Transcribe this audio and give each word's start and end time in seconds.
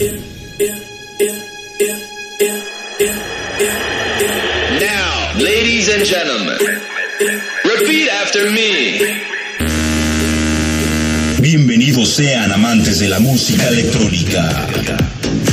Now, 0.00 0.08
ladies 5.36 5.90
and 5.94 6.06
gentlemen, 6.06 6.56
repeat 7.64 8.08
after 8.08 8.50
me. 8.50 8.98
Bienvenidos 11.42 12.14
sean 12.14 12.50
amantes 12.50 13.00
de 13.00 13.10
la 13.10 13.20
música 13.20 13.68
electrónica. 13.68 14.66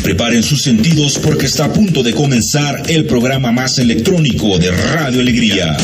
Preparen 0.01 0.41
sus 0.43 0.61
sentidos 0.61 1.19
porque 1.19 1.47
está 1.47 1.65
a 1.65 1.73
punto 1.73 2.01
de 2.01 2.13
comenzar 2.13 2.83
el 2.87 3.03
programa 3.03 3.51
más 3.51 3.79
electrónico 3.79 4.57
de 4.59 4.71
Radio 4.71 5.19
Alegría. 5.19 5.75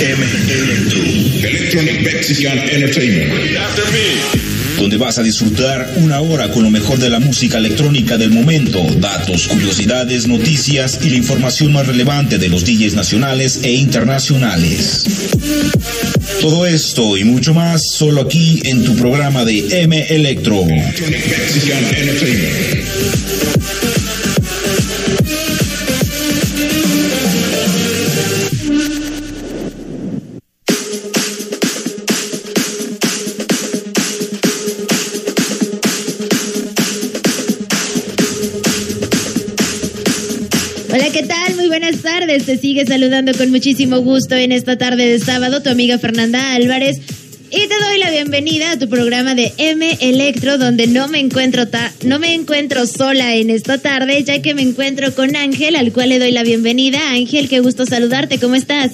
M 0.00 0.26
Electro. 0.50 1.02
Electronic 1.48 2.02
Mexican 2.02 2.58
Entertainment. 2.58 3.32
Repeat 3.32 3.58
after 3.58 3.84
me. 3.92 4.51
Donde 4.82 4.96
vas 4.96 5.16
a 5.16 5.22
disfrutar 5.22 5.94
una 5.98 6.20
hora 6.20 6.50
con 6.50 6.64
lo 6.64 6.70
mejor 6.70 6.98
de 6.98 7.08
la 7.08 7.20
música 7.20 7.58
electrónica 7.58 8.18
del 8.18 8.32
momento, 8.32 8.84
datos, 8.96 9.46
curiosidades, 9.46 10.26
noticias 10.26 10.98
y 11.04 11.10
la 11.10 11.18
información 11.18 11.72
más 11.72 11.86
relevante 11.86 12.36
de 12.36 12.48
los 12.48 12.64
DJs 12.64 12.94
nacionales 12.94 13.60
e 13.62 13.70
internacionales. 13.74 15.04
Todo 16.40 16.66
esto 16.66 17.16
y 17.16 17.22
mucho 17.22 17.54
más 17.54 17.80
solo 17.92 18.22
aquí 18.22 18.60
en 18.64 18.84
tu 18.84 18.96
programa 18.96 19.44
de 19.44 19.82
M 19.82 20.04
Electro. 20.10 20.66
Saludando 42.92 43.32
con 43.32 43.50
muchísimo 43.50 44.00
gusto 44.00 44.34
en 44.36 44.52
esta 44.52 44.76
tarde 44.76 45.06
de 45.08 45.18
sábado 45.18 45.62
tu 45.62 45.70
amiga 45.70 45.98
Fernanda 45.98 46.52
Álvarez. 46.52 46.98
Y 47.50 47.66
te 47.66 47.74
doy 47.88 47.98
la 47.98 48.10
bienvenida 48.10 48.72
a 48.72 48.78
tu 48.78 48.86
programa 48.86 49.34
de 49.34 49.50
M 49.56 49.96
Electro, 50.02 50.58
donde 50.58 50.86
no 50.88 51.08
me 51.08 51.18
encuentro 51.18 51.66
ta- 51.68 51.90
no 52.04 52.18
me 52.18 52.34
encuentro 52.34 52.86
sola 52.86 53.34
en 53.34 53.48
esta 53.48 53.78
tarde, 53.78 54.22
ya 54.24 54.42
que 54.42 54.52
me 54.54 54.60
encuentro 54.60 55.14
con 55.14 55.36
Ángel, 55.36 55.76
al 55.76 55.90
cual 55.94 56.10
le 56.10 56.18
doy 56.18 56.32
la 56.32 56.42
bienvenida. 56.42 56.98
Ángel, 57.12 57.48
qué 57.48 57.60
gusto 57.60 57.86
saludarte. 57.86 58.38
¿Cómo 58.38 58.56
estás? 58.56 58.90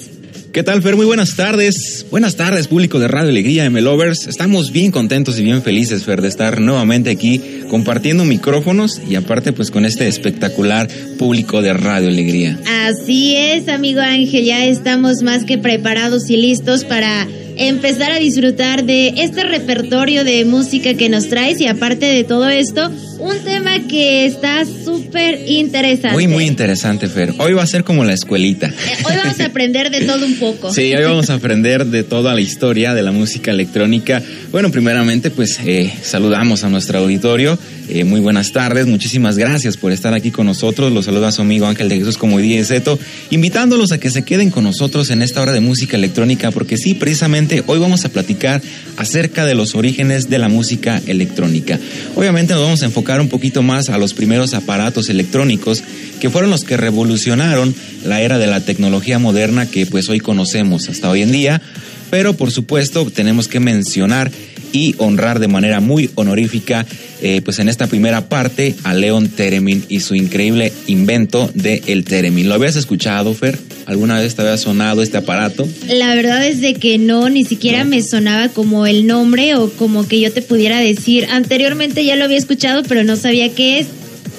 ¿Qué 0.51 0.63
tal, 0.63 0.81
Fer? 0.81 0.95
Muy 0.95 1.05
buenas 1.05 1.35
tardes. 1.35 2.07
Buenas 2.09 2.35
tardes, 2.35 2.67
público 2.67 2.97
de 2.97 3.07
Radio 3.07 3.29
Alegría 3.29 3.65
M 3.65 3.79
Lovers. 3.81 4.25
Estamos 4.25 4.71
bien 4.71 4.91
contentos 4.91 5.37
y 5.37 5.43
bien 5.43 5.61
felices, 5.61 6.05
Fer, 6.05 6.23
de 6.23 6.27
estar 6.27 6.59
nuevamente 6.59 7.11
aquí 7.11 7.39
compartiendo 7.69 8.25
micrófonos 8.25 8.99
y 9.07 9.13
aparte, 9.13 9.53
pues, 9.53 9.69
con 9.69 9.85
este 9.85 10.07
espectacular 10.07 10.87
público 11.19 11.61
de 11.61 11.73
Radio 11.73 12.07
Alegría. 12.07 12.59
Así 12.65 13.35
es, 13.35 13.67
amigo 13.67 14.01
Ángel, 14.01 14.43
ya 14.43 14.65
estamos 14.65 15.21
más 15.21 15.45
que 15.45 15.59
preparados 15.59 16.27
y 16.31 16.37
listos 16.37 16.83
para 16.83 17.27
empezar 17.59 18.11
a 18.13 18.19
disfrutar 18.19 18.85
de 18.85 19.13
este 19.17 19.43
repertorio 19.43 20.23
de 20.23 20.45
música 20.45 20.93
que 20.93 21.09
nos 21.09 21.27
traes 21.27 21.59
y 21.59 21.67
aparte 21.67 22.05
de 22.05 22.23
todo 22.23 22.47
esto, 22.47 22.89
un 23.19 23.37
tema 23.39 23.85
que 23.87 24.25
está 24.25 24.65
súper 24.65 25.43
interesante. 25.45 26.13
Muy, 26.13 26.27
muy 26.27 26.45
interesante, 26.45 27.09
Fer. 27.09 27.33
Hoy 27.37 27.51
va 27.51 27.63
a 27.63 27.67
ser 27.67 27.83
como 27.83 28.05
la 28.05 28.13
escuelita. 28.13 28.67
Eh, 28.67 28.97
Hoy 29.03 29.13
vamos 29.17 29.39
a 29.41 29.45
aprender 29.45 29.91
de 29.91 30.05
todo 30.05 30.25
un 30.25 30.35
poco. 30.35 30.73
Sí, 30.73 30.93
hoy 30.95 31.03
vamos 31.03 31.29
a 31.29 31.33
aprender 31.33 31.85
de 31.85 32.03
toda 32.03 32.33
la 32.33 32.39
historia 32.39 32.93
de 32.93 33.03
la 33.03 33.11
música 33.11 33.51
electrónica. 33.51 34.23
Bueno, 34.51 34.71
primeramente, 34.71 35.29
pues 35.29 35.59
eh, 35.65 35.93
saludamos 36.01 36.63
a 36.63 36.69
nuestro 36.69 36.99
auditorio. 36.99 37.59
Eh, 37.89 38.03
muy 38.03 38.21
buenas 38.21 38.51
tardes, 38.53 38.85
muchísimas 38.85 39.37
gracias 39.37 39.75
por 39.75 39.91
estar 39.91 40.13
aquí 40.13 40.31
con 40.31 40.45
nosotros. 40.45 40.93
Los 40.93 41.05
saluda 41.05 41.31
su 41.31 41.41
amigo 41.41 41.65
Ángel 41.65 41.89
de 41.89 41.97
Jesús 41.97 42.17
como 42.17 42.37
DJ 42.37 42.63
Zeto, 42.63 42.99
invitándolos 43.31 43.91
a 43.91 43.97
que 43.97 44.11
se 44.11 44.23
queden 44.23 44.51
con 44.51 44.63
nosotros 44.63 45.09
en 45.09 45.23
esta 45.23 45.41
hora 45.41 45.51
de 45.51 45.59
música 45.59 45.97
electrónica, 45.97 46.51
porque 46.51 46.77
sí, 46.77 46.93
precisamente 46.93 47.48
hoy 47.65 47.79
vamos 47.79 48.05
a 48.05 48.09
platicar 48.09 48.61
acerca 48.97 49.45
de 49.45 49.55
los 49.55 49.75
orígenes 49.75 50.29
de 50.29 50.39
la 50.39 50.49
música 50.49 51.01
electrónica. 51.07 51.79
Obviamente 52.15 52.53
nos 52.53 52.63
vamos 52.63 52.81
a 52.83 52.85
enfocar 52.85 53.19
un 53.21 53.29
poquito 53.29 53.61
más 53.63 53.89
a 53.89 53.97
los 53.97 54.13
primeros 54.13 54.53
aparatos 54.53 55.09
electrónicos 55.09 55.83
que 56.19 56.29
fueron 56.29 56.51
los 56.51 56.63
que 56.63 56.77
revolucionaron 56.77 57.73
la 58.05 58.21
era 58.21 58.37
de 58.37 58.47
la 58.47 58.61
tecnología 58.61 59.19
moderna 59.19 59.65
que 59.65 59.85
pues 59.85 60.09
hoy 60.09 60.19
conocemos 60.19 60.89
hasta 60.89 61.09
hoy 61.09 61.21
en 61.21 61.31
día, 61.31 61.61
pero 62.09 62.35
por 62.35 62.51
supuesto 62.51 63.09
tenemos 63.09 63.47
que 63.47 63.59
mencionar 63.59 64.31
y 64.71 64.95
honrar 64.97 65.39
de 65.39 65.47
manera 65.47 65.79
muy 65.79 66.11
honorífica 66.15 66.85
eh, 67.21 67.41
pues 67.43 67.59
en 67.59 67.69
esta 67.69 67.87
primera 67.87 68.29
parte 68.29 68.75
a 68.83 68.93
Leon 68.93 69.29
Teremin 69.29 69.85
y 69.89 70.01
su 70.01 70.15
increíble 70.15 70.71
invento 70.87 71.49
de 71.53 71.81
el 71.87 72.03
Teremin. 72.03 72.47
¿Lo 72.47 72.55
habías 72.55 72.75
escuchado, 72.75 73.33
Fer? 73.33 73.57
¿Alguna 73.85 74.19
vez 74.19 74.35
te 74.35 74.41
había 74.43 74.57
sonado 74.57 75.01
este 75.01 75.17
aparato? 75.17 75.67
La 75.87 76.13
verdad 76.15 76.45
es 76.45 76.61
de 76.61 76.75
que 76.75 76.97
no, 76.97 77.29
ni 77.29 77.43
siquiera 77.45 77.83
No. 77.83 77.89
me 77.89 78.01
sonaba 78.03 78.49
como 78.49 78.85
el 78.85 79.07
nombre 79.07 79.55
o 79.55 79.69
como 79.71 80.07
que 80.07 80.19
yo 80.19 80.31
te 80.31 80.41
pudiera 80.41 80.79
decir. 80.79 81.25
Anteriormente 81.31 82.05
ya 82.05 82.15
lo 82.15 82.25
había 82.25 82.37
escuchado, 82.37 82.83
pero 82.87 83.03
no 83.03 83.15
sabía 83.15 83.49
qué 83.53 83.79
es. 83.79 83.87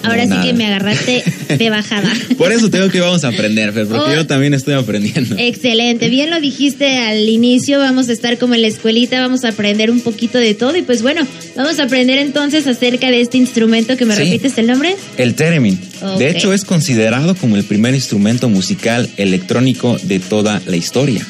Ahora 0.03 0.27
No, 0.27 0.41
sí 0.43 0.49
que 0.49 0.55
me 0.55 0.67
agarraste 0.67 1.23
de 1.59 1.71
bajada. 1.71 2.11
Por 2.39 2.53
eso 2.53 2.71
tengo 2.71 2.89
que 2.89 3.01
vamos 3.01 3.25
a 3.25 3.29
aprender, 3.29 3.73
Fer, 3.73 3.87
porque 3.87 4.11
Oh. 4.13 4.15
yo 4.15 4.27
también 4.27 4.55
estoy 4.55 4.75
aprendiendo. 4.75 5.37
Excelente, 5.39 6.09
bien 6.09 6.31
lo 6.31 6.41
dijiste 6.41 6.99
al 6.99 7.29
inicio, 7.29 7.79
vamos 7.79 8.09
a 8.09 8.13
estar 8.13 8.39
como 8.39 8.55
en 8.55 8.63
la 8.63 8.69
escuelita, 8.69 9.21
vamos 9.21 9.45
a 9.45 9.49
aprender 9.51 9.91
un 9.91 10.01
poquito 10.01 10.39
de 10.39 10.55
todo 10.55 10.77
y 10.77 10.83
pues 10.83 11.03
bueno, 11.03 11.27
vamos 11.57 11.79
a 11.79 11.85
aprender 11.85 12.19
entonces 12.19 12.67
acerca 12.67 13.11
de 13.11 13.21
este 13.21 13.37
instrumento 13.37 13.97
que 13.97 14.05
me 14.07 14.15
Sí. 14.17 14.23
repites 14.25 14.57
el 14.59 14.67
nombre. 14.69 14.97
El 15.19 15.35
Theremin. 15.35 15.79
De 16.19 16.31
hecho, 16.31 16.53
es 16.55 16.65
considerado 16.65 17.35
como 17.35 17.57
el 17.57 17.65
primer 17.65 17.95
instrumento 17.95 18.49
musical 18.49 19.09
electrónico 19.19 19.99
de 20.03 20.19
toda 20.19 20.63
la 20.67 20.77
historia. 20.77 21.27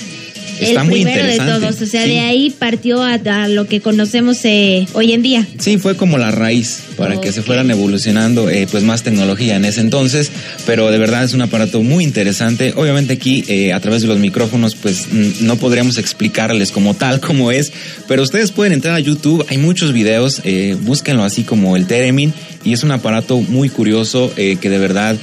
Está 0.61 0.83
el 0.83 0.87
muy 0.89 1.03
primero 1.03 1.27
de 1.27 1.33
interesante. 1.33 1.67
todos, 1.67 1.83
o 1.83 1.87
sea, 1.87 2.05
Sí. 2.05 2.11
de 2.11 2.21
ahí 2.21 2.51
partió 2.51 3.03
a, 3.03 3.15
a 3.15 3.49
lo 3.49 3.67
que 3.67 3.81
conocemos 3.81 4.39
eh, 4.45 4.87
hoy 4.93 5.13
en 5.13 5.23
día. 5.23 5.47
Sí, 5.59 5.79
fue 5.79 5.97
como 5.97 6.19
la 6.19 6.31
raíz 6.31 6.83
para 6.97 7.21
que 7.21 7.33
se 7.33 7.43
fueran 7.43 7.71
evolucionando 7.71 8.49
eh, 8.51 8.67
pues 8.71 8.83
más 8.85 9.03
tecnología 9.03 9.57
en 9.57 9.65
ese 9.65 9.81
entonces, 9.81 10.31
pero 10.67 10.91
de 10.91 10.99
verdad 10.99 11.25
es 11.25 11.33
un 11.35 11.43
aparato 11.43 11.83
muy 11.83 12.05
interesante. 12.05 12.73
Obviamente 12.77 13.15
aquí 13.15 13.45
eh, 13.49 13.73
a 13.73 13.81
través 13.81 14.03
de 14.03 14.09
los 14.09 14.19
micrófonos 14.19 14.75
pues 14.75 15.09
no 15.41 15.57
podríamos 15.57 15.99
explicarles 15.99 16.71
como 16.73 16.95
tal 16.95 17.21
cómo 17.27 17.51
es, 17.51 17.73
pero 18.09 18.23
ustedes 18.23 18.51
pueden 18.53 18.73
entrar 18.73 18.95
a 18.95 19.01
YouTube, 19.01 19.45
hay 19.49 19.59
muchos 19.59 19.93
videos, 19.93 20.41
eh, 20.45 20.77
búsquenlo 20.81 21.25
así 21.25 21.43
como 21.45 21.77
el 21.77 21.87
Teremin 21.87 22.33
y 22.65 22.73
es 22.73 22.83
un 22.83 22.91
aparato 22.91 23.41
muy 23.41 23.69
curioso 23.71 24.33
eh, 24.37 24.57
que 24.61 24.69
de 24.69 24.79
verdad 24.79 25.17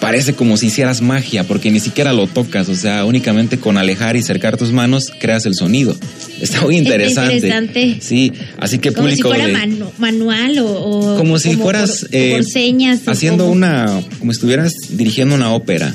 parece 0.00 0.34
como 0.34 0.56
si 0.56 0.66
hicieras 0.66 1.00
magia 1.00 1.44
porque 1.44 1.70
ni 1.70 1.80
siquiera 1.80 2.12
lo 2.12 2.26
tocas, 2.26 2.68
o 2.68 2.74
sea, 2.74 3.04
únicamente 3.04 3.58
con 3.58 3.78
alejar 3.78 4.16
y 4.16 4.22
cercar 4.22 4.56
tus 4.56 4.72
manos 4.72 5.12
creas 5.20 5.46
el 5.46 5.54
sonido. 5.54 5.96
Está 6.40 6.62
muy 6.62 6.76
interesante. 6.76 7.36
interesante. 7.36 7.96
Sí, 8.00 8.32
así 8.58 8.78
que 8.78 8.92
Como 8.92 9.08
si 9.08 9.16
público 9.22 9.28
fuera 9.30 9.46
de- 9.46 9.52
manu- 9.54 9.90
manual 9.98 10.58
o, 10.58 10.66
o 10.66 11.16
como 11.16 11.38
si 11.38 11.56
fueras 11.56 12.00
por, 12.02 12.08
eh, 12.14 12.32
por 12.32 12.44
señas. 12.44 13.00
haciendo 13.06 13.44
como- 13.44 13.52
una 13.56 14.00
como 14.18 14.32
si 14.32 14.36
estuvieras 14.36 14.72
dirigiendo 14.90 15.34
una 15.34 15.52
ópera 15.54 15.94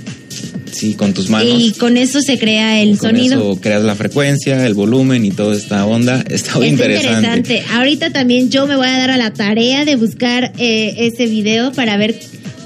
sí 0.72 0.94
con 0.94 1.14
tus 1.14 1.30
manos 1.30 1.62
Y 1.62 1.72
con 1.74 1.98
eso 1.98 2.22
se 2.22 2.38
crea 2.40 2.82
el 2.82 2.98
con 2.98 3.10
sonido. 3.12 3.52
eso 3.52 3.62
creas 3.62 3.84
la 3.84 3.96
frecuencia 3.96 4.66
el 4.66 4.74
volumen 4.76 5.26
y 5.26 5.32
toda 5.32 5.56
esta 5.56 5.86
onda 5.86 6.24
está 6.30 6.58
muy 6.58 6.68
interesante. 6.68 7.64
Ahorita 7.74 8.12
también 8.12 8.50
yo 8.50 8.66
me 8.66 8.76
voy 8.76 8.88
a 8.88 8.98
dar 8.98 9.12
a 9.12 9.18
la 9.18 9.34
tarea 9.34 9.84
de 9.86 9.96
buscar 9.98 10.54
eh, 10.58 10.94
ese 11.00 11.26
video 11.28 11.72
para 11.74 11.98
ver 11.98 12.18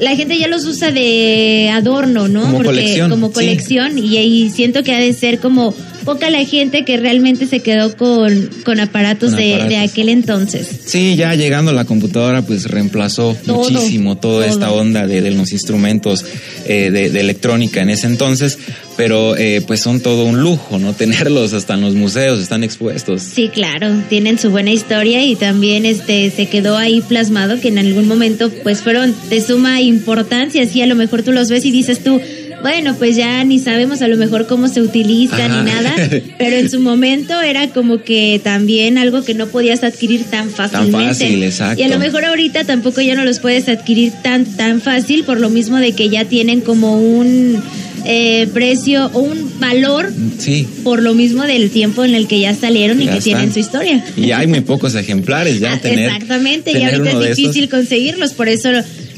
la 0.00 0.14
gente 0.14 0.38
ya 0.38 0.46
los 0.46 0.64
usa 0.64 0.92
de 0.92 1.70
adorno, 1.72 2.28
¿no? 2.28 2.42
Como 2.42 2.62
colección, 2.62 3.10
como 3.10 3.28
sí. 3.28 3.34
colección 3.34 3.98
y, 3.98 4.16
y 4.16 4.50
siento 4.50 4.84
que 4.84 4.94
ha 4.94 5.00
de 5.00 5.12
ser 5.12 5.40
como 5.40 5.74
poca 6.14 6.30
la 6.30 6.44
gente 6.44 6.84
que 6.84 6.96
realmente 6.96 7.46
se 7.46 7.60
quedó 7.60 7.96
con, 7.96 8.48
con 8.64 8.80
aparatos, 8.80 9.30
Con 9.30 9.38
de, 9.40 9.54
aparatos. 9.54 9.68
de 9.70 9.76
aquel 9.78 10.08
entonces. 10.08 10.66
Sí, 10.86 11.16
ya 11.16 11.34
llegando 11.34 11.72
la 11.72 11.84
computadora, 11.84 12.42
pues 12.42 12.64
reemplazó 12.64 13.36
Todo, 13.44 13.70
muchísimo 13.70 14.16
toda 14.16 14.46
todo. 14.46 14.54
esta 14.54 14.72
onda 14.72 15.06
de, 15.06 15.20
de 15.20 15.30
los 15.32 15.52
instrumentos 15.52 16.24
eh, 16.66 16.90
de, 16.90 17.10
de 17.10 17.20
electrónica 17.20 17.82
en 17.82 17.90
ese 17.90 18.06
entonces, 18.06 18.58
pero 18.96 19.36
eh, 19.36 19.62
pues 19.66 19.80
son 19.80 20.00
todo 20.00 20.24
un 20.24 20.40
lujo, 20.40 20.78
¿no? 20.78 20.92
Tenerlos 20.98 21.52
hasta 21.52 21.74
en 21.74 21.82
los 21.82 21.94
museos, 21.94 22.38
están 22.40 22.64
expuestos. 22.64 23.22
Sí, 23.22 23.48
claro, 23.52 23.88
tienen 24.08 24.38
su 24.38 24.50
buena 24.50 24.70
historia 24.70 25.22
y 25.24 25.36
también 25.36 25.84
este 25.86 26.30
se 26.30 26.46
quedó 26.46 26.76
ahí 26.78 27.00
plasmado 27.02 27.60
que 27.60 27.68
en 27.68 27.78
algún 27.78 28.08
momento 28.08 28.50
pues 28.62 28.80
fueron 28.80 29.14
de 29.28 29.40
suma 29.40 29.80
importancia, 29.82 30.62
así 30.62 30.80
a 30.82 30.86
lo 30.86 30.94
mejor 30.94 31.22
tú 31.22 31.32
los 31.32 31.48
ves 31.50 31.64
y 31.64 31.70
dices 31.70 32.02
tú, 32.02 32.20
bueno, 32.62 32.94
pues 32.96 33.16
ya 33.16 33.44
ni 33.44 33.58
sabemos 33.58 34.02
a 34.02 34.08
lo 34.08 34.16
mejor 34.16 34.46
cómo 34.46 34.68
se 34.68 34.80
utilizan 34.82 35.50
Ajá. 35.52 35.62
ni 35.62 35.70
nada, 35.70 35.94
pero 36.38 36.56
en 36.56 36.68
su 36.70 36.80
momento 36.80 37.40
era 37.40 37.68
como 37.68 38.02
que 38.02 38.40
también 38.42 38.98
algo 38.98 39.22
que 39.24 39.34
no 39.34 39.46
podías 39.48 39.84
adquirir 39.84 40.24
tan 40.24 40.50
fácilmente. 40.50 41.08
fácil, 41.08 41.42
exacto. 41.42 41.80
Y 41.80 41.84
a 41.84 41.88
lo 41.88 41.98
mejor 41.98 42.24
ahorita 42.24 42.64
tampoco 42.64 43.00
ya 43.00 43.14
no 43.14 43.24
los 43.24 43.38
puedes 43.38 43.68
adquirir 43.68 44.12
tan 44.22 44.44
tan 44.44 44.80
fácil 44.80 45.24
por 45.24 45.38
lo 45.40 45.50
mismo 45.50 45.76
de 45.76 45.92
que 45.92 46.08
ya 46.08 46.24
tienen 46.24 46.60
como 46.60 47.00
un 47.00 47.62
eh, 48.04 48.46
precio 48.52 49.10
o 49.12 49.20
un 49.20 49.58
valor 49.60 50.12
Sí. 50.38 50.66
por 50.84 51.02
lo 51.02 51.14
mismo 51.14 51.42
del 51.42 51.70
tiempo 51.70 52.04
en 52.04 52.14
el 52.14 52.26
que 52.28 52.40
ya 52.40 52.54
salieron 52.54 53.02
y 53.02 53.06
que 53.08 53.20
tienen 53.20 53.52
su 53.52 53.58
historia. 53.58 54.04
Y 54.16 54.30
hay 54.30 54.46
muy 54.46 54.60
pocos 54.60 54.94
ejemplares 54.94 55.60
ya 55.60 55.78
tener. 55.80 56.06
Exactamente, 56.10 56.70
y 56.70 56.74
tener 56.74 56.94
ahorita 56.94 57.10
uno 57.10 57.20
de 57.20 57.30
es 57.32 57.36
difícil 57.36 57.68
conseguirlos, 57.68 58.32
por 58.34 58.48
eso 58.48 58.70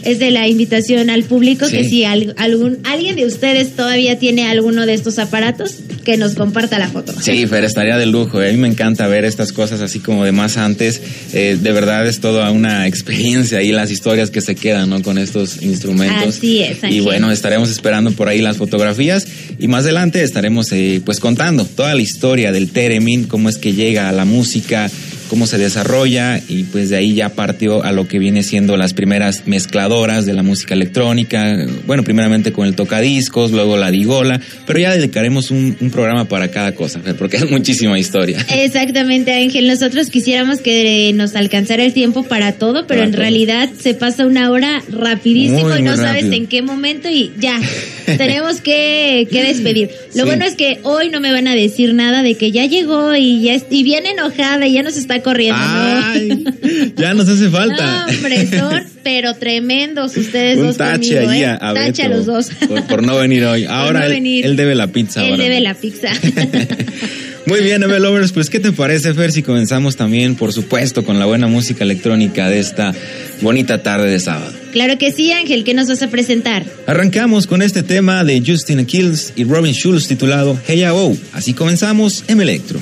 es 0.05 0.19
de 0.19 0.31
la 0.31 0.49
invitación 0.49 1.11
al 1.11 1.25
público 1.25 1.67
que 1.69 1.85
si 1.85 2.05
al- 2.05 2.35
algún 2.39 2.79
alguien 2.85 3.17
de 3.17 3.27
ustedes 3.27 3.77
todavía 3.77 4.19
tiene 4.19 4.49
alguno 4.49 4.87
de 4.87 4.95
estos 4.95 5.19
aparatos, 5.19 5.77
que 6.05 6.17
nos 6.17 6.35
comparta 6.35 6.79
la 6.79 6.89
foto. 6.89 7.13
Sí, 7.21 7.47
Fer, 7.47 7.63
estaría 7.65 7.99
de 7.99 8.07
lujo. 8.07 8.41
¿eh? 8.43 8.49
A 8.49 8.53
mí 8.53 8.59
me 8.59 8.69
encanta 8.69 9.07
ver 9.07 9.27
estas 9.27 9.53
cosas 9.53 9.83
así 9.83 9.99
como 10.01 10.25
de 10.25 10.33
más 10.33 10.57
antes. 10.57 11.01
Eh, 11.35 11.59
de 11.61 11.73
verdad 11.73 12.07
es 12.07 12.21
toda 12.21 12.51
una 12.51 12.87
experiencia 12.87 13.63
y 13.63 13.71
las 13.71 13.91
historias 13.91 14.31
que 14.31 14.41
se 14.41 14.55
quedan 14.55 14.89
¿no? 14.89 15.03
con 15.03 15.19
estos 15.19 15.61
instrumentos. 15.63 16.39
Así 16.39 16.63
es, 16.63 16.79
Y 16.89 17.01
bueno, 17.01 17.31
estaremos 17.31 17.71
esperando 17.71 18.13
por 18.13 18.29
ahí 18.29 18.41
las 18.41 18.57
fotografías 18.57 19.27
y 19.59 19.69
más 19.69 19.85
adelante 19.85 20.23
estaremos 20.23 20.73
eh, 20.73 21.03
pues 21.05 21.21
contando 21.21 21.67
toda 21.67 21.95
la 21.95 22.01
historia 22.01 22.51
del 22.51 22.71
Teremin, 22.71 23.25
cómo 23.25 23.51
es 23.51 23.59
que 23.59 23.75
llega 23.75 24.09
a 24.09 24.13
la 24.13 24.25
música, 24.25 24.91
cómo 25.31 25.47
se 25.47 25.57
desarrolla 25.59 26.41
y 26.49 26.65
pues 26.65 26.91
de 26.91 26.97
ahí 26.97 27.15
ya 27.15 27.29
partió 27.31 27.85
a 27.85 27.93
lo 27.93 28.09
que 28.09 28.19
viene 28.19 28.43
siendo 28.43 28.77
las 28.77 28.93
primeras 28.95 29.47
mezcladoras 29.47 30.27
de 30.27 30.35
la 30.35 30.43
música 30.43 30.75
electrónica, 30.75 31.57
bueno, 31.87 32.03
primeramente 32.03 32.51
con 32.53 32.67
el 32.67 32.75
tocadiscos, 32.75 33.53
luego 33.53 33.77
la 33.77 33.93
digola, 33.93 34.41
pero 34.67 34.81
ya 34.81 34.91
dedicaremos 34.95 35.53
un, 35.53 35.77
un 35.81 35.91
programa 35.91 36.25
para 36.27 36.51
cada 36.51 36.73
cosa, 36.75 37.01
porque 37.17 37.37
es 37.37 37.49
muchísima 37.49 37.97
historia. 37.99 38.45
Exactamente, 38.51 39.33
Ángel. 39.33 39.69
Nosotros 39.69 40.11
quisiéramos 40.11 40.59
que 40.61 41.13
nos 41.15 41.37
alcanzara 41.37 41.85
el 41.85 41.93
tiempo 41.93 42.25
para 42.25 42.53
todo, 42.53 42.87
pero 42.89 42.99
Para 43.01 43.05
en 43.05 43.11
todo. 43.13 43.21
realidad 43.23 43.71
se 43.81 43.95
pasa 43.95 44.27
una 44.27 44.51
hora 44.51 44.83
rapidísimo 44.91 45.69
Muy, 45.69 45.79
y 45.79 45.83
no 45.83 45.97
sabes 45.97 46.25
rápido. 46.25 46.33
en 46.43 46.47
qué 46.49 46.63
momento 46.63 47.09
y 47.09 47.31
ya, 47.39 47.59
tenemos 48.19 48.61
que, 48.61 49.29
que 49.31 49.45
despedir. 49.45 49.91
Lo 50.15 50.25
Sí. 50.25 50.27
bueno 50.27 50.45
es 50.45 50.55
que 50.57 50.81
hoy 50.83 51.09
no 51.09 51.21
me 51.21 51.31
van 51.33 51.47
a 51.47 51.55
decir 51.55 51.95
nada 51.95 52.23
de 52.25 52.35
que 52.35 52.51
ya 52.51 52.67
llegó 52.67 53.15
y 53.15 53.43
ya 53.43 53.57
y 53.71 53.85
viene 53.85 54.11
enojada 54.11 54.67
y 54.67 54.73
ya 54.73 54.83
nos 54.83 54.97
está 54.97 55.20
corriendo. 55.23 55.61
Ay, 55.61 56.45
¿no? 56.45 56.53
ya 56.97 57.15
nos 57.15 57.29
hace 57.29 57.49
falta. 57.49 58.07
No, 58.07 58.15
hombre, 58.15 58.47
son 58.47 58.85
pero 59.03 59.35
tremendos 59.35 60.17
ustedes 60.17 60.59
un 60.59 60.67
dos 60.67 60.77
tache 60.77 61.15
conmigo, 61.15 61.31
allí 61.31 61.43
¿eh? 61.43 61.47
a, 61.47 61.55
a 61.71 61.75
Tache 61.75 62.03
a 62.03 62.09
Beto 62.09 62.17
los 62.17 62.27
dos. 62.27 62.51
Por, 62.69 62.87
por 62.87 63.03
no 63.03 63.17
venir 63.17 63.45
hoy. 63.45 63.65
Ahora 63.69 64.01
no 64.01 64.07
él, 64.07 64.13
venir. 64.13 64.47
él 64.47 64.57
debe 64.57 64.75
la 64.75 64.89
pizza. 64.89 65.25
Él 65.25 65.33
ahora. 65.33 65.45
debe 65.45 65.61
la 65.61 65.75
pizza. 65.75 66.09
Muy 67.47 67.63
bien, 67.63 67.83
Eve 67.83 67.99
Lovers, 67.99 68.33
pues 68.33 68.51
¿qué 68.51 68.61
te 68.61 68.71
parece, 68.71 69.15
Fer, 69.15 69.33
si 69.33 69.43
comenzamos 69.43 69.97
también, 69.97 70.37
por 70.37 70.53
supuesto, 70.53 71.05
con 71.05 71.19
la 71.19 71.25
buena 71.25 71.47
música 71.47 71.85
electrónica 71.85 72.49
de 72.49 72.61
esta 72.61 72.95
bonita 73.41 73.83
tarde 73.83 74.11
de 74.11 74.21
sábado? 74.21 74.53
claro 74.73 74.99
que 74.99 75.11
sí, 75.11 75.33
Ángel, 75.33 75.65
¿qué 75.65 75.75
nos 75.75 75.89
vas 75.89 76.03
a 76.03 76.09
presentar? 76.09 76.65
Arrancamos 76.87 77.47
con 77.47 77.63
este 77.63 77.83
tema 77.83 78.23
de 78.25 78.41
Justin 78.47 78.85
Kills 78.87 79.33
y 79.35 79.45
Robin 79.45 79.73
Schulz 79.75 80.07
titulado 80.07 80.57
Hey 80.67 80.85
Oh. 80.91 81.17
Así 81.33 81.55
comenzamos 81.55 82.25
en 82.29 82.41
Electro. 82.41 82.79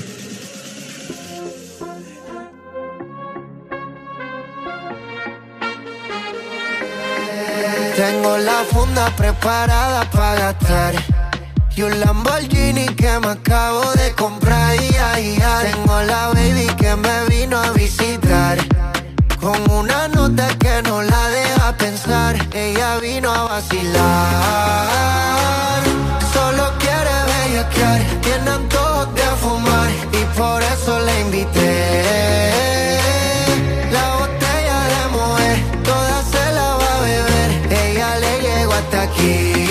Tengo 7.98 8.38
la 8.38 8.62
funda 8.70 9.10
preparada 9.16 10.08
para 10.12 10.36
gastar 10.36 10.94
y 11.74 11.82
un 11.82 11.98
Lamborghini 11.98 12.86
que 12.94 13.18
me 13.18 13.26
acabo 13.26 13.82
de 13.94 14.12
comprar. 14.12 14.76
Y 14.76 14.94
ay, 14.94 15.42
ay. 15.44 15.72
Tengo 15.72 16.00
la 16.02 16.28
baby 16.28 16.68
que 16.76 16.94
me 16.94 17.24
vino 17.28 17.58
a 17.58 17.72
visitar 17.72 18.56
con 19.40 19.68
una 19.68 20.06
nota 20.06 20.46
que 20.60 20.80
no 20.84 21.02
la 21.02 21.28
deja 21.28 21.76
pensar. 21.76 22.36
Ella 22.54 22.98
vino 22.98 23.32
a 23.32 23.42
vacilar, 23.48 23.98
solo 26.32 26.70
quiere 26.78 27.16
bellaquear, 27.30 28.00
tiene 28.22 28.48
antojos 28.48 29.12
de 29.16 29.28
fumar 29.42 29.90
y 30.12 30.24
por 30.38 30.62
eso 30.62 31.00
la 31.00 31.18
invité. 31.18 33.07
Aquí. 39.18 39.67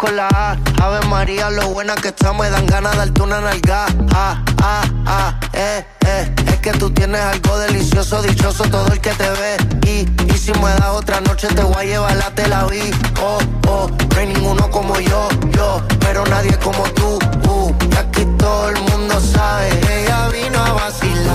Con 0.00 0.16
la 0.16 0.28
A. 0.28 0.56
Ave 0.82 1.06
María, 1.08 1.50
lo 1.50 1.68
buena 1.68 1.94
que 1.94 2.08
está, 2.08 2.32
me 2.32 2.48
dan 2.48 2.64
ganas 2.64 2.92
de 2.92 2.98
darte 2.98 3.22
una 3.22 3.40
nalga. 3.40 3.84
Ah, 4.14 4.42
ah, 4.62 4.82
ah, 5.06 5.38
eh, 5.52 5.84
eh. 6.06 6.34
Es 6.46 6.58
que 6.60 6.72
tú 6.72 6.90
tienes 6.90 7.20
algo 7.20 7.58
delicioso, 7.58 8.22
dichoso 8.22 8.64
todo 8.64 8.90
el 8.92 9.00
que 9.00 9.10
te 9.10 9.28
ve. 9.28 9.56
Y, 9.86 10.08
y 10.32 10.38
si 10.38 10.52
me 10.54 10.70
das 10.70 10.88
otra 10.92 11.20
noche, 11.20 11.48
te 11.48 11.62
voy 11.62 11.76
a 11.76 11.84
llevar 11.84 12.16
la 12.16 12.30
Tel 12.30 12.50
Aviv. 12.52 12.96
Oh, 13.22 13.38
oh, 13.68 13.90
no 14.14 14.18
hay 14.18 14.28
ninguno 14.28 14.70
como 14.70 14.98
yo, 15.00 15.28
yo. 15.54 15.82
Pero 16.00 16.24
nadie 16.26 16.56
como 16.58 16.82
tú, 16.94 17.18
uh. 17.48 17.74
Y 17.92 17.96
aquí 17.96 18.24
todo 18.38 18.70
el 18.70 18.80
mundo 18.80 19.20
sabe. 19.20 19.68
Ella 20.00 20.28
vino 20.28 20.64
a 20.64 20.72
vacilar. 20.72 21.30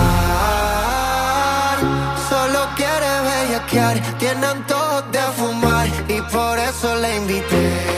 Solo 2.29 2.67
quiere 2.75 3.21
bellaquear, 3.27 4.01
tiene 4.17 4.47
antojos 4.47 5.03
de 5.11 5.21
fumar. 5.37 5.87
Y 6.07 6.19
por 6.33 6.57
eso 6.57 6.95
la 6.95 7.15
invité. 7.15 7.94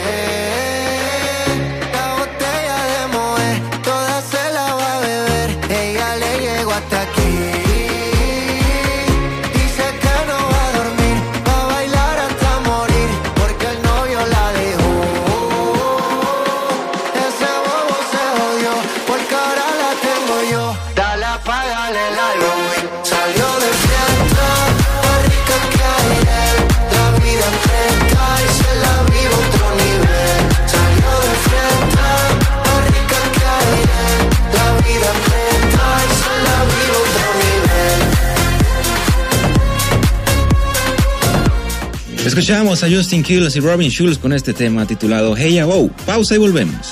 Escuchamos 42.38 42.84
a 42.84 42.88
Justin 42.88 43.24
Quiles 43.24 43.56
y 43.56 43.60
Robin 43.60 43.90
Schulz 43.90 44.16
con 44.16 44.32
este 44.32 44.52
tema 44.54 44.86
titulado 44.86 45.36
Hey 45.36 45.60
Wow. 45.60 45.90
Pausa 46.06 46.36
y 46.36 46.38
volvemos. 46.38 46.86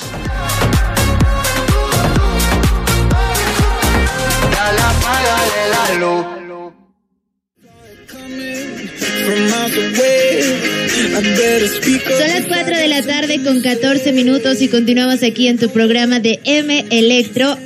Son 12.19 12.29
las 12.29 12.47
4 12.49 12.77
de 12.77 12.89
la 12.89 13.03
tarde 13.03 13.41
con 13.45 13.63
14 13.63 14.13
minutos 14.13 14.61
y 14.61 14.67
continuamos 14.67 15.23
aquí 15.23 15.47
en 15.47 15.59
tu 15.59 15.71
programa 15.71 16.19
de 16.19 16.41
M 16.43 16.87
Electro, 16.91 17.57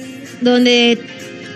donde 0.42 0.98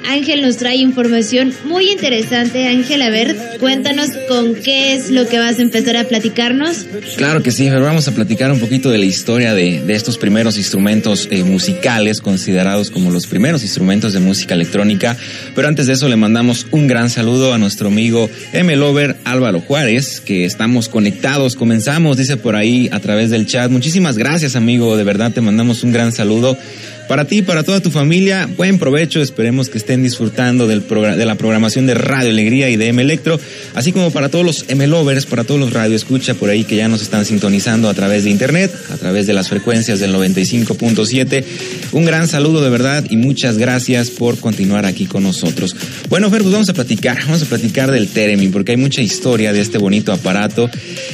Ángel 0.07 0.43
nos 0.43 0.57
trae 0.57 0.77
información 0.77 1.53
muy 1.65 1.91
interesante. 1.91 2.67
Ángel, 2.67 3.03
a 3.03 3.11
ver, 3.11 3.37
cuéntanos 3.59 4.11
con 4.29 4.55
qué 4.55 4.95
es 4.95 5.11
lo 5.11 5.27
que 5.27 5.39
vas 5.39 5.59
a 5.59 5.63
empezar 5.63 5.97
a 5.97 6.05
platicarnos. 6.05 6.87
Claro 7.17 7.43
que 7.43 7.51
sí, 7.51 7.69
pero 7.69 7.83
vamos 7.83 8.07
a 8.09 8.13
platicar 8.13 8.51
un 8.53 8.61
poquito 8.61 8.91
de 8.91 8.99
la 8.99 9.05
historia 9.05 9.55
de, 9.55 9.83
estos 9.95 10.19
primeros 10.19 10.57
instrumentos 10.59 11.29
eh, 11.31 11.45
musicales 11.45 12.21
considerados 12.21 12.91
como 12.91 13.11
los 13.11 13.27
primeros 13.27 13.63
instrumentos 13.63 14.13
de 14.13 14.21
música 14.21 14.55
electrónica. 14.55 15.17
Pero 15.55 15.69
antes 15.69 15.87
de 15.87 15.95
eso 15.95 16.09
le 16.09 16.17
mandamos 16.17 16.67
un 16.71 16.87
gran 16.87 17.11
saludo 17.11 17.53
a 17.53 17.59
nuestro 17.59 17.89
amigo 17.89 18.29
M. 18.53 18.75
Lover 18.77 19.17
Álvaro 19.25 19.61
Juárez, 19.61 20.21
que 20.21 20.45
estamos 20.45 20.89
conectados, 20.89 21.57
comenzamos, 21.57 22.17
dice 22.17 22.37
por 22.37 22.57
ahí 22.57 22.89
a 22.93 23.01
través 23.01 23.31
del 23.31 23.47
chat. 23.47 23.71
Muchísimas 23.71 24.19
gracias 24.19 24.57
amigo, 24.57 24.97
de 24.97 25.05
verdad 25.05 25.33
te 25.33 25.41
mandamos 25.41 25.85
un 25.85 25.93
gran 25.93 26.13
saludo. 26.13 26.59
Para 27.09 27.27
ti, 27.27 27.43
para 27.43 27.63
toda 27.63 27.81
tu 27.81 27.91
familia, 27.91 28.49
buen 28.57 28.79
provecho. 28.79 29.21
Esperemos 29.21 29.69
que 29.69 29.77
estén 29.77 30.03
disfrutando 30.03 30.67
del 30.67 30.83
de 30.89 31.27
la 31.27 31.35
programación 31.35 31.87
de 31.87 31.93
Radio 31.93 32.31
Alegría 32.31 32.71
y 32.71 32.77
de 32.77 32.89
M 32.89 33.03
Electro, 33.03 33.39
así 33.75 33.93
como 33.93 34.11
para 34.11 34.31
todos 34.31 34.45
los 34.45 34.65
M 34.69 34.87
Lovers, 34.87 35.27
para 35.27 35.45
todos 35.45 35.61
los 35.61 35.73
Radio 35.75 35.97
Escucha 35.97 36.35
por 36.35 36.49
ahí 36.49 36.65
que 36.65 36.77
ya 36.77 36.89
nos 36.89 37.03
están 37.03 37.27
sintonizando 37.27 37.91
a 37.91 37.95
través 37.95 38.25
de 38.25 38.31
internet, 38.31 38.73
a 38.91 38.97
través 38.97 39.27
de 39.27 39.35
las 39.35 39.49
frecuencias 39.49 40.01
del 40.01 40.15
95.7. 40.15 41.45
Un 41.93 42.07
gran 42.07 42.27
saludo 42.27 42.63
de 42.63 42.71
verdad 42.71 43.05
y 43.11 43.17
muchas 43.17 43.59
gracias 43.59 44.11
por 44.11 44.39
continuar 44.39 44.87
aquí 44.87 45.05
con 45.05 45.25
nosotros. 45.25 45.77
Bueno, 46.09 46.31
Fer, 46.31 46.41
pues 46.41 46.53
vamos 46.53 46.71
a 46.71 46.75
platicar, 46.75 47.19
vamos 47.27 47.43
a 47.43 47.47
platicar 47.47 47.91
del 47.91 48.09
Teremin, 48.09 48.51
porque 48.51 48.73
hay 48.73 48.79
mucha 48.79 49.03
historia 49.03 49.53
de 49.53 49.61
este 49.61 49.77
bonito 49.77 50.11
aparato. 50.11 50.71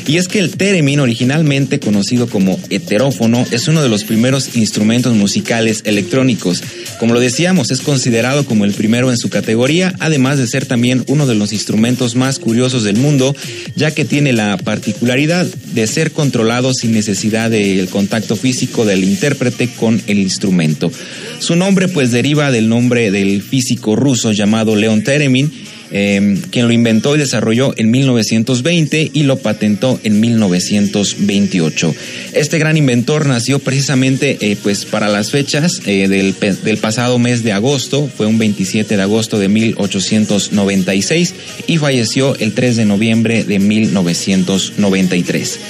Y 0.07 0.19
es 0.19 0.29
que 0.29 0.39
el 0.39 0.57
Teremin, 0.57 1.01
originalmente 1.01 1.81
conocido 1.81 2.29
como 2.29 2.61
heterófono, 2.71 3.45
es 3.51 3.67
uno 3.67 3.83
de 3.83 3.89
los 3.89 4.05
primeros 4.05 4.57
instrumentos 4.57 5.15
musicales 5.15 5.80
electrónicos. 5.85 6.63
Como 6.99 7.15
lo 7.15 7.21
decíamos, 7.21 7.71
es 7.71 7.81
considerado 7.81 8.45
como 8.45 8.65
el 8.65 8.73
primero 8.73 9.11
en 9.11 9.17
su 9.17 9.31
categoría, 9.31 9.95
además 9.99 10.39
de 10.39 10.47
ser 10.47 10.67
también 10.67 11.05
uno 11.07 11.27
de 11.27 11.35
los 11.35 11.53
instrumentos 11.53 12.17
más 12.17 12.39
curiosos 12.39 12.85
del 12.85 12.97
mundo, 12.97 13.35
ya 13.77 13.93
que 13.93 14.05
tiene 14.05 14.33
la 14.33 14.57
particularidad 14.59 15.47
de 15.47 15.87
ser 15.87 16.13
controlado 16.13 16.75
sin 16.75 16.93
necesidad 16.93 17.51
del 17.51 17.89
contacto 17.89 18.37
físico 18.37 18.85
del 18.85 19.05
intérprete 19.05 19.69
con 19.69 20.03
el 20.07 20.19
instrumento. 20.19 20.91
Su 21.39 21.57
nombre 21.57 21.89
pues 21.89 22.11
deriva 22.11 22.51
del 22.51 22.69
nombre 22.69 23.11
del 23.11 23.43
físico 23.43 23.97
ruso 23.97 24.33
llamado 24.33 24.77
Leon 24.77 25.03
Teremin, 25.03 25.51
eh, 25.93 26.39
quien 26.51 26.67
lo 26.67 26.73
inventó 26.73 27.17
y 27.17 27.19
desarrolló 27.19 27.75
en 27.77 27.91
1920 27.91 29.11
y 29.13 29.23
lo 29.25 29.39
patentó 29.39 29.99
en 30.05 30.21
1928. 30.21 31.95
Este 32.33 32.59
gran 32.59 32.77
inventor 32.77 33.27
nació 33.27 33.59
precisamente 33.59 34.39
eh, 34.41 34.57
pues 34.63 34.85
para 34.85 35.09
las 35.09 35.31
fechas 35.31 35.81
eh, 35.87 36.09
del, 36.09 36.79
pasado 36.79 37.19
mes 37.19 37.43
de 37.43 37.53
agosto, 37.53 38.09
fue 38.17 38.27
un 38.27 38.39
27 38.39 38.97
de 38.97 39.03
agosto 39.03 39.39
de 39.39 39.49
1896 39.49 41.35
y 41.67 41.77
falleció 41.79 42.37
el 42.37 42.53
3 42.53 42.77
de 42.77 42.85
noviembre 42.85 43.45
de 43.45 43.59
1993. 43.59 45.61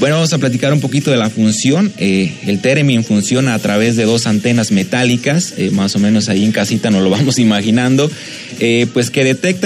Bueno, 0.00 0.16
vamos 0.16 0.32
a 0.32 0.38
platicar 0.38 0.72
un 0.72 0.80
poquito 0.80 1.10
de 1.10 1.16
la 1.16 1.30
función. 1.30 1.92
Eh, 1.98 2.32
el 2.46 2.60
Teremin 2.60 3.04
funciona 3.04 3.54
a 3.54 3.58
través 3.58 3.96
de 3.96 4.04
dos 4.04 4.26
antenas 4.26 4.72
metálicas, 4.72 5.54
más 5.72 5.96
o 5.96 5.98
menos 5.98 6.28
ahí 6.28 6.44
en 6.44 6.52
casita 6.52 6.90
nos 6.90 7.02
lo 7.02 7.10
vamos 7.10 7.38
imaginando, 7.38 8.10
pues 8.92 9.10
que 9.10 9.24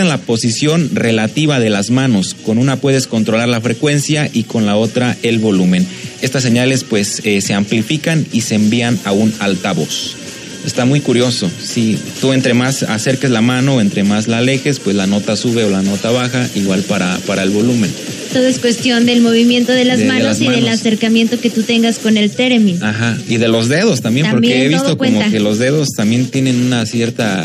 la 0.08 0.18
posición 0.18 0.90
relativa 0.94 1.60
de 1.60 1.70
las 1.70 1.90
manos. 1.90 2.34
Con 2.34 2.58
una 2.58 2.76
puedes 2.76 3.06
controlar 3.06 3.48
la 3.48 3.60
frecuencia 3.60 4.28
y 4.32 4.44
con 4.44 4.66
la 4.66 4.76
otra 4.76 5.16
el 5.22 5.38
volumen. 5.38 5.86
Estas 6.22 6.42
señales 6.42 6.84
pues 6.84 7.22
eh, 7.24 7.40
se 7.40 7.54
amplifican 7.54 8.26
y 8.32 8.42
se 8.42 8.54
envían 8.54 8.98
a 9.04 9.12
un 9.12 9.32
altavoz. 9.38 10.16
Está 10.64 10.84
muy 10.84 11.00
curioso. 11.00 11.50
Si 11.62 11.98
tú 12.20 12.32
entre 12.32 12.52
más 12.54 12.82
acerques 12.82 13.30
la 13.30 13.40
mano, 13.40 13.80
entre 13.80 14.04
más 14.04 14.28
la 14.28 14.38
alejes, 14.38 14.78
pues 14.78 14.94
la 14.94 15.06
nota 15.06 15.36
sube 15.36 15.64
o 15.64 15.70
la 15.70 15.82
nota 15.82 16.10
baja, 16.10 16.46
igual 16.54 16.82
para, 16.82 17.18
para 17.26 17.42
el 17.42 17.50
volumen. 17.50 17.90
Todo 18.32 18.46
es 18.46 18.58
cuestión 18.60 19.06
del 19.06 19.20
movimiento 19.22 19.72
de 19.72 19.84
las 19.84 19.98
De- 19.98 20.04
de 20.04 20.12
manos 20.12 20.40
y 20.40 20.46
del 20.48 20.68
acercamiento 20.68 21.40
que 21.40 21.50
tú 21.50 21.62
tengas 21.62 21.98
con 21.98 22.16
el 22.16 22.30
Teremin. 22.30 22.82
Ajá, 22.82 23.18
y 23.28 23.38
de 23.38 23.48
los 23.48 23.68
dedos 23.68 24.00
también, 24.02 24.26
También 24.26 24.52
porque 24.54 24.64
he 24.64 24.68
visto 24.68 24.96
como 24.96 25.30
que 25.30 25.40
los 25.40 25.58
dedos 25.58 25.88
también 25.96 26.26
tienen 26.26 26.60
una 26.62 26.86
cierta 26.86 27.44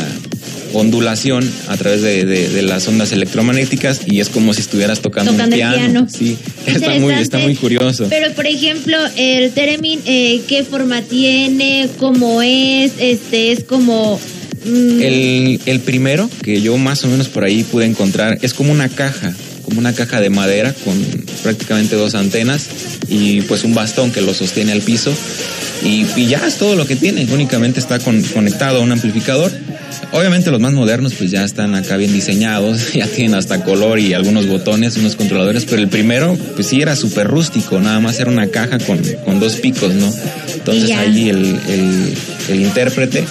ondulación 0.72 1.48
a 1.68 1.76
través 1.76 2.02
de, 2.02 2.24
de- 2.24 2.48
de 2.48 2.62
las 2.62 2.86
ondas 2.88 3.12
electromagnéticas 3.12 4.00
y 4.06 4.20
es 4.20 4.28
como 4.28 4.52
si 4.54 4.60
estuvieras 4.60 5.00
tocando, 5.00 5.32
Tocando 5.32 5.56
un 5.56 5.62
el 5.62 5.68
piano. 5.68 5.76
piano. 5.76 6.08
Sí, 6.12 6.36
está 6.66 6.78
muy, 6.90 7.14
está 7.14 7.38
Interesante. 7.38 7.46
muy 7.46 7.54
curioso. 7.56 8.06
Pero, 8.08 8.32
por 8.34 8.46
ejemplo, 8.46 8.96
el 9.16 9.50
Teremin, 9.52 10.00
eh, 10.06 10.42
¿qué 10.48 10.64
forma 10.64 11.02
tiene? 11.02 11.88
¿Cómo 11.98 12.42
es? 12.42 12.92
Este, 12.98 13.52
es 13.52 13.64
como... 13.64 14.20
mm, 14.64 15.00
El, 15.02 15.60
el 15.66 15.80
primero 15.80 16.28
que 16.42 16.60
yo 16.60 16.76
más 16.78 17.04
o 17.04 17.08
menos 17.08 17.28
por 17.28 17.44
ahí 17.44 17.62
pude 17.64 17.86
encontrar 17.86 18.38
es 18.42 18.52
como 18.54 18.72
una 18.72 18.88
caja, 18.88 19.34
como 19.66 19.80
una 19.80 19.92
caja 19.92 20.20
de 20.22 20.30
madera 20.30 20.72
con 20.84 20.94
prácticamente 21.42 21.96
dos 21.96 22.14
antenas 22.14 22.66
y 23.08 23.42
pues 23.42 23.64
un 23.64 23.74
bastón 23.74 24.10
que 24.12 24.22
lo 24.22 24.32
sostiene 24.32 24.72
al 24.72 24.80
piso 24.80 25.12
y, 25.84 26.06
y 26.16 26.26
ya 26.26 26.46
es 26.46 26.56
todo 26.56 26.74
lo 26.76 26.86
que 26.86 26.96
tiene, 26.96 27.26
únicamente 27.30 27.78
está 27.80 27.98
con- 27.98 28.22
conectado 28.22 28.78
a 28.78 28.80
un 28.80 28.92
amplificador. 28.92 29.52
Obviamente 30.12 30.50
los 30.50 30.60
más 30.60 30.72
modernos 30.72 31.14
pues 31.14 31.30
ya 31.30 31.44
están 31.44 31.74
acá 31.74 31.96
bien 31.96 32.12
diseñados, 32.12 32.92
ya 32.94 33.06
tienen 33.06 33.34
hasta 33.34 33.62
color 33.64 33.98
y 33.98 34.14
algunos 34.14 34.46
botones, 34.46 34.96
unos 34.96 35.16
controladores, 35.16 35.64
pero 35.66 35.82
el 35.82 35.88
primero 35.88 36.36
pues 36.54 36.68
sí 36.68 36.80
era 36.80 36.96
súper 36.96 37.26
rústico, 37.26 37.78
nada 37.80 38.00
más 38.00 38.18
era 38.20 38.30
una 38.30 38.46
caja 38.48 38.78
con, 38.78 38.98
con 39.24 39.40
dos 39.40 39.56
picos, 39.56 39.92
¿no? 39.94 40.12
Entonces 40.54 40.84
Y 40.84 40.88
ya. 40.88 41.00
ahí 41.00 41.28
el, 41.28 41.44
el- 41.68 42.14
el 42.48 42.60
intérprete 42.60 43.24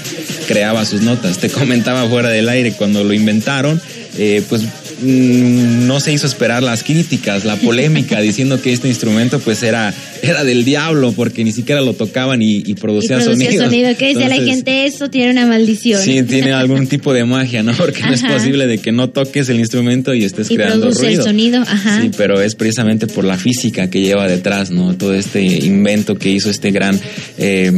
creaba 0.48 0.84
sus 0.86 1.02
notas. 1.02 1.38
Te 1.38 1.50
comentaba 1.60 2.08
fuera 2.10 2.30
del 2.30 2.50
aire 2.50 2.74
cuando 2.74 3.04
lo 3.04 3.14
inventaron, 3.14 3.82
eh, 4.18 4.44
pues 4.50 4.62
no 5.02 6.00
se 6.00 6.14
hizo 6.14 6.28
esperar 6.28 6.64
las 6.64 6.84
críticas, 6.84 7.46
la 7.46 7.56
polémica, 7.58 8.22
diciendo 8.22 8.62
que 8.62 8.72
este 8.72 8.88
instrumento 8.88 9.40
pues 9.40 9.64
era, 9.64 9.94
era 10.22 10.44
del 10.44 10.64
diablo 10.64 11.12
porque 11.14 11.44
ni 11.44 11.52
siquiera 11.52 11.82
lo 11.82 11.94
tocaban 11.94 12.42
y, 12.42 12.58
y 12.58 12.76
y 12.76 12.76
producía, 12.76 13.22
sonidos. 13.22 13.56
sonido. 13.56 13.96
¿Qué 13.98 14.10
dice 14.10 14.28
la 14.28 14.36
gente? 14.36 14.86
Eso 14.86 15.10
tiene 15.10 15.32
una 15.32 15.46
maldición. 15.46 16.02
Sí, 16.02 16.22
tiene 16.24 16.52
algún 16.52 16.88
tipo 16.88 17.14
de 17.14 17.24
magia, 17.24 17.64
¿no? 17.64 17.74
Porque 17.74 18.02
no 18.02 18.14
es 18.14 18.22
posible 18.22 18.68
de 18.68 18.80
que 18.80 18.92
no 18.92 19.10
toques 19.10 19.48
el 19.50 19.60
instrumento 19.60 20.14
y 20.14 20.24
estés 20.26 20.52
Y 20.52 20.56
creando 20.56 20.82
produce 20.88 21.02
el 21.02 21.08
ruido. 21.08 21.24
sonido, 21.24 21.62
ajá. 21.62 22.02
Sí, 22.02 22.12
pero 22.18 22.42
es 22.42 22.56
precisamente 22.56 23.08
por 23.08 23.24
la 23.24 23.38
física 23.38 23.90
que 23.90 24.02
lleva 24.02 24.28
detrás, 24.28 24.72
¿no? 24.72 24.96
Todo 24.96 25.14
este 25.14 25.42
invento 25.42 26.16
que 26.16 26.30
hizo 26.30 26.50
este 26.50 26.72
gran, 26.72 27.00
eh, 27.38 27.72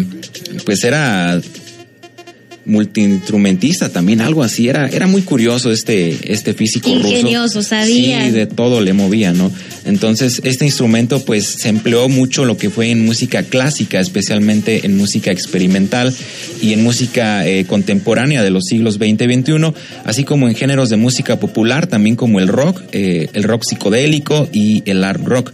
pues 0.66 0.84
era 0.84 1.40
multiinstrumentista 2.68 3.90
también, 3.90 4.22
algo 4.22 4.44
así. 4.44 4.68
Era, 4.68 4.88
era 4.88 5.08
muy 5.08 5.22
curioso 5.22 5.72
este, 5.72 6.32
este 6.32 6.54
físico 6.54 6.94
ruso. 6.94 7.08
Ingenioso, 7.08 7.64
sabía. 7.64 8.26
Sí, 8.26 8.32
de 8.32 8.46
todo 8.46 8.82
le 8.82 8.94
movía, 8.94 9.34
¿no? 9.34 9.52
Entonces, 9.86 10.42
este 10.44 10.66
instrumento, 10.66 11.24
pues, 11.24 11.46
se 11.46 11.70
empleó 11.70 12.10
mucho 12.10 12.46
lo 12.46 12.58
que 12.58 12.70
fue 12.70 12.92
en 12.92 13.06
música 13.06 13.44
clásica, 13.44 14.00
especialmente 14.00 14.86
en 14.86 14.98
música 14.98 15.32
experimental 15.32 16.14
y 16.62 16.74
en 16.74 16.84
música 16.84 17.48
eh, 17.48 17.66
contemporánea 17.66 18.44
de 18.44 18.50
los 18.50 18.66
siglos 18.66 18.96
XX 18.96 19.22
y 19.22 19.42
XXI, 19.42 19.74
así 20.04 20.24
como 20.24 20.48
en 20.48 20.56
géneros 20.56 20.90
de 20.90 20.98
música 20.98 21.40
popular, 21.40 21.88
también 21.88 22.16
como 22.16 22.40
el 22.40 22.48
rock, 22.48 22.84
eh, 22.92 23.30
el 23.34 23.44
rock 23.44 23.64
psicodélico 23.64 24.50
y 24.52 24.84
el 24.86 25.04
art 25.04 25.22
rock. 25.24 25.54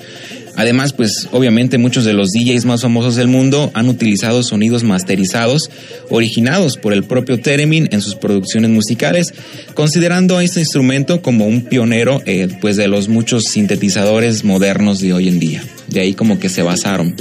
Además, 0.55 0.93
pues 0.93 1.27
obviamente 1.31 1.77
muchos 1.77 2.05
de 2.05 2.13
los 2.13 2.29
DJs 2.31 2.65
más 2.65 2.81
famosos 2.81 3.15
del 3.15 3.27
mundo 3.27 3.71
han 3.73 3.89
utilizado 3.89 4.43
sonidos 4.43 4.83
masterizados 4.83 5.69
originados 6.09 6.77
por 6.77 6.93
el 6.93 7.03
propio 7.03 7.39
Teremin 7.39 7.89
en 7.91 8.01
sus 8.01 8.15
producciones 8.15 8.69
musicales, 8.69 9.33
considerando 9.73 10.37
a 10.37 10.43
este 10.43 10.59
instrumento 10.59 11.21
como 11.21 11.45
un 11.45 11.63
pionero 11.63 12.21
eh, 12.25 12.47
pues 12.61 12.77
de 12.77 12.87
los 12.87 13.09
muchos 13.09 13.43
sintetizadores 13.45 14.43
modernos 14.43 14.99
de 14.99 15.13
hoy 15.13 15.27
en 15.27 15.39
día. 15.39 15.63
De 15.87 16.01
ahí 16.01 16.13
como 16.13 16.39
que 16.39 16.49
se 16.49 16.61
basaron 16.61 17.15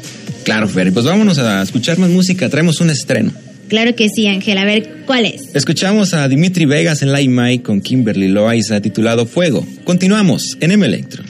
Claro, 0.43 0.67
Fer, 0.67 0.91
pues 0.93 1.05
vámonos 1.05 1.39
a 1.39 1.61
escuchar 1.63 1.97
más 1.97 2.09
música. 2.09 2.49
Traemos 2.49 2.79
un 2.81 2.89
estreno. 2.91 3.31
Claro 3.67 3.95
que 3.95 4.09
sí, 4.09 4.27
Ángel, 4.27 4.59
a 4.59 4.65
ver, 4.65 4.97
¿cuál 5.07 5.25
es? 5.25 5.41
Escuchamos 5.55 6.13
a 6.13 6.27
Dimitri 6.27 6.65
Vegas 6.65 7.01
en 7.01 7.11
Like 7.11 7.29
Mike 7.29 7.63
con 7.63 7.81
Kimberly 7.81 8.27
Loaiza 8.27 8.79
titulado 8.79 9.25
Fuego. 9.25 9.65
Continuamos 9.83 10.55
en 10.59 10.69
M 10.71 10.85
Electro. 10.85 11.23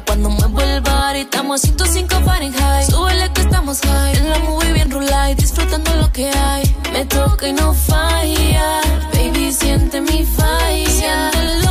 Cuando 0.00 0.28
muevo 0.30 0.60
el 0.60 0.80
bar. 0.80 1.16
Estamos 1.16 1.62
a 1.62 1.66
105 1.66 2.20
Fahrenheit. 2.24 2.90
Súbele 2.90 3.30
que 3.32 3.42
estamos 3.42 3.80
high. 3.80 4.16
En 4.16 4.30
la 4.30 4.38
movie 4.40 4.72
bien 4.72 4.90
rulay, 4.90 5.34
disfrutando 5.34 5.94
lo 5.96 6.10
que 6.12 6.30
hay. 6.30 6.76
Me 6.92 7.04
toca 7.04 7.46
y 7.48 7.52
no 7.52 7.72
falla. 7.74 8.80
Baby, 9.12 9.52
siente 9.52 10.00
mi 10.00 10.24
falla. 10.24 10.90
Siéntelo, 10.90 11.63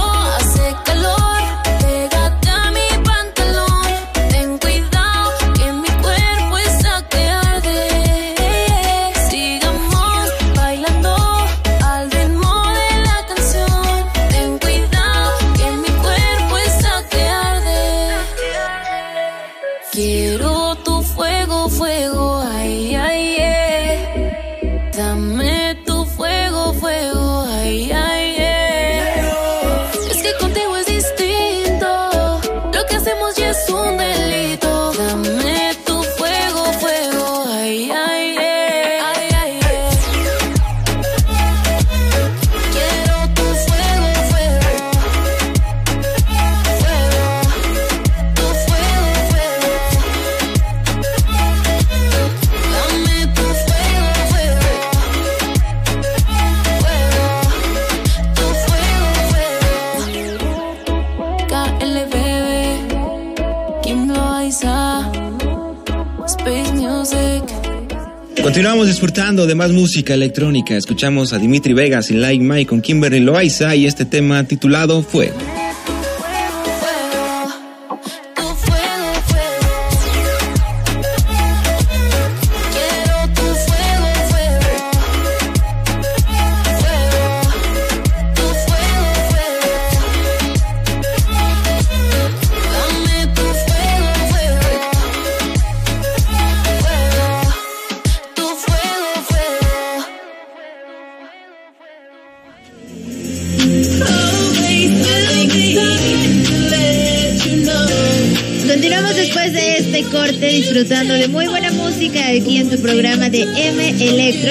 Continuamos 68.42 68.88
disfrutando 68.88 69.48
de 69.48 69.56
más 69.56 69.72
música 69.72 70.14
electrónica. 70.14 70.76
Escuchamos 70.76 71.34
a 71.34 71.38
Dimitri 71.38 71.74
Vegas 71.74 72.10
en 72.12 72.22
Like 72.22 72.44
Mike 72.44 72.68
con 72.68 72.82
Kimberly 72.82 73.20
Loaiza 73.20 73.76
y 73.76 73.86
este 73.86 74.06
tema 74.06 74.44
titulado 74.44 75.02
Fuego. 75.02 75.36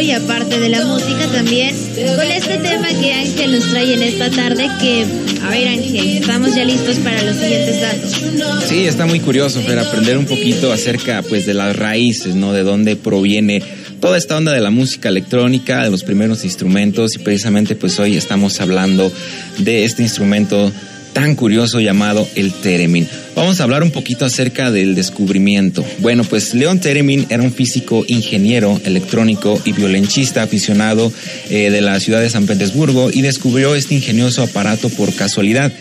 Y 0.00 0.10
aparte 0.10 0.58
de 0.58 0.68
la 0.68 0.84
música 0.84 1.26
también 1.32 1.76
con 2.16 2.30
este 2.30 2.56
tema 2.58 2.88
que 2.88 3.12
Ángel 3.12 3.52
nos 3.52 3.70
trae 3.70 3.94
en 3.94 4.02
esta 4.02 4.30
tarde 4.30 4.68
que, 4.80 5.04
a 5.44 5.50
ver 5.50 5.68
Ángel, 5.68 6.18
estamos 6.18 6.54
ya 6.54 6.64
listos 6.64 6.96
para 6.96 7.22
los 7.22 7.36
siguientes 7.36 7.80
datos. 7.80 8.68
Sí, 8.68 8.86
está 8.86 9.06
muy 9.06 9.20
curioso, 9.20 9.60
Fer, 9.60 9.78
aprender 9.78 10.16
un 10.18 10.24
poquito 10.24 10.72
acerca 10.72 11.22
pues 11.22 11.46
de 11.46 11.54
las 11.54 11.76
raíces, 11.76 12.34
¿no? 12.34 12.52
De 12.52 12.62
dónde 12.62 12.96
proviene 12.96 13.62
toda 14.00 14.18
esta 14.18 14.36
onda 14.36 14.52
de 14.52 14.60
la 14.60 14.70
música 14.70 15.08
electrónica, 15.08 15.84
de 15.84 15.90
los 15.90 16.02
primeros 16.02 16.44
instrumentos 16.44 17.14
y 17.14 17.18
precisamente 17.18 17.76
pues 17.76 17.98
hoy 18.00 18.16
estamos 18.16 18.60
hablando 18.60 19.12
de 19.58 19.84
este 19.84 20.02
instrumento 20.02 20.72
tan 21.12 21.34
curioso 21.34 21.80
llamado 21.80 22.26
el 22.34 22.52
theremin. 22.52 23.08
Vamos 23.34 23.60
a 23.60 23.64
hablar 23.64 23.82
un 23.82 23.90
poquito 23.90 24.24
acerca 24.24 24.70
del 24.70 24.94
descubrimiento. 24.94 25.84
Bueno, 25.98 26.24
pues 26.24 26.54
Leon 26.54 26.80
Theremin 26.80 27.26
era 27.30 27.42
un 27.42 27.52
físico, 27.52 28.04
ingeniero 28.06 28.80
electrónico 28.84 29.60
y 29.64 29.72
violinchista 29.72 30.42
aficionado 30.42 31.12
eh, 31.48 31.70
de 31.70 31.80
la 31.80 31.98
ciudad 32.00 32.20
de 32.20 32.30
San 32.30 32.46
Petersburgo 32.46 33.10
y 33.10 33.22
descubrió 33.22 33.74
este 33.74 33.94
ingenioso 33.94 34.42
aparato 34.42 34.90
por 34.90 35.14
casualidad. 35.14 35.72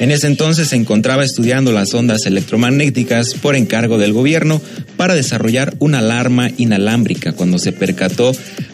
En 0.00 0.10
ese 0.10 0.28
entonces 0.28 0.68
se 0.68 0.76
encontraba 0.76 1.24
estudiando 1.24 1.72
las 1.72 1.92
ondas 1.92 2.24
electromagnéticas 2.24 3.34
por 3.34 3.54
encargo 3.54 3.98
del 3.98 4.14
gobierno 4.14 4.62
para 4.96 5.14
desarrollar 5.14 5.74
una 5.78 5.98
alarma 5.98 6.50
inalámbrica 6.56 7.32
cuando 7.32 7.58
se 7.58 7.72
percató 7.72 8.32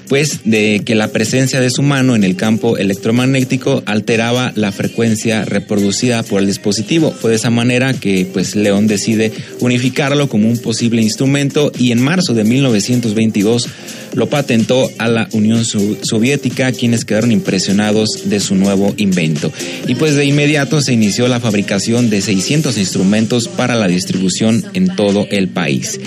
pues 0.09 0.40
de 0.45 0.83
que 0.85 0.95
la 0.95 1.09
presencia 1.09 1.61
de 1.61 1.71
su 1.71 1.83
mano 1.83 2.14
en 2.16 2.25
el 2.25 2.37
campo 2.37 2.77
electromagnético 2.79 3.83
alteraba 3.87 4.53
la 4.55 4.73
frecuencia 4.73 5.45
reproducida 5.45 6.23
por 6.23 6.40
el 6.40 6.47
dispositivo. 6.47 7.11
Fue 7.12 7.31
de 7.31 7.37
esa 7.37 7.51
manera 7.51 7.92
que 7.95 8.27
pues 8.33 8.55
León 8.57 8.87
decide 8.87 9.33
unificarlo 9.61 10.29
como 10.29 10.49
un 10.49 10.59
posible 10.59 11.03
instrumento 11.03 11.73
y 11.79 11.92
en 11.92 12.01
marzo 12.03 12.35
de 12.35 12.45
1922 12.45 13.69
lo 14.14 14.29
patentó 14.31 14.90
a 14.99 15.09
la 15.09 15.29
Unión 15.33 15.64
Soviética, 15.66 16.73
quienes 16.73 17.05
quedaron 17.05 17.33
impresionados 17.33 18.23
de 18.31 18.40
su 18.40 18.55
nuevo 18.55 18.95
invento. 18.97 19.53
Y 19.87 19.95
pues 19.95 20.14
de 20.14 20.25
inmediato 20.25 20.81
se 20.81 20.92
inició 20.95 21.29
la 21.29 21.40
fabricación 21.40 22.09
de 22.09 22.23
600 22.23 22.79
instrumentos 22.79 23.49
para 23.49 23.75
la 23.75 23.88
distribución 23.88 24.64
en 24.73 24.95
todo 24.97 25.27
el 25.31 25.49
país. 25.49 26.01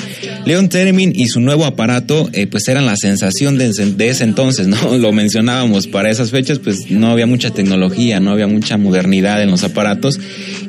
Leon 0.46 0.70
Theremin 0.70 1.14
y 1.16 1.28
su 1.28 1.40
nuevo 1.40 1.66
aparato 1.66 2.30
eh, 2.34 2.48
pues 2.48 2.68
eran 2.68 2.86
la 2.88 2.96
sensación 2.96 3.58
de, 3.60 3.68
ese- 3.68 3.89
de 3.98 4.10
ese 4.10 4.24
entonces, 4.24 4.68
¿no? 4.68 4.98
Lo 4.98 5.12
mencionábamos, 5.12 5.88
para 5.88 6.10
esas 6.10 6.32
fechas 6.32 6.60
pues 6.60 6.90
no 6.90 7.08
había 7.08 7.26
mucha 7.28 7.52
tecnología, 7.52 8.20
no 8.20 8.32
había 8.32 8.48
mucha 8.48 8.78
modernidad 8.78 9.42
en 9.42 9.52
los 9.52 9.64
aparatos 9.64 10.20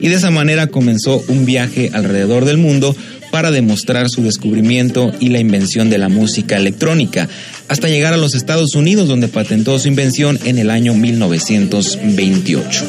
y 0.01 0.09
de 0.09 0.15
esa 0.15 0.31
manera 0.31 0.67
comenzó 0.69 1.23
un 1.29 1.45
viaje 1.47 1.91
alrededor 1.93 2.45
del 2.45 2.59
mundo 2.59 2.95
para 3.31 3.51
demostrar 3.51 4.09
su 4.09 4.23
descubrimiento 4.23 5.13
y 5.21 5.29
la 5.29 5.39
invención 5.39 5.89
de 5.89 5.99
la 5.99 6.09
música 6.09 6.57
electrónica, 6.57 7.29
hasta 7.69 7.89
llegar 7.89 8.13
a 8.13 8.17
los 8.17 8.35
Estados 8.35 8.75
Unidos 8.75 9.09
donde 9.09 9.29
patentó 9.29 9.79
su 9.79 9.87
invención 9.89 10.39
en 10.45 10.59
el 10.59 10.71
año 10.71 10.95
1928. 10.95 12.85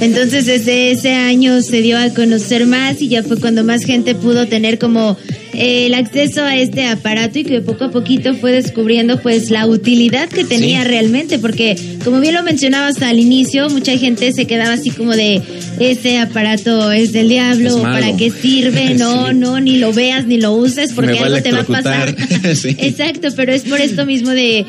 Entonces 0.00 0.46
desde 0.46 0.90
ese 0.90 1.14
año 1.14 1.62
se 1.62 1.80
dio 1.80 1.96
a 1.98 2.10
conocer 2.10 2.66
más 2.66 3.00
y 3.00 3.08
ya 3.08 3.22
fue 3.22 3.38
cuando 3.38 3.62
más 3.64 3.84
gente 3.84 4.14
pudo 4.14 4.48
tener 4.48 4.78
como 4.78 5.16
eh, 5.54 5.86
el 5.86 5.94
acceso 5.94 6.42
a 6.42 6.56
este 6.56 6.86
aparato 6.86 7.38
y 7.38 7.44
que 7.44 7.60
poco 7.60 7.84
a 7.84 7.90
poquito 7.90 8.34
fue 8.34 8.52
descubriendo 8.52 9.20
pues 9.20 9.50
la 9.50 9.66
utilidad 9.66 10.28
que 10.28 10.44
tenía 10.44 10.82
Sí. 10.82 10.88
realmente 10.88 11.38
porque 11.38 11.76
como 12.04 12.20
bien 12.20 12.34
lo 12.34 12.42
mencionabas 12.42 13.00
al 13.02 13.18
inicio 13.18 13.68
mucha 13.70 13.96
gente 13.96 14.32
se 14.32 14.46
quedaba 14.46 14.74
así 14.74 14.90
como 14.90 15.12
de 15.12 15.40
ese 15.80 16.18
aparato 16.18 16.90
es 16.92 17.12
del 17.12 17.28
diablo 17.28 17.70
Es 17.70 17.82
para 17.82 18.16
qué 18.16 18.30
sirve 18.30 18.94
no 18.98 19.28
Sí. 19.28 19.34
no 19.34 19.60
ni 19.60 19.78
lo 19.78 19.92
veas 19.92 20.26
ni 20.26 20.38
lo 20.40 20.52
uses 20.52 20.92
porque 20.92 21.18
algo 21.18 21.40
te 21.42 21.52
va 21.52 21.60
a 21.60 21.64
pasar. 21.64 22.14
Sí. 22.54 22.76
exacto 22.78 23.28
pero 23.36 23.52
es 23.52 23.62
por 23.62 23.80
esto 23.80 24.04
mismo 24.06 24.30
de 24.30 24.64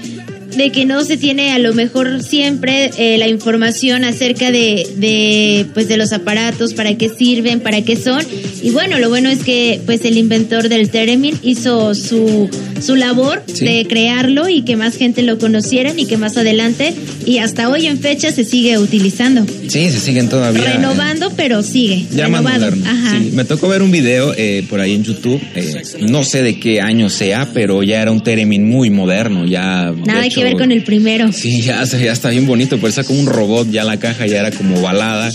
de 0.58 0.72
que 0.72 0.86
no 0.86 1.04
se 1.04 1.18
tiene 1.18 1.52
a 1.52 1.60
lo 1.60 1.74
mejor 1.74 2.22
siempre 2.24 2.92
eh, 2.98 3.18
la 3.18 3.28
información 3.28 4.04
acerca 4.06 4.52
de, 4.52 4.88
de 4.98 5.66
pues 5.74 5.88
de 5.88 5.98
los 5.98 6.14
aparatos, 6.14 6.74
para 6.74 6.96
qué 6.98 7.10
sirven, 7.10 7.60
para 7.60 7.82
qué 7.82 7.96
son. 7.96 8.22
Y 8.62 8.70
bueno, 8.72 8.98
lo 9.00 9.10
bueno 9.10 9.30
es 9.30 9.44
que 9.44 9.80
pues 9.86 10.04
el 10.06 10.18
inventor 10.18 10.70
del 10.70 10.90
Theremin 10.90 11.36
hizo 11.44 11.94
su, 11.96 12.50
su 12.82 12.96
labor 12.96 13.44
Sí. 13.46 13.64
de 13.66 13.86
crearlo 13.88 14.50
y 14.50 14.64
que 14.64 14.76
más 14.76 14.98
gente 14.98 15.22
lo 15.22 15.38
conocieran 15.38 15.98
y 16.00 16.06
que 16.06 16.18
más 16.18 16.36
adelante 16.38 16.94
y 17.26 17.38
hasta 17.38 17.70
hoy 17.70 17.86
en 17.88 18.00
fecha 18.00 18.32
se 18.32 18.44
sigue 18.44 18.78
utilizando. 18.78 19.46
Sí, 19.68 19.90
se 19.92 20.00
siguen 20.00 20.28
todavía. 20.30 20.62
eh, 20.64 20.74
Renovando, 20.76 21.32
pero 21.38 21.64
sigue. 21.64 22.04
Ya 22.14 22.28
más 22.28 22.44
renovado. 22.44 22.76
moderno. 22.76 22.86
Ajá. 22.90 23.20
Sí, 23.20 23.30
me 23.34 23.46
tocó 23.46 23.68
ver 23.70 23.82
un 23.82 23.92
video 23.92 24.34
eh, 24.38 24.66
por 24.70 24.80
ahí 24.82 24.94
en 24.94 25.04
YouTube, 25.04 25.42
eh, 25.56 25.82
no 26.02 26.24
sé 26.24 26.44
de 26.44 26.60
qué 26.60 26.82
año 26.82 27.10
sea, 27.10 27.50
pero 27.54 27.82
ya 27.84 28.02
era 28.02 28.12
un 28.12 28.22
Theremin 28.22 28.68
muy 28.68 28.90
moderno, 28.90 29.46
ya... 29.46 29.92
de 29.92 30.26
hecho, 30.28 30.42
ver 30.50 30.58
con 30.58 30.72
el 30.72 30.84
primero. 30.84 31.32
Sí, 31.32 31.62
ya, 31.62 31.84
ya 31.84 32.12
está 32.12 32.30
bien 32.30 32.46
bonito, 32.46 32.78
parecía 32.80 33.04
como 33.04 33.20
un 33.20 33.28
robot, 33.28 33.70
ya 33.72 33.84
la 33.84 33.98
caja 33.98 34.26
ya 34.28 34.40
era 34.40 34.52
como 34.52 34.82
balada 34.82 35.30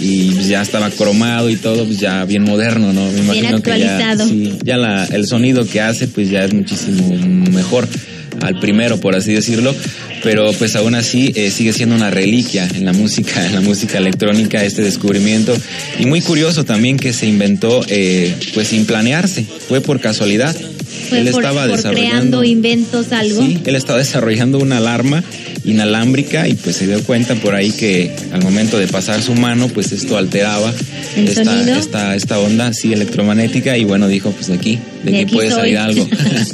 y 0.00 0.30
pues, 0.30 0.48
ya 0.48 0.62
estaba 0.62 0.90
cromado 0.90 1.50
y 1.50 1.56
todo, 1.56 1.84
pues 1.84 1.98
ya 1.98 2.24
bien 2.24 2.44
moderno, 2.44 2.92
¿no? 2.92 3.04
Me 3.06 3.12
Bien 3.12 3.24
imagino 3.24 3.62
que 3.62 3.70
ya, 3.80 3.94
actualizado. 3.98 4.28
sí, 4.28 4.52
ya 4.64 4.76
la, 4.76 5.04
el 5.06 5.26
sonido 5.26 5.66
que 5.66 5.80
hace 5.80 6.08
pues 6.08 6.30
ya 6.30 6.44
es 6.44 6.52
muchísimo 6.54 7.08
mejor 7.50 7.88
al 8.40 8.60
primero, 8.60 9.00
por 9.00 9.16
así 9.16 9.32
decirlo, 9.32 9.74
pero 10.22 10.52
pues 10.52 10.76
aún 10.76 10.94
así 10.94 11.32
eh, 11.34 11.50
sigue 11.50 11.72
siendo 11.72 11.96
una 11.96 12.10
reliquia 12.10 12.68
en 12.74 12.84
la 12.84 12.92
música, 12.92 13.44
en 13.44 13.54
la 13.54 13.60
música 13.60 13.98
electrónica 13.98 14.62
este 14.64 14.82
descubrimiento 14.82 15.56
y 15.98 16.06
muy 16.06 16.20
curioso 16.20 16.64
también 16.64 16.96
que 16.98 17.12
se 17.12 17.26
inventó 17.26 17.80
eh, 17.88 18.32
pues 18.54 18.68
sin 18.68 18.86
planearse, 18.86 19.44
fue 19.68 19.80
por 19.80 20.00
casualidad. 20.00 20.54
Fue 21.08 21.20
Él 21.20 21.28
por, 21.30 21.42
estaba 21.42 21.66
por 21.66 21.76
desarrollando 21.76 22.10
creando 22.10 22.44
inventos 22.44 23.12
algo. 23.12 23.44
Sí, 23.44 23.58
él 23.64 23.76
estaba 23.76 23.98
desarrollando 23.98 24.58
una 24.58 24.78
alarma 24.78 25.22
inalámbrica 25.64 26.48
y 26.48 26.54
pues 26.54 26.76
se 26.76 26.86
dio 26.86 27.02
cuenta 27.04 27.34
por 27.34 27.54
ahí 27.54 27.70
que 27.72 28.14
al 28.32 28.42
momento 28.42 28.78
de 28.78 28.86
pasar 28.86 29.22
su 29.22 29.34
mano 29.34 29.68
pues 29.68 29.92
esto 29.92 30.16
alteraba 30.16 30.72
¿El 31.16 31.28
esta, 31.28 31.78
esta, 31.78 32.14
esta 32.14 32.38
onda 32.38 32.72
sí 32.72 32.92
electromagnética 32.92 33.76
y 33.76 33.84
bueno 33.84 34.08
dijo 34.08 34.30
pues 34.30 34.46
de 34.46 34.54
aquí, 34.54 34.78
de, 35.04 35.10
De 35.10 35.16
aquí 35.18 35.24
aquí 35.24 35.34
puede 35.34 35.50
soy. 35.50 35.58
salir 35.60 35.78
algo. 35.78 36.08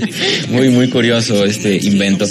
muy 0.50 0.68
muy 0.70 0.88
curioso 0.88 1.44
este 1.44 1.76
invento. 1.76 2.26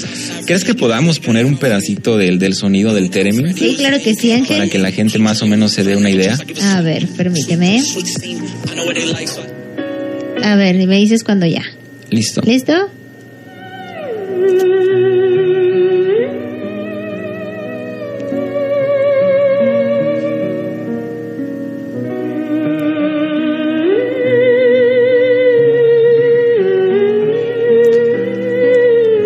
¿Crees 0.46 0.64
que 0.64 0.74
podamos 0.76 1.20
poner 1.20 1.46
un 1.46 1.58
pedacito 1.58 2.18
del, 2.18 2.40
del 2.40 2.54
sonido 2.56 2.94
del 2.94 3.10
Theremin? 3.10 3.56
Sí, 3.56 3.76
claro 3.78 4.02
que 4.02 4.16
sí, 4.16 4.32
Ángel. 4.32 4.58
Para 4.58 4.70
que 4.70 4.80
la 4.80 4.92
gente 4.92 5.20
más 5.20 5.42
o 5.42 5.48
menos 5.48 5.72
se 5.72 5.84
dé 5.84 5.96
una 5.96 6.10
idea. 6.10 6.38
A 6.64 6.82
ver, 6.82 7.08
permíteme. 7.08 7.82
A 10.44 10.56
ver, 10.56 10.88
me 10.88 10.98
dices 10.98 11.24
cuando 11.24 11.46
ya. 11.46 11.64
Listo. 12.14 12.42
¿Listo? 12.46 12.74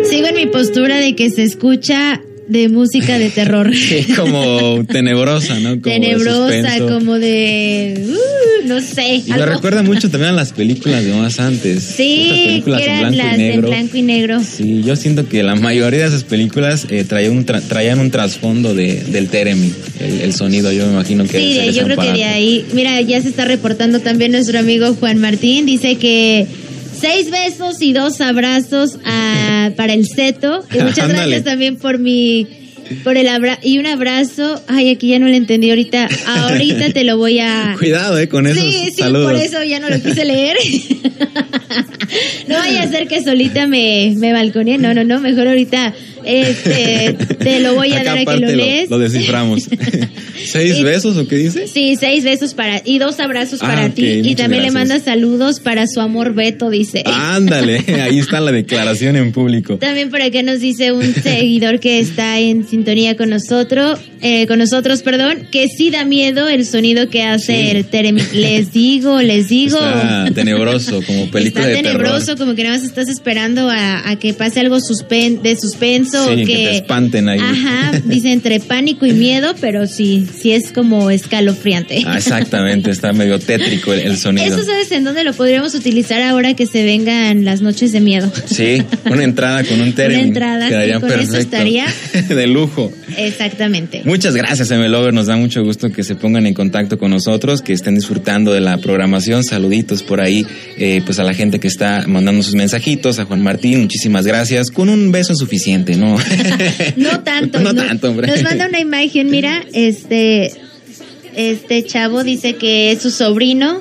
Sigo 0.04 0.28
en 0.28 0.34
mi 0.34 0.46
postura 0.46 0.96
de 0.96 1.14
que 1.14 1.28
se 1.28 1.42
escucha 1.42 2.22
de 2.46 2.70
música 2.70 3.18
de 3.18 3.28
terror. 3.28 3.70
Sí, 3.74 4.06
como 4.14 4.82
tenebrosa, 4.86 5.60
¿no? 5.60 5.70
Como 5.70 5.82
Tenebrosa, 5.82 6.78
como 6.88 7.18
de... 7.18 8.02
uh, 8.08 8.37
no 8.68 8.80
sé. 8.80 9.16
Y 9.26 9.30
me 9.30 9.44
recuerda 9.46 9.82
mucho 9.82 10.10
también 10.10 10.32
a 10.32 10.36
las 10.36 10.52
películas 10.52 11.04
de 11.04 11.12
más 11.14 11.40
antes. 11.40 11.82
Sí, 11.82 12.62
que 12.64 12.72
en 12.72 12.78
eran 12.80 13.12
blanco 13.12 13.14
y 13.14 13.16
las 13.16 13.38
negro. 13.38 13.68
blanco 13.68 13.96
y 13.96 14.02
negro. 14.02 14.40
Sí, 14.44 14.82
yo 14.84 14.94
siento 14.96 15.28
que 15.28 15.42
la 15.42 15.54
mayoría 15.56 16.00
de 16.00 16.06
esas 16.08 16.24
películas 16.24 16.86
eh, 16.90 17.04
traían, 17.04 17.32
un 17.36 17.46
tra- 17.46 17.62
traían 17.62 17.98
un 17.98 18.10
trasfondo 18.10 18.74
de, 18.74 19.02
del 19.04 19.28
Theremin, 19.28 19.74
el, 20.00 20.20
el 20.20 20.32
sonido, 20.34 20.70
yo 20.72 20.86
me 20.86 20.92
imagino 20.92 21.24
que 21.24 21.38
Sí, 21.40 21.54
de- 21.54 21.72
yo 21.72 21.84
creo 21.84 21.96
que 21.98 22.12
de 22.12 22.24
ahí. 22.24 22.64
Mira, 22.72 23.00
ya 23.00 23.20
se 23.20 23.28
está 23.28 23.44
reportando 23.44 24.00
también 24.00 24.32
nuestro 24.32 24.58
amigo 24.58 24.94
Juan 24.94 25.18
Martín. 25.18 25.66
Dice 25.66 25.96
que 25.96 26.46
seis 27.00 27.30
besos 27.30 27.80
y 27.80 27.92
dos 27.92 28.20
abrazos 28.20 28.98
a- 29.04 29.70
para 29.76 29.94
el 29.94 30.06
seto. 30.06 30.64
Y 30.74 30.82
muchas 30.82 31.08
gracias 31.08 31.44
también 31.44 31.76
por 31.76 31.98
mi. 31.98 32.46
Por 33.04 33.16
el 33.16 33.28
abrazo. 33.28 33.60
Y 33.62 33.78
un 33.78 33.86
abrazo. 33.86 34.62
Ay, 34.68 34.90
aquí 34.90 35.08
ya 35.08 35.18
no 35.18 35.28
lo 35.28 35.34
entendí 35.34 35.70
ahorita. 35.70 36.08
Ahorita 36.26 36.90
te 36.92 37.04
lo 37.04 37.16
voy 37.16 37.38
a. 37.38 37.74
Cuidado, 37.78 38.18
eh, 38.18 38.28
con 38.28 38.46
esos 38.46 38.62
Sí, 38.62 38.90
sí, 38.90 39.02
saludos. 39.02 39.32
por 39.32 39.40
eso 39.40 39.62
ya 39.64 39.80
no 39.80 39.88
lo 39.88 40.00
quise 40.02 40.24
leer. 40.24 40.56
no 42.48 42.54
vaya 42.56 42.82
a 42.82 42.88
ser 42.88 43.08
que 43.08 43.22
solita 43.22 43.66
me, 43.66 44.14
me 44.16 44.32
balconee. 44.32 44.78
No, 44.78 44.94
no, 44.94 45.04
no. 45.04 45.20
Mejor 45.20 45.48
ahorita 45.48 45.94
este, 46.24 47.16
te 47.38 47.60
lo 47.60 47.74
voy 47.74 47.92
a 47.92 48.00
Acá 48.00 48.10
dar 48.14 48.18
a 48.18 48.24
que 48.24 48.40
lo 48.40 48.48
lees. 48.48 48.90
Lo, 48.90 48.98
desciframos. 48.98 49.68
¿Seis 50.46 50.76
Y- 50.78 50.82
besos 50.84 51.16
o 51.16 51.26
qué 51.26 51.36
dice? 51.36 51.66
Sí, 51.68 51.96
seis 51.98 52.24
besos 52.24 52.54
para 52.54 52.80
y 52.84 52.98
dos 52.98 53.18
abrazos 53.20 53.60
Ah, 53.62 53.66
para 53.66 53.88
ti. 53.90 54.06
Y 54.24 54.34
también 54.34 54.62
le 54.62 54.70
manda 54.70 54.98
saludos 55.00 55.60
para 55.60 55.86
su 55.86 56.00
amor 56.00 56.34
Beto, 56.34 56.70
dice. 56.70 57.02
Ándale, 57.06 57.84
ahí 58.02 58.18
está 58.18 58.40
la 58.40 58.52
declaración 58.52 59.16
en 59.16 59.32
público. 59.32 59.76
También 59.78 60.10
por 60.10 60.22
acá 60.22 60.42
nos 60.42 60.60
dice 60.60 60.92
un 60.92 61.14
seguidor 61.14 61.80
que 61.80 61.98
está 62.00 62.38
en 62.38 62.66
sintonía 62.68 63.16
con 63.16 63.30
nosotros, 63.30 63.98
eh, 64.20 64.46
con 64.46 64.58
nosotros, 64.58 65.02
perdón, 65.02 65.48
que 65.50 65.68
sí 65.68 65.90
da 65.90 66.04
miedo 66.04 66.48
el 66.48 66.64
sonido 66.66 67.08
que 67.08 67.22
hace 67.22 67.48
Sí. 67.70 67.76
el 67.76 67.84
terem. 67.86 68.16
Les 68.32 68.72
digo, 68.72 69.20
les 69.22 69.48
digo. 69.48 69.78
Está 69.78 70.30
tenebroso, 70.34 71.00
como 71.06 71.30
película 71.30 71.64
Está 71.66 71.76
de 71.76 71.82
tenebroso, 71.82 72.26
terror. 72.26 72.38
como 72.38 72.54
que 72.54 72.64
nada 72.64 72.76
más 72.76 72.84
estás 72.86 73.08
esperando 73.08 73.68
a, 73.70 74.08
a 74.08 74.16
que 74.18 74.34
pase 74.34 74.60
algo 74.60 74.80
suspen 74.80 75.42
de 75.42 75.56
suspenso. 75.56 76.26
Sí, 76.26 76.32
o 76.32 76.36
que 76.36 76.44
que, 76.44 76.54
te 76.54 76.76
espanten 76.76 77.28
ahí. 77.28 77.38
Ajá, 77.40 78.00
dice 78.04 78.32
entre 78.32 78.60
pánico 78.60 79.06
y 79.06 79.12
miedo, 79.12 79.54
pero 79.60 79.86
sí, 79.86 80.26
sí 80.36 80.52
es 80.52 80.72
como 80.72 81.10
escalofriante. 81.10 82.02
Ah, 82.06 82.16
exactamente, 82.16 82.90
está 82.90 83.12
medio 83.12 83.38
tétrico 83.38 83.92
el, 83.92 84.00
el 84.00 84.16
sonido. 84.16 84.46
Eso 84.46 84.64
sabes 84.64 84.90
en 84.92 85.04
dónde 85.04 85.24
lo 85.24 85.32
podríamos 85.32 85.74
utilizar 85.74 86.22
ahora 86.22 86.54
que 86.54 86.66
se 86.66 86.84
vengan 86.84 87.44
las 87.44 87.60
noches 87.60 87.92
de 87.92 88.00
miedo. 88.00 88.30
Sí, 88.46 88.82
una 89.10 89.24
entrada 89.24 89.64
con 89.64 89.80
un 89.80 89.92
término. 89.92 90.22
entrada, 90.22 90.68
quedaría 90.68 90.96
sí, 90.96 91.00
con 91.00 91.20
eso 91.20 91.36
estaría. 91.36 91.86
de 92.28 92.46
lujo. 92.46 92.92
Exactamente. 93.16 94.02
Muchas 94.04 94.34
gracias, 94.34 94.70
Lover. 94.70 95.12
Nos 95.12 95.26
da 95.26 95.36
mucho 95.36 95.62
gusto 95.62 95.90
que 95.90 96.04
se 96.04 96.14
pongan 96.14 96.46
en 96.46 96.54
contacto 96.54 96.98
con 96.98 97.10
nosotros, 97.10 97.62
que 97.62 97.72
estén 97.72 97.94
disfrutando 97.94 98.52
de 98.52 98.60
la 98.60 98.78
programación. 98.78 99.44
Saluditos 99.44 100.02
por 100.02 100.20
ahí, 100.20 100.46
eh, 100.76 101.02
pues 101.04 101.18
a 101.18 101.24
la 101.24 101.34
gente 101.34 101.58
que 101.60 101.68
está 101.68 102.04
mandando 102.06 102.42
sus 102.42 102.54
mensajitos, 102.54 103.18
a 103.18 103.24
Juan 103.24 103.42
Martín, 103.42 103.80
muchísimas 103.80 104.26
gracias. 104.26 104.70
Con 104.70 104.88
un 104.88 105.12
beso 105.12 105.32
es 105.32 105.38
suficiente, 105.38 105.96
¿no? 105.96 106.16
No 106.96 107.20
tanto. 107.20 107.58
No 107.68 107.74
tanto, 107.74 108.10
hombre. 108.10 108.28
Nos 108.28 108.42
manda 108.42 108.68
una 108.68 108.80
imagen, 108.80 109.30
mira, 109.30 109.62
este, 109.72 110.17
este 111.34 111.84
chavo 111.84 112.24
dice 112.24 112.56
que 112.56 112.92
es 112.92 113.02
su 113.02 113.10
sobrino 113.10 113.80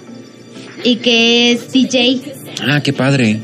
y 0.84 0.97
que 0.97 1.52
es 1.52 1.71
DJ. 1.71 2.21
Ah, 2.62 2.82
qué 2.82 2.93
padre. 2.93 3.39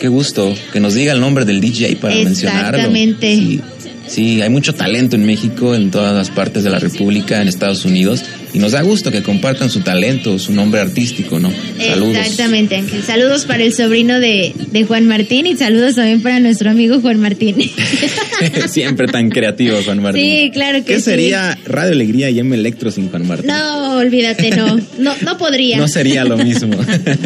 Qué 0.00 0.08
gusto. 0.08 0.54
Que 0.72 0.80
nos 0.80 0.94
diga 0.94 1.12
el 1.12 1.20
nombre 1.20 1.44
del 1.44 1.60
DJ 1.60 1.96
para 1.96 2.14
mencionarlo. 2.16 2.78
Exactamente. 2.78 3.36
Sí, 3.36 3.60
sí, 4.06 4.42
hay 4.42 4.50
mucho 4.50 4.74
talento 4.74 5.16
en 5.16 5.24
México, 5.24 5.74
en 5.74 5.90
todas 5.90 6.14
las 6.14 6.30
partes 6.30 6.64
de 6.64 6.70
la 6.70 6.78
República, 6.78 7.40
en 7.40 7.48
Estados 7.48 7.84
Unidos. 7.84 8.24
Y 8.54 8.58
nos 8.58 8.72
da 8.72 8.82
gusto 8.82 9.10
que 9.10 9.22
compartan 9.22 9.70
su 9.70 9.80
talento, 9.80 10.38
su 10.38 10.52
nombre 10.52 10.80
artístico, 10.80 11.40
¿no? 11.40 11.50
Saludos. 11.78 12.16
Exactamente, 12.16 12.76
Ángel. 12.76 13.02
Saludos 13.02 13.46
para 13.46 13.62
el 13.64 13.72
sobrino 13.72 14.20
de, 14.20 14.52
de 14.70 14.84
Juan 14.84 15.06
Martín 15.06 15.46
y 15.46 15.56
saludos 15.56 15.94
también 15.94 16.20
para 16.20 16.38
nuestro 16.38 16.70
amigo 16.70 17.00
Juan 17.00 17.18
Martín. 17.18 17.56
Siempre 18.68 19.06
tan 19.06 19.30
creativo, 19.30 19.78
Juan 19.84 20.02
Martín. 20.02 20.22
Sí, 20.22 20.50
claro 20.52 20.78
que 20.78 20.94
¿Qué 20.94 20.96
sí. 20.96 21.02
sería 21.02 21.58
Radio 21.64 21.92
Alegría 21.92 22.28
y 22.28 22.40
M 22.40 22.54
Electro 22.54 22.90
sin 22.90 23.08
Juan 23.08 23.26
Martín? 23.26 23.46
No, 23.46 23.96
olvídate, 23.96 24.50
no. 24.50 24.78
No, 24.98 25.14
no 25.22 25.38
podría. 25.38 25.78
No 25.78 25.88
sería 25.88 26.24
lo 26.24 26.36
mismo. 26.36 26.76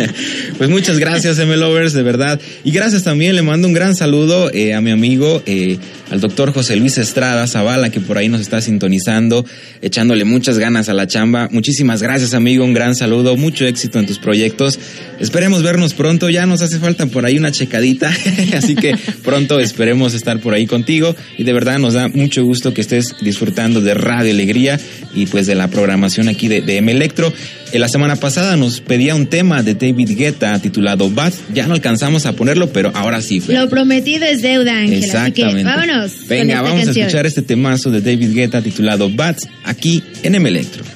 pues 0.58 0.70
muchas 0.70 0.98
gracias, 0.98 1.38
M 1.38 1.56
Lovers, 1.56 1.92
de 1.92 2.02
verdad. 2.02 2.40
Y 2.64 2.70
gracias 2.70 3.02
también, 3.02 3.34
le 3.34 3.42
mando 3.42 3.66
un 3.66 3.74
gran 3.74 3.96
saludo 3.96 4.50
eh, 4.52 4.74
a 4.74 4.80
mi 4.80 4.90
amigo, 4.92 5.42
eh, 5.46 5.78
al 6.10 6.20
doctor 6.20 6.52
José 6.52 6.76
Luis 6.76 6.98
Estrada 6.98 7.46
Zavala, 7.46 7.90
que 7.90 8.00
por 8.00 8.18
ahí 8.18 8.28
nos 8.28 8.40
está 8.40 8.60
sintonizando, 8.60 9.44
echándole 9.82 10.24
muchas 10.24 10.58
ganas 10.58 10.88
a 10.88 10.94
la 10.94 11.06
chamba. 11.06 11.48
Muchísimas 11.50 12.02
gracias, 12.02 12.34
amigo, 12.34 12.64
un 12.64 12.74
gran 12.74 12.94
saludo, 12.94 13.36
mucho 13.36 13.66
éxito 13.66 13.98
en 13.98 14.06
tus 14.06 14.18
proyectos. 14.18 14.78
Esperemos 15.20 15.62
vernos 15.62 15.94
pronto, 15.94 16.30
ya 16.30 16.46
nos 16.46 16.62
hace 16.62 16.78
falta 16.78 17.06
por 17.06 17.26
ahí 17.26 17.38
una 17.38 17.50
checadita, 17.50 18.12
así 18.56 18.74
que 18.74 18.96
pronto 19.22 19.60
esperemos 19.60 20.14
estar 20.14 20.38
por 20.40 20.54
ahí 20.54 20.66
contigo. 20.66 21.14
Y 21.38 21.44
de 21.44 21.52
verdad 21.52 21.78
nos 21.78 21.94
da 21.94 22.08
mucho 22.08 22.44
gusto 22.44 22.72
que 22.72 22.80
estés 22.80 23.16
disfrutando 23.20 23.80
de 23.80 23.94
Radio 23.94 24.30
Alegría 24.30 24.78
y 25.14 25.26
pues 25.26 25.46
de 25.46 25.54
la 25.54 25.68
programación 25.68 26.28
aquí 26.28 26.48
de, 26.48 26.60
de 26.60 26.76
M 26.78 26.92
Electro. 26.92 27.32
Eh, 27.72 27.78
la 27.78 27.88
semana 27.88 28.16
pasada 28.16 28.56
nos 28.56 28.80
pedía 28.80 29.14
un 29.14 29.26
tema 29.26 29.62
de 29.62 29.74
David 29.74 30.16
Guetta 30.16 30.58
titulado 30.60 31.10
Bad. 31.10 31.32
Ya 31.52 31.66
no 31.66 31.74
alcanzamos 31.74 32.24
a 32.24 32.32
ponerlo, 32.32 32.68
pero 32.70 32.92
ahora 32.94 33.20
sí. 33.20 33.40
Fer. 33.40 33.58
Lo 33.58 33.68
prometido 33.68 34.24
es 34.24 34.40
deuda, 34.40 34.78
Ángel. 34.78 34.98
Así 34.98 35.32
que 35.32 35.42
Exactamente. 35.42 35.62
Vámonos. 35.96 36.28
Venga, 36.28 36.62
vamos 36.62 36.84
canción. 36.84 37.04
a 37.04 37.06
escuchar 37.06 37.26
este 37.26 37.42
temazo 37.42 37.90
de 37.90 38.00
David 38.00 38.34
Guetta 38.34 38.62
titulado 38.62 39.10
Bad 39.10 39.36
aquí 39.64 40.02
en 40.22 40.34
M 40.34 40.48
Electro. 40.48 40.95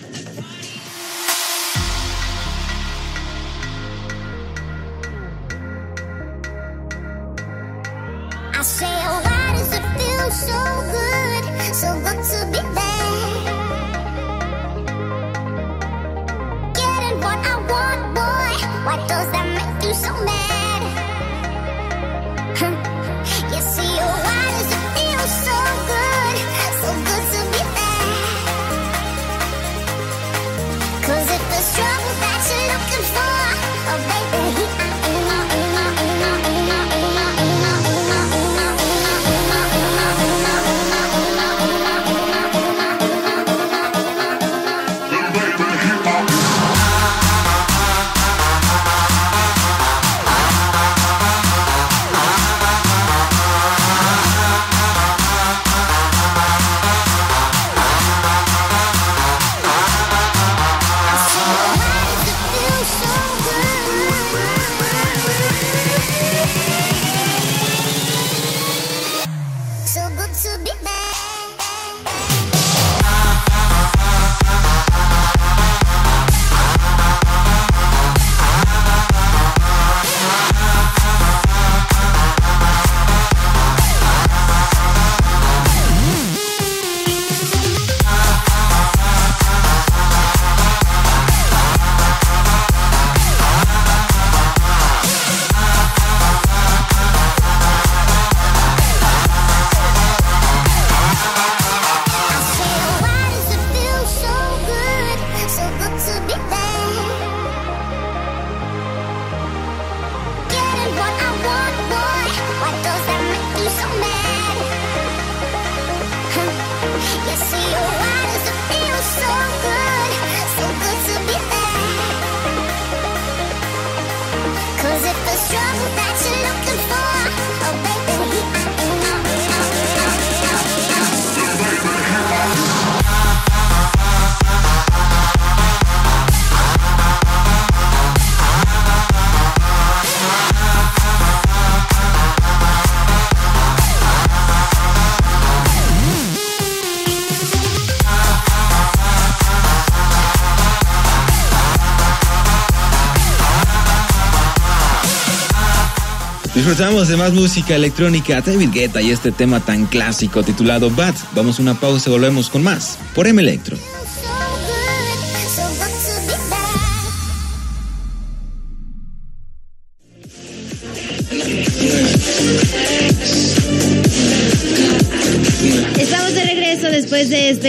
Disfrutamos 156.80 157.08
de 157.08 157.16
más 157.18 157.34
música 157.34 157.76
electrónica, 157.76 158.40
David 158.40 158.70
Guetta 158.72 159.02
y 159.02 159.10
este 159.10 159.32
tema 159.32 159.60
tan 159.60 159.84
clásico 159.84 160.42
titulado 160.42 160.88
Bad. 160.88 161.14
Vamos 161.34 161.58
a 161.58 161.62
una 161.62 161.78
pausa 161.78 162.08
y 162.08 162.12
volvemos 162.14 162.48
con 162.48 162.62
más 162.62 162.98
por 163.14 163.26
M 163.26 163.42
Electro. 163.42 163.76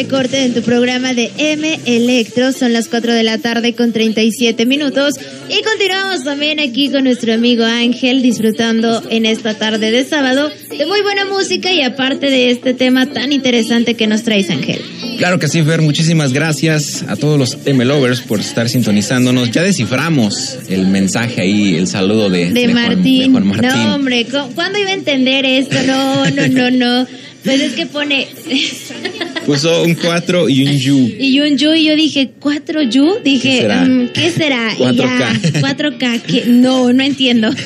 De 0.01 0.07
corte 0.07 0.43
en 0.43 0.53
tu 0.53 0.61
programa 0.63 1.13
de 1.13 1.29
M 1.37 1.79
Electro. 1.85 2.51
Son 2.53 2.73
las 2.73 2.87
4 2.87 3.13
de 3.13 3.23
la 3.23 3.37
tarde 3.37 3.73
con 3.73 3.91
37 3.93 4.65
minutos. 4.65 5.13
Y 5.47 5.61
continuamos 5.63 6.23
también 6.23 6.59
aquí 6.59 6.89
con 6.89 7.03
nuestro 7.03 7.33
amigo 7.33 7.63
Ángel, 7.63 8.21
disfrutando 8.23 9.03
en 9.09 9.25
esta 9.27 9.53
tarde 9.53 9.91
de 9.91 10.03
sábado 10.05 10.49
de 10.75 10.85
muy 10.87 11.01
buena 11.01 11.25
música 11.25 11.71
y 11.71 11.81
aparte 11.81 12.31
de 12.31 12.49
este 12.49 12.73
tema 12.73 13.05
tan 13.05 13.31
interesante 13.31 13.93
que 13.95 14.07
nos 14.07 14.23
traes, 14.23 14.49
Ángel. 14.49 14.81
Claro 15.19 15.37
que 15.37 15.47
sí, 15.47 15.61
Fer. 15.61 15.81
Muchísimas 15.81 16.33
gracias 16.33 17.03
a 17.07 17.15
todos 17.15 17.37
los 17.37 17.57
M-Lovers 17.65 18.21
por 18.21 18.39
estar 18.39 18.69
sintonizándonos. 18.69 19.51
Ya 19.51 19.61
desciframos 19.61 20.57
el 20.69 20.87
mensaje 20.87 21.41
ahí, 21.41 21.75
el 21.75 21.85
saludo 21.85 22.29
de, 22.31 22.51
De, 22.51 22.67
Martín. 22.69 23.19
de 23.25 23.29
Juan 23.29 23.45
Martín. 23.47 23.69
No, 23.83 23.95
hombre, 23.95 24.25
¿cu- 24.25 24.51
¿cuándo 24.55 24.79
iba 24.79 24.89
a 24.89 24.93
entender 24.93 25.45
esto? 25.45 25.75
No, 25.85 26.27
no, 26.31 26.47
no, 26.47 26.71
no. 26.71 27.07
Pues 27.43 27.59
es 27.61 27.73
que 27.73 27.85
pone. 27.87 28.27
Puso 29.45 29.83
un 29.83 29.95
4 29.95 30.49
y 30.49 30.63
un 30.67 30.77
yu. 30.77 30.97
Y 31.19 31.39
un 31.39 31.57
yu, 31.57 31.73
y 31.73 31.85
yo 31.85 31.95
dije, 31.95 32.31
¿cuatro 32.39 32.81
yu? 32.83 33.15
Dije, 33.23 33.49
¿Qué 33.49 33.61
será? 33.61 33.85
mm, 33.85 34.07
¿qué 34.13 34.29
será? 34.31 34.73
Y 34.77 34.81
4K. 34.81 34.95
ya, 34.95 35.61
4K, 35.61 36.21
¿qué? 36.21 36.43
No, 36.47 36.93
no 36.93 37.03
entiendo. 37.03 37.49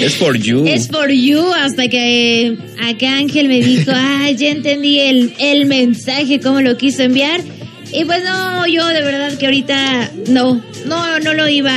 Es 0.00 0.14
for 0.14 0.34
you. 0.36 0.64
Es 0.66 0.88
for 0.88 1.10
you, 1.10 1.42
hasta 1.52 1.88
que 1.88 2.46
eh, 2.46 2.56
acá 2.82 3.18
Ángel 3.18 3.48
me 3.48 3.60
dijo, 3.60 3.90
ay, 3.94 4.34
ya 4.36 4.48
entendí 4.48 4.98
el, 4.98 5.32
el 5.38 5.66
mensaje, 5.66 6.40
cómo 6.40 6.62
lo 6.62 6.78
quiso 6.78 7.02
enviar. 7.02 7.42
Y 7.92 8.04
pues 8.04 8.22
no, 8.24 8.66
yo 8.66 8.86
de 8.86 9.02
verdad 9.02 9.36
que 9.36 9.46
ahorita 9.46 10.10
no, 10.28 10.62
no, 10.86 11.18
no 11.20 11.34
lo 11.34 11.48
iba 11.48 11.74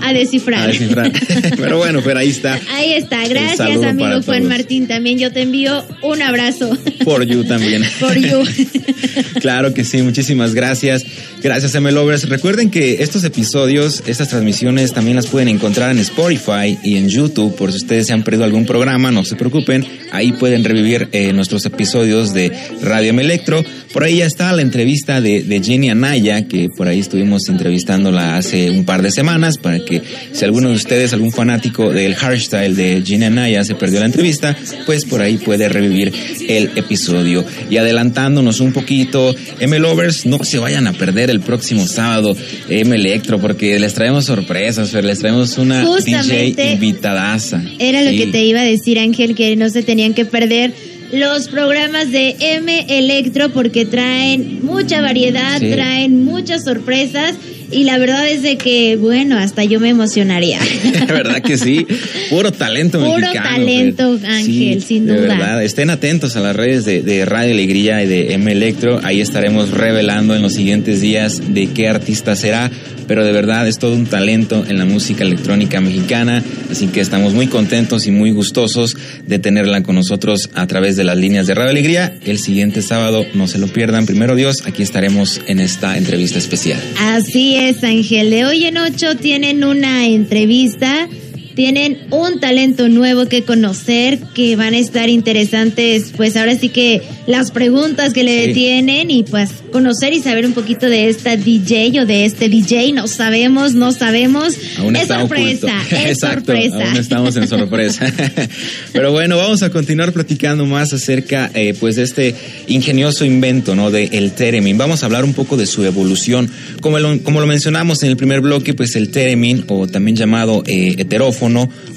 a 0.00 0.12
descifrar. 0.12 0.62
A 0.62 0.66
descifrar. 0.66 1.12
Pero 1.56 1.78
bueno, 1.78 2.00
pero 2.04 2.18
ahí 2.18 2.30
está. 2.30 2.58
Ahí 2.70 2.92
está, 2.94 3.26
gracias 3.28 3.82
amigo 3.82 4.20
Juan. 4.22 4.46
Martín, 4.46 4.88
también 4.88 5.18
yo 5.18 5.32
te 5.32 5.42
envío 5.42 5.84
un 6.02 6.22
abrazo. 6.22 6.76
For 7.04 7.24
you 7.24 7.44
también. 7.44 7.84
For 7.98 8.16
you. 8.16 8.42
Claro 9.40 9.74
que 9.74 9.84
sí, 9.84 10.02
muchísimas 10.02 10.54
gracias. 10.54 11.04
Gracias, 11.42 11.74
M-Lovers. 11.74 12.28
Recuerden 12.28 12.70
que 12.70 13.02
estos 13.02 13.24
episodios, 13.24 14.02
estas 14.06 14.28
transmisiones 14.28 14.92
también 14.92 15.16
las 15.16 15.26
pueden 15.26 15.48
encontrar 15.48 15.90
en 15.90 15.98
Spotify 15.98 16.78
y 16.82 16.96
en 16.96 17.08
YouTube. 17.08 17.54
Por 17.56 17.72
si 17.72 17.78
ustedes 17.78 18.06
se 18.06 18.12
han 18.12 18.22
perdido 18.22 18.44
algún 18.44 18.64
programa, 18.64 19.10
no 19.10 19.24
se 19.24 19.36
preocupen. 19.36 19.84
Ahí 20.12 20.32
pueden 20.32 20.64
revivir 20.64 21.08
eh, 21.12 21.32
nuestros 21.32 21.66
episodios 21.66 22.32
de 22.32 22.52
Radio 22.82 23.10
M 23.10 23.22
Electro. 23.22 23.64
Por 23.92 24.04
ahí 24.04 24.18
ya 24.18 24.26
está 24.26 24.52
la 24.52 24.62
entrevista 24.62 25.20
de, 25.20 25.51
de 25.52 25.62
Jenny 25.62 25.90
Anaya, 25.90 26.48
que 26.48 26.68
por 26.70 26.88
ahí 26.88 27.00
estuvimos 27.00 27.48
entrevistándola 27.48 28.36
hace 28.36 28.70
un 28.70 28.84
par 28.84 29.02
de 29.02 29.10
semanas, 29.10 29.58
para 29.58 29.84
que 29.84 30.00
si 30.32 30.44
alguno 30.44 30.70
de 30.70 30.74
ustedes, 30.76 31.12
algún 31.12 31.30
fanático 31.32 31.90
del 31.92 32.14
hardstyle 32.14 32.74
de 32.74 33.02
Jenny 33.04 33.26
Anaya 33.26 33.64
se 33.64 33.74
perdió 33.74 34.00
la 34.00 34.06
entrevista, 34.06 34.56
pues 34.86 35.04
por 35.04 35.20
ahí 35.20 35.36
puede 35.36 35.68
revivir 35.68 36.12
el 36.48 36.70
episodio. 36.76 37.44
Y 37.70 37.76
adelantándonos 37.76 38.60
un 38.60 38.72
poquito, 38.72 39.34
M 39.60 39.78
Lovers, 39.78 40.26
no 40.26 40.42
se 40.44 40.58
vayan 40.58 40.86
a 40.86 40.92
perder 40.92 41.30
el 41.30 41.40
próximo 41.40 41.86
sábado 41.86 42.34
M 42.68 42.94
Electro, 42.96 43.40
porque 43.40 43.78
les 43.78 43.94
traemos 43.94 44.24
sorpresas, 44.26 44.90
Fer, 44.90 45.04
les 45.04 45.18
traemos 45.18 45.58
una 45.58 45.84
Justamente 45.84 46.62
DJ 46.62 46.72
invitadaza. 46.74 47.62
Era 47.78 48.02
lo 48.02 48.10
Sí. 48.10 48.18
que 48.18 48.26
te 48.28 48.42
iba 48.44 48.60
a 48.60 48.64
decir, 48.64 48.98
Ángel, 48.98 49.34
que 49.34 49.54
no 49.56 49.68
se 49.68 49.82
tenían 49.82 50.14
que 50.14 50.24
perder 50.24 50.72
los 51.12 51.48
programas 51.48 52.10
de 52.10 52.36
M 52.40 52.86
Electro 52.88 53.50
porque 53.50 53.84
traen 53.86 54.60
mucha 54.64 55.00
variedad, 55.00 55.58
Sí. 55.60 55.70
traen 55.70 56.24
muchas 56.24 56.64
sorpresas 56.64 57.34
y 57.70 57.84
la 57.84 57.96
verdad 57.98 58.28
es 58.28 58.42
de 58.42 58.56
que, 58.58 58.96
bueno, 58.96 59.38
hasta 59.38 59.64
yo 59.64 59.80
me 59.80 59.88
emocionaría. 59.88 60.58
¿Verdad 61.08 61.40
que 61.42 61.56
sí? 61.56 61.86
Puro 62.30 62.52
talento 62.52 62.98
Puro 62.98 63.18
mexicano. 63.18 63.48
talento, 63.56 64.18
Fer. 64.18 64.30
Ángel, 64.30 64.82
sin 64.82 65.06
duda. 65.06 65.20
verdad. 65.20 65.62
Estén 65.62 65.88
atentos 65.90 66.36
a 66.36 66.40
las 66.40 66.54
redes 66.56 66.84
de, 66.84 67.02
de 67.02 67.24
Radio 67.24 67.52
Alegría 67.52 68.02
y 68.02 68.06
de 68.08 68.34
M 68.34 68.50
Electro. 68.52 69.00
Ahí 69.04 69.20
estaremos 69.22 69.70
revelando 69.70 70.34
en 70.36 70.42
los 70.42 70.52
siguientes 70.54 71.00
días 71.00 71.40
de 71.54 71.68
qué 71.68 71.88
artista 71.88 72.36
será. 72.36 72.70
Pero 73.06 73.24
de 73.24 73.32
verdad 73.32 73.66
es 73.68 73.78
todo 73.78 73.94
un 73.94 74.06
talento 74.06 74.64
en 74.66 74.78
la 74.78 74.84
música 74.84 75.24
electrónica 75.24 75.80
mexicana. 75.80 76.42
Así 76.70 76.88
que 76.88 77.00
estamos 77.00 77.34
muy 77.34 77.46
contentos 77.46 78.06
y 78.06 78.10
muy 78.10 78.30
gustosos 78.30 78.96
de 79.26 79.38
tenerla 79.38 79.82
con 79.82 79.94
nosotros 79.94 80.50
a 80.54 80.66
través 80.66 80.96
de 80.96 81.04
las 81.04 81.16
líneas 81.16 81.46
de 81.46 81.54
Radio 81.54 81.70
Alegría. 81.70 82.14
El 82.24 82.38
siguiente 82.38 82.82
sábado, 82.82 83.24
no 83.34 83.46
se 83.46 83.58
lo 83.58 83.66
pierdan. 83.66 84.06
Primero 84.06 84.34
Dios, 84.34 84.66
aquí 84.66 84.82
estaremos 84.82 85.40
en 85.46 85.60
esta 85.60 85.96
entrevista 85.96 86.38
especial. 86.38 86.80
Así 86.98 87.56
es, 87.56 87.82
Ángel. 87.84 88.30
De 88.30 88.44
hoy 88.44 88.64
en 88.64 88.78
ocho 88.78 89.16
tienen 89.16 89.64
una 89.64 90.06
entrevista, 90.06 91.08
tienen 91.54 91.98
un 92.10 92.40
talento 92.40 92.88
nuevo 92.88 93.26
que 93.26 93.42
conocer, 93.42 94.18
que 94.34 94.56
van 94.56 94.74
a 94.74 94.78
estar 94.78 95.08
interesantes, 95.08 96.12
pues 96.16 96.36
ahora 96.36 96.56
sí 96.58 96.68
que 96.68 97.02
las 97.26 97.50
preguntas 97.50 98.12
que 98.12 98.24
le 98.24 98.46
Sí. 98.46 98.52
tienen 98.54 99.10
y 99.10 99.22
pues 99.22 99.50
conocer 99.70 100.12
y 100.12 100.20
saber 100.20 100.46
un 100.46 100.52
poquito 100.52 100.86
de 100.86 101.08
esta 101.08 101.36
DJ 101.36 102.00
o 102.00 102.06
de 102.06 102.24
este 102.24 102.48
DJ, 102.48 102.92
no 102.92 103.06
sabemos, 103.06 103.74
no 103.74 103.92
sabemos. 103.92 104.54
Aún 104.78 104.96
es 104.96 105.08
sorpresa, 105.08 105.66
oculto. 105.66 105.66
es 105.96 106.06
Exacto, 106.10 106.52
sorpresa. 106.52 106.84
aún 106.88 106.96
estamos 106.96 107.36
en 107.36 107.48
sorpresa. 107.48 108.12
Pero 108.92 109.12
bueno, 109.12 109.36
vamos 109.36 109.62
a 109.62 109.70
continuar 109.70 110.12
platicando 110.12 110.66
más 110.66 110.92
acerca 110.92 111.50
eh, 111.54 111.74
pues 111.78 111.96
de 111.96 112.02
este 112.02 112.34
ingenioso 112.68 113.24
invento, 113.24 113.74
¿no? 113.74 113.90
De 113.90 114.04
el 114.12 114.32
Theremin. 114.32 114.76
Vamos 114.78 115.02
a 115.02 115.06
hablar 115.06 115.24
un 115.24 115.34
poco 115.34 115.56
de 115.56 115.66
su 115.66 115.84
evolución. 115.84 116.50
Como 116.80 116.98
lo, 116.98 117.22
como 117.22 117.40
lo 117.40 117.46
mencionamos 117.46 118.02
en 118.02 118.10
el 118.10 118.16
primer 118.16 118.40
bloque, 118.40 118.74
pues 118.74 118.96
el 118.96 119.10
Theremin, 119.10 119.64
o 119.68 119.86
también 119.86 120.16
llamado 120.16 120.62
eh, 120.66 120.94
heterófono, 120.98 121.41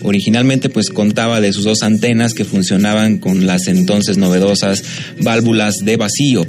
originalmente 0.04 0.70
pues 0.70 0.90
contaba 0.90 1.42
de 1.42 1.54
sus 1.54 1.66
dos 1.66 1.84
antenas 1.84 2.34
que 2.34 2.46
funcionaban 2.46 3.18
con 3.18 3.46
las 3.46 3.68
entonces 3.68 4.18
novedosas 4.18 4.84
válvulas 5.20 5.76
de 5.84 5.98
vacío. 5.98 6.46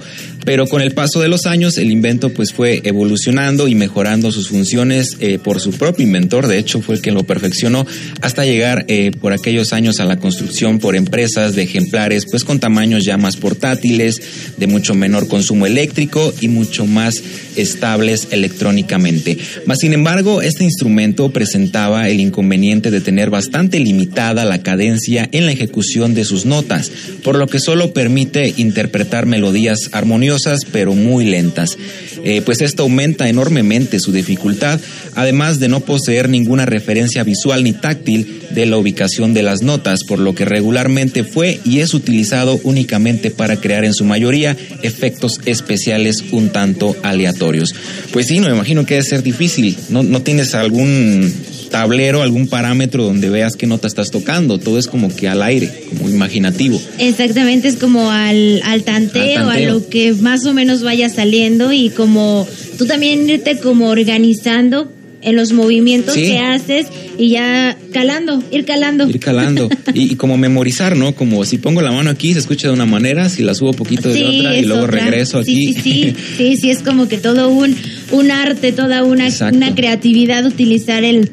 Pero 0.47 0.69
con 0.69 0.81
el 0.81 0.93
paso 0.93 1.21
de 1.21 1.27
los 1.27 1.45
años, 1.45 1.77
el 1.77 1.91
invento 1.91 2.31
pues 2.31 2.53
fue 2.53 2.81
evolucionando 2.85 3.67
y 3.67 3.75
mejorando 3.75 4.31
sus 4.31 4.49
funciones 4.49 5.17
eh, 5.19 5.41
por 5.43 5.61
su 5.61 5.73
propio 5.73 6.07
inventor. 6.07 6.47
De 6.47 6.57
hecho, 6.57 6.81
fue 6.81 6.95
el 6.95 7.03
que 7.03 7.11
lo 7.11 7.25
perfeccionó 7.25 7.85
hasta 8.21 8.45
llegar 8.45 8.85
eh, 8.87 9.11
por 9.11 9.33
aquellos 9.33 9.73
años 9.73 9.99
a 9.99 10.05
la 10.05 10.21
construcción 10.21 10.79
por 10.79 10.95
empresas 10.95 11.57
de 11.57 11.65
ejemplares 11.65 12.27
pues 12.31 12.45
con 12.45 12.61
tamaños 12.61 13.05
ya 13.05 13.19
más 13.19 13.37
portátiles, 13.37 14.21
de 14.57 14.69
mucho 14.69 14.95
menor 14.95 15.27
consumo 15.27 15.67
eléctrico 15.67 16.33
y 16.41 16.47
mucho 16.47 16.87
más 16.87 17.25
estables 17.57 18.29
electrónicamente. 18.31 19.39
Mas, 19.67 19.79
sin 19.81 19.95
embargo, 19.95 20.43
este 20.43 20.63
instrumento 20.63 21.31
presentaba 21.31 22.09
el 22.09 22.21
inconveniente 22.21 22.93
de 22.93 23.01
tener 23.01 23.31
bastante 23.31 23.81
limitada 23.81 24.45
la 24.45 24.63
cadencia 24.63 25.29
en 25.33 25.47
la 25.47 25.53
ejecución 25.53 26.15
de 26.15 26.25
sus 26.25 26.47
notas, 26.47 26.93
por 27.25 27.37
lo 27.37 27.49
que 27.49 27.59
solo 27.59 27.93
permite 27.93 28.55
interpretar 28.57 29.27
melodías 29.27 29.91
armoniosas 29.91 30.36
pero 30.71 30.95
muy 30.95 31.25
lentas. 31.25 31.77
Eh, 32.25 32.43
pues 32.45 32.61
esto 32.61 32.85
aumenta 32.85 33.29
enormemente 33.29 34.01
su 34.01 34.13
dificultad, 34.13 34.81
además 35.15 35.59
de 35.59 35.69
no 35.69 35.81
poseer 35.81 36.29
ninguna 36.29 36.67
referencia 36.67 37.23
visual 37.23 37.65
ni 37.65 37.73
táctil 37.73 38.43
de 38.51 38.67
la 38.67 38.79
ubicación 38.79 39.35
de 39.35 39.43
las 39.43 39.63
notas, 39.63 40.05
por 40.05 40.19
lo 40.19 40.35
que 40.35 40.45
regularmente 40.45 41.25
fue 41.25 41.61
y 41.65 41.81
es 41.81 41.95
utilizado 41.95 42.61
únicamente 42.65 43.31
para 43.31 43.57
crear 43.57 43.85
en 43.85 43.95
su 43.95 44.05
mayoría 44.05 44.57
efectos 44.83 45.41
especiales 45.45 46.25
un 46.33 46.51
tanto 46.51 46.97
aleatorios. 47.03 47.75
Pues 48.13 48.27
sí, 48.27 48.41
no 48.41 48.49
me 48.49 48.55
imagino 48.55 48.87
que 48.87 48.95
debe 48.95 49.07
ser 49.07 49.23
difícil. 49.23 49.77
¿No, 49.89 50.03
no 50.03 50.23
tienes 50.23 50.55
algún 50.55 51.33
tablero, 51.71 52.23
algún 52.23 52.49
parámetro 52.49 53.05
donde 53.05 53.31
veas 53.31 53.57
qué 53.57 53.67
nota 53.67 53.87
estás 53.87 54.11
tocando? 54.11 54.59
Todo 54.59 54.79
es 54.79 54.87
como 54.87 55.15
que 55.15 55.29
al 55.29 55.43
aire, 55.43 55.71
como 55.91 56.09
imaginativo. 56.11 56.81
Exactamente, 56.99 57.69
es 57.69 57.77
como 57.77 58.11
al, 58.11 58.61
al 58.65 58.83
tanteo, 58.83 59.41
Al 59.41 59.47
tanteo. 59.49 59.71
a 59.71 59.73
lo 59.73 59.89
que 59.89 60.13
más 60.15 60.45
o 60.47 60.55
menos 60.55 60.83
vaya 60.83 61.09
saliendo 61.09 61.73
y 61.73 61.91
como 61.91 62.47
tú 62.79 62.87
también 62.87 63.29
irte 63.29 63.59
como 63.59 63.89
organizando 63.89 64.93
en 65.23 65.35
los 65.35 65.53
movimientos 65.53 66.15
Sí. 66.15 66.23
que 66.23 66.39
haces 66.39 66.87
y 67.19 67.31
ya 67.31 67.77
calando, 67.93 68.41
ir 68.53 68.65
calando. 68.65 69.09
Ir 69.09 69.19
calando 69.19 69.69
y, 69.95 70.13
y 70.13 70.15
como 70.15 70.37
memorizar, 70.37 70.97
¿no? 70.97 71.17
Como 71.17 71.45
si 71.45 71.59
pongo 71.59 71.83
la 71.83 71.91
mano 71.91 72.11
aquí 72.11 72.33
se 72.33 72.39
escucha 72.39 72.69
de 72.69 72.75
una 72.75 72.87
manera, 72.87 73.29
si 73.29 73.43
la 73.43 73.55
subo 73.55 73.73
poquito 73.73 74.09
de 74.11 74.23
otra 74.25 74.57
y 74.57 74.65
luego 74.65 74.85
otra. 74.85 75.01
regreso 75.01 75.39
aquí. 75.39 75.73
Sí, 75.73 75.73
sí, 75.73 75.81
sí, 75.83 76.15
sí, 76.37 76.57
sí, 76.59 76.71
es 76.71 76.79
como 76.81 77.09
que 77.09 77.17
todo 77.19 77.49
un, 77.49 77.75
un 78.13 78.31
arte, 78.31 78.71
toda 78.71 79.03
una, 79.03 79.27
Exacto. 79.27 79.57
una 79.57 79.75
creatividad 79.75 80.45
utilizar 80.47 81.03
el, 81.03 81.29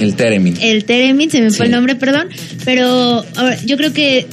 El 0.00 0.14
Theremin. 0.14 0.56
el 0.60 0.84
Theremin, 0.84 1.30
se 1.30 1.40
me 1.40 1.50
Sí. 1.50 1.56
fue 1.56 1.66
el 1.66 1.72
nombre, 1.72 1.94
perdón, 1.96 2.28
pero 2.64 3.24
ahora, 3.36 3.58
yo 3.64 3.76
creo 3.76 3.92
que 3.92 4.26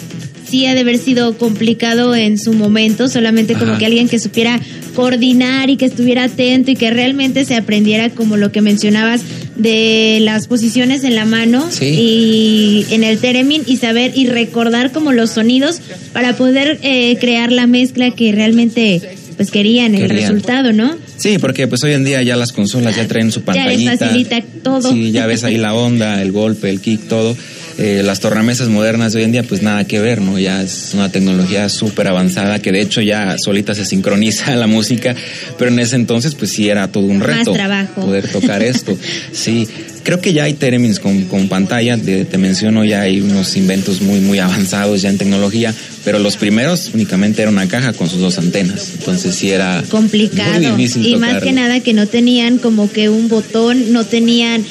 sí 0.49 0.65
ha 0.67 0.73
de 0.75 0.81
haber 0.81 0.97
sido 0.99 1.37
complicado 1.37 2.13
en 2.15 2.37
su 2.37 2.53
momento, 2.53 3.07
solamente 3.07 3.55
como 3.55 3.77
que 3.79 3.85
alguien 3.87 4.07
que 4.07 4.19
supiera 4.19 4.59
coordinar 4.95 5.69
y 5.69 5.75
que 5.77 5.85
estuviera 5.85 6.25
atento 6.25 6.71
y 6.71 6.75
que 6.75 6.91
realmente 6.91 7.43
se 7.45 7.55
aprendiera 7.55 8.09
como 8.11 8.37
lo 8.37 8.51
que 8.51 8.61
mencionabas 8.61 9.21
de 9.55 10.19
las 10.21 10.47
posiciones 10.47 11.03
en 11.03 11.15
la 11.15 11.25
mano 11.25 11.67
Sí. 11.71 11.85
y 11.85 12.85
en 12.93 13.03
el 13.03 13.17
Theremin 13.17 13.63
y 13.65 13.77
saber 13.77 14.11
y 14.15 14.27
recordar 14.27 14.91
como 14.91 15.11
los 15.11 15.31
sonidos 15.31 15.81
para 16.13 16.35
poder 16.37 16.79
eh, 16.83 17.17
crear 17.19 17.51
la 17.51 17.65
mezcla 17.67 18.11
que 18.11 18.31
realmente 18.31 19.01
pues 19.35 19.51
querían, 19.51 19.95
el 19.95 20.09
resultado, 20.09 20.71
¿no? 20.73 20.95
Sí, 21.17 21.37
porque 21.39 21.67
pues 21.67 21.83
hoy 21.83 21.93
en 21.93 22.03
día 22.03 22.21
ya 22.23 22.35
las 22.35 22.51
consolas 22.51 22.95
ya 22.95 23.07
traen 23.07 23.31
su 23.31 23.41
Ya 23.45 23.53
les 23.67 23.83
pantallita. 23.83 23.97
facilita 23.97 24.41
todo. 24.63 24.91
Sí, 24.91 25.11
ya 25.11 25.25
ves 25.25 25.43
ahí 25.43 25.57
la 25.57 25.73
onda, 25.73 26.21
el 26.21 26.31
golpe, 26.31 26.69
el 26.69 26.81
kick, 26.81 27.07
todo. 27.07 27.35
Eh, 27.77 28.03
las 28.05 28.21
tornamesas 28.21 28.69
modernas 28.69 29.11
de 29.11 29.19
hoy 29.19 29.25
en 29.25 29.33
día, 29.33 29.43
pues 29.43 29.61
nada 29.61 29.83
que 29.85 29.99
ver, 29.99 30.21
¿no? 30.21 30.39
Ya 30.39 30.61
es 30.63 30.91
una 30.93 31.11
tecnología 31.11 31.67
súper 31.67 32.07
avanzada 32.07 32.59
que 32.61 32.71
de 32.71 32.79
hecho 32.79 33.01
ya 33.01 33.35
solita 33.37 33.75
se 33.75 33.83
sincroniza 33.83 34.55
la 34.55 34.65
música, 34.67 35.13
pero 35.57 35.69
en 35.71 35.79
ese 35.79 35.97
entonces 35.97 36.35
pues 36.35 36.51
sí 36.51 36.69
era 36.69 36.87
todo 36.89 37.03
un 37.03 37.19
reto 37.19 37.51
trabajo. 37.51 38.01
poder 38.01 38.29
tocar 38.29 38.63
esto. 38.63 38.97
Sí, 39.33 39.67
creo 40.03 40.21
que 40.21 40.31
ya 40.31 40.43
hay 40.45 40.53
términos 40.53 40.99
con, 40.99 41.25
con 41.25 41.49
pantalla, 41.49 41.97
de- 41.97 42.23
te 42.23 42.37
menciono, 42.37 42.85
ya 42.85 43.01
hay 43.01 43.19
unos 43.19 43.57
inventos 43.57 44.01
muy, 44.01 44.21
muy 44.21 44.39
avanzados 44.39 45.01
ya 45.01 45.09
en 45.09 45.17
tecnología, 45.17 45.73
pero 46.05 46.19
los 46.19 46.37
primeros 46.37 46.91
únicamente 46.93 47.41
era 47.41 47.51
una 47.51 47.67
caja 47.67 47.91
con 47.91 48.09
sus 48.09 48.21
dos 48.21 48.37
antenas, 48.37 48.91
entonces 48.97 49.35
sí 49.35 49.51
era 49.51 49.83
complicado 49.89 50.53
muy 50.53 50.83
difícil 50.83 51.05
y 51.05 51.17
más 51.17 51.43
que 51.43 51.51
nada 51.51 51.81
que 51.81 51.91
no 51.93 52.07
tenían 52.07 52.57
como 52.57 52.89
que 52.89 53.09
un 53.09 53.27
botón, 53.27 53.91
no 53.91 54.05
tenían 54.05 54.63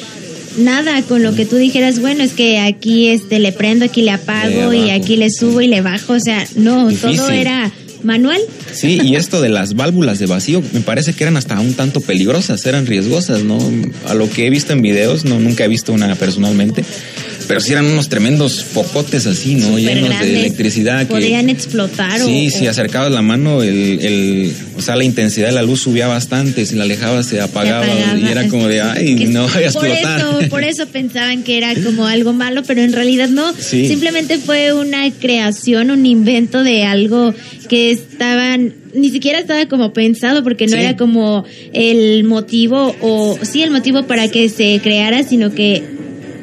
nada 0.57 1.01
con 1.03 1.23
lo 1.23 1.35
que 1.35 1.45
tú 1.45 1.55
dijeras, 1.55 1.99
bueno, 1.99 2.23
es 2.23 2.33
que 2.33 2.59
aquí 2.59 3.07
este 3.07 3.39
le 3.39 3.51
prendo, 3.51 3.85
aquí 3.85 4.01
le 4.01 4.11
apago 4.11 4.71
Le 4.71 4.77
y 4.77 4.89
aquí 4.89 5.15
le 5.15 5.29
subo 5.29 5.61
y 5.61 5.67
le 5.67 5.81
bajo, 5.81 6.13
o 6.13 6.19
sea, 6.19 6.45
no, 6.55 6.87
Difícil. 6.87 7.17
todo 7.17 7.29
era 7.31 7.71
manual. 8.03 8.39
Sí, 8.71 8.99
y 9.03 9.15
esto 9.15 9.41
de 9.41 9.49
las 9.49 9.75
válvulas 9.75 10.19
de 10.19 10.27
vacío, 10.27 10.61
me 10.73 10.81
parece 10.81 11.13
que 11.13 11.23
eran 11.23 11.37
hasta 11.37 11.59
un 11.59 11.73
tanto 11.73 12.01
peligrosas, 12.01 12.65
eran 12.65 12.85
riesgosas, 12.85 13.43
¿no? 13.43 13.57
A 14.07 14.13
lo 14.13 14.29
que 14.29 14.45
he 14.45 14.49
visto 14.49 14.73
en 14.73 14.81
videos, 14.81 15.25
no 15.25 15.39
nunca 15.39 15.65
he 15.65 15.67
visto 15.67 15.91
una 15.91 16.13
personalmente, 16.15 16.83
pero 17.47 17.59
sí 17.59 17.71
eran 17.71 17.85
unos 17.85 18.09
tremendos 18.09 18.63
popotes 18.73 19.25
así, 19.27 19.55
¿no? 19.55 19.67
súper 19.67 19.83
Llenos 19.95 20.09
grandes, 20.09 20.29
de 20.31 20.39
electricidad. 20.39 20.99
que- 21.01 21.05
Podían 21.13 21.49
explotar 21.49 22.21
o- 22.21 22.25
Sí, 22.25 22.49
si 22.49 22.67
acercabas 22.67 23.11
la 23.11 23.21
mano, 23.21 23.61
el, 23.63 23.99
el, 24.01 24.53
o 24.77 24.81
sea, 24.81 24.95
la 24.95 25.03
intensidad 25.03 25.47
de 25.47 25.53
la 25.53 25.63
luz 25.63 25.81
subía 25.81 26.07
bastante, 26.07 26.65
si 26.65 26.75
la 26.75 26.83
alejabas 26.83 27.25
se 27.27 27.41
apagaba, 27.41 27.85
apagaba. 27.85 28.17
y 28.19 28.25
era 28.31 28.47
como 28.47 28.67
de, 28.67 28.81
ay, 28.81 29.15
Que 29.15 29.25
no 29.27 29.43
voy 29.47 29.63
a 29.63 29.71
por 29.71 29.85
explotar. 29.87 30.19
Eso, 30.19 30.49
por 30.49 30.63
eso 30.65 30.87
pensaban 30.87 31.43
que 31.43 31.57
era 31.57 31.73
como 31.75 32.05
algo 32.07 32.33
malo, 32.33 32.63
pero 32.65 32.81
en 32.81 32.93
realidad 32.93 33.29
no. 33.29 33.53
Sí. 33.57 33.87
Simplemente 33.87 34.37
fue 34.37 34.73
una 34.73 35.09
creación, 35.11 35.91
un 35.91 36.05
invento 36.05 36.63
de 36.63 36.83
algo 36.83 37.33
que 37.69 37.91
estaban, 37.91 38.73
ni 38.93 39.09
siquiera 39.09 39.39
estaba 39.39 39.65
como 39.67 39.91
pensado, 39.91 40.43
porque 40.43 40.65
no 40.67 40.73
Sí. 40.73 40.79
era 40.79 40.95
como 40.95 41.43
el 41.73 42.23
motivo, 42.23 42.95
o 43.01 43.37
sí 43.41 43.63
el 43.63 43.71
motivo 43.71 44.03
para 44.05 44.27
que 44.27 44.49
se 44.49 44.79
creara, 44.83 45.23
sino 45.23 45.53
que 45.53 45.83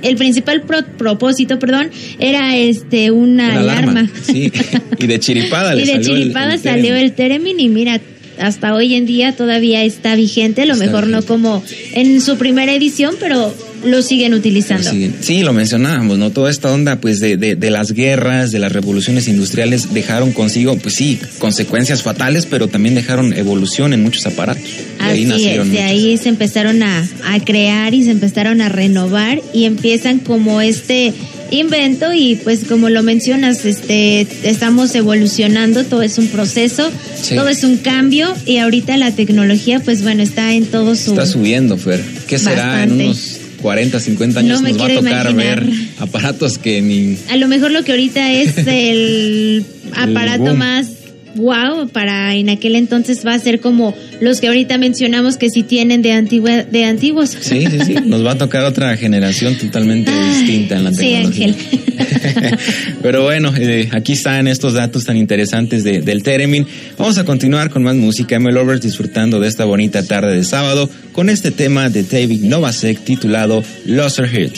el 0.03 0.17
principal 0.17 0.63
pro- 0.63 0.85
propósito, 0.99 1.59
perdón, 1.59 1.91
era 2.19 2.57
este 2.57 3.11
una, 3.11 3.51
Una 3.51 3.61
alarma. 3.61 4.11
Sí, 4.23 4.53
y 4.99 5.07
de 5.07 5.19
chiripada 5.19 5.75
le 5.75 5.83
y 5.83 5.87
de 5.87 5.93
salió 5.93 6.17
chiripada 6.17 6.55
el 6.55 6.61
salió 6.61 6.97
el 6.97 7.13
Teremin 7.13 7.59
y 7.61 7.69
mira, 7.69 8.01
hasta 8.39 8.75
hoy 8.75 8.95
en 8.95 9.07
día 9.07 9.37
todavía 9.37 9.83
está 9.85 10.15
vigente, 10.17 10.63
a 10.63 10.67
lo 10.67 10.73
Está 10.75 10.85
mejor 10.87 11.07
no 11.07 11.23
como 11.23 11.63
en 11.95 12.21
su 12.21 12.37
primera 12.39 12.73
edición, 12.73 13.15
pero 13.21 13.55
lo 13.85 14.03
siguen 14.03 14.35
utilizando. 14.35 14.91
Sí, 14.91 15.13
sí, 15.21 15.43
lo 15.43 15.53
mencionábamos, 15.53 16.19
¿no? 16.19 16.31
Toda 16.31 16.51
esta 16.51 16.71
onda, 16.73 16.97
pues, 17.01 17.21
de, 17.21 17.37
de, 17.37 17.57
de 17.57 17.71
las 17.71 17.93
guerras, 17.93 18.51
de 18.53 18.59
las 18.59 18.73
revoluciones 18.73 19.29
industriales, 19.29 19.93
dejaron 19.93 20.33
consigo, 20.33 20.77
pues 20.77 20.95
sí, 20.95 21.19
consecuencias 21.39 22.03
fatales, 22.03 22.47
pero 22.47 22.69
también 22.69 22.95
dejaron 22.95 23.33
evolución 23.33 23.93
en 23.93 24.03
muchos 24.03 24.27
aparatos. 24.27 24.63
De 24.99 25.05
ahí 25.05 25.13
Así 25.13 25.23
es, 25.23 25.29
nacieron 25.29 25.71
de 25.73 25.79
muchos. 25.79 25.91
ahí 25.91 26.17
se 26.19 26.29
empezaron 26.29 26.83
a, 26.83 27.09
a 27.27 27.41
crear 27.41 27.93
y 27.95 28.05
se 28.05 28.11
empezaron 28.13 28.61
a 28.61 28.69
renovar 28.69 29.41
y 29.53 29.65
empiezan 29.65 30.19
como 30.21 30.61
este 30.61 31.13
invento 31.51 32.15
y 32.15 32.37
pues 32.37 32.61
como 32.67 32.89
lo 32.89 33.03
mencionas, 33.03 33.65
este 33.67 34.27
estamos 34.45 34.95
evolucionando, 34.95 35.85
todo 35.85 36.01
es 36.03 36.17
un 36.19 36.29
proceso, 36.29 36.91
Sí. 37.21 37.35
todo 37.37 37.49
es 37.49 37.63
un 37.63 37.77
cambio 37.77 38.35
y 38.47 38.57
ahorita 38.57 38.97
la 38.97 39.11
tecnología 39.13 39.81
pues 39.81 40.03
bueno 40.03 40.23
está 40.23 40.55
en 40.55 40.65
todo 40.67 40.95
su 40.97 41.11
Está 41.11 41.27
subiendo, 41.27 41.77
Fer. 41.77 42.03
¿Qué 42.27 42.39
será 42.39 42.83
en 42.83 42.93
unos 42.93 43.39
40, 43.63 44.01
50 44.01 44.41
años? 44.41 44.61
No 44.61 44.69
nos 44.69 44.81
va 44.81 44.87
a 44.87 44.95
tocar 44.95 45.31
imaginar. 45.31 45.65
ver 45.65 45.75
aparatos 45.99 46.59
que 46.59 46.83
ni... 46.83 47.17
A 47.31 47.37
lo 47.37 47.49
mejor 47.49 47.71
lo 47.71 47.85
que 47.85 47.93
ahorita 47.93 48.33
es 48.33 48.59
el 48.67 49.65
aparato 49.95 50.55
más 50.55 50.89
wow 51.35 51.89
para 51.89 52.35
en 52.35 52.49
aquel 52.51 52.77
entonces 52.77 53.25
va 53.27 53.35
a 53.35 53.39
ser 53.39 53.61
como 53.61 53.95
los 54.21 54.41
que 54.41 54.49
ahorita 54.49 54.79
mencionamos 54.79 55.37
que 55.37 55.49
sí 55.51 55.63
tienen 55.63 56.03
de 56.03 56.13
antigua, 56.13 56.63
de 56.65 56.85
antiguos. 56.85 57.31
Sí, 57.41 57.67
sí, 57.71 57.79
sí. 57.87 57.95
Nos 58.05 58.25
va 58.25 58.33
a 58.33 58.39
tocar 58.39 58.65
otra 58.65 58.97
generación 58.97 59.55
totalmente 59.57 60.11
Ay, 60.11 60.29
distinta 60.35 60.77
en 60.77 60.85
la 60.85 60.91
sí, 60.93 60.97
tecnología. 60.99 61.47
Ángel. 61.47 61.57
Pero 63.03 63.23
bueno, 63.25 63.53
eh, 63.57 63.89
aquí 63.93 64.13
están 64.13 64.47
estos 64.49 64.75
datos 64.75 65.05
tan 65.05 65.17
interesantes 65.17 65.85
de- 65.85 66.03
del 66.03 66.23
Teremin. 66.23 66.67
Vamos 66.99 67.19
a 67.19 67.25
continuar 67.25 67.71
con 67.71 67.83
más 67.83 67.97
música. 67.97 68.37
M. 68.37 68.51
Lovers 68.53 68.81
disfrutando 68.81 69.41
de 69.41 69.49
esta 69.49 69.65
bonita 69.65 70.03
tarde 70.05 70.37
de 70.37 70.45
sábado 70.45 70.89
con 71.13 71.29
este 71.29 71.51
tema 71.51 71.89
de 71.91 72.03
David 72.05 72.43
Novasek 72.43 72.99
titulado 73.01 73.63
Loser 73.87 74.29
Hit. 74.29 74.57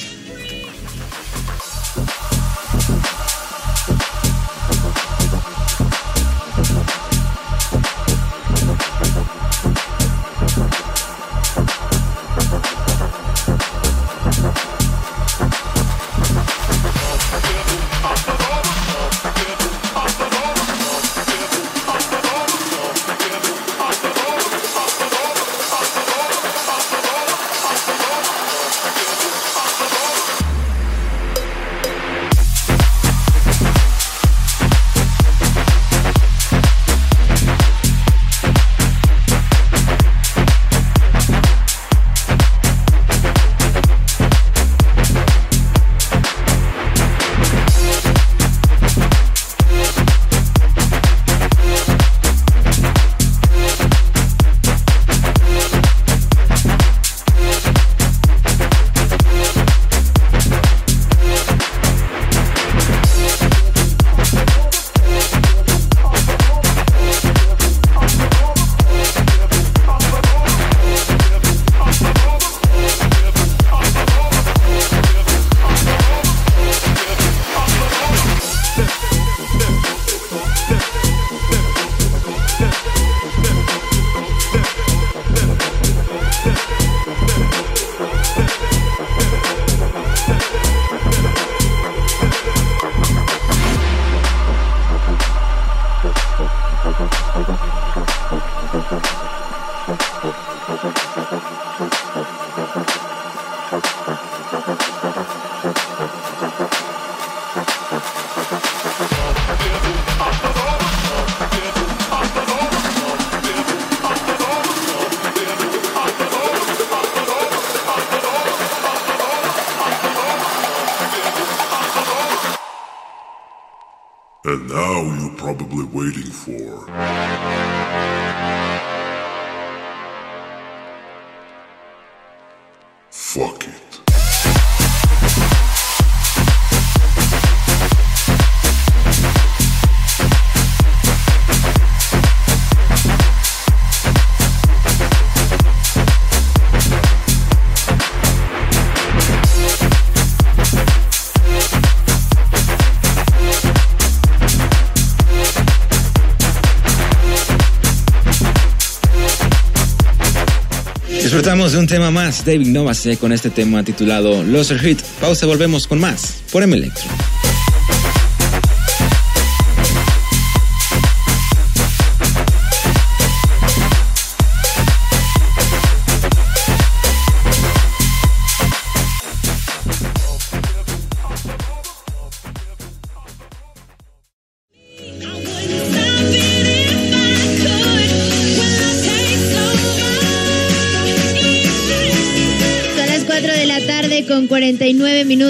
Disfrutamos 161.25 161.73
de 161.73 161.79
un 161.79 161.87
tema 161.87 162.11
más, 162.11 162.45
David 162.45 162.67
Novase, 162.67 163.17
con 163.17 163.33
este 163.33 163.49
tema 163.49 163.83
titulado 163.83 164.45
Loser 164.45 164.79
Hit. 164.79 165.01
Pausa, 165.23 165.47
volvemos 165.47 165.87
con 165.87 165.99
más 165.99 166.43
por 166.53 166.63
M 166.63 166.77
Electro. 166.77 167.09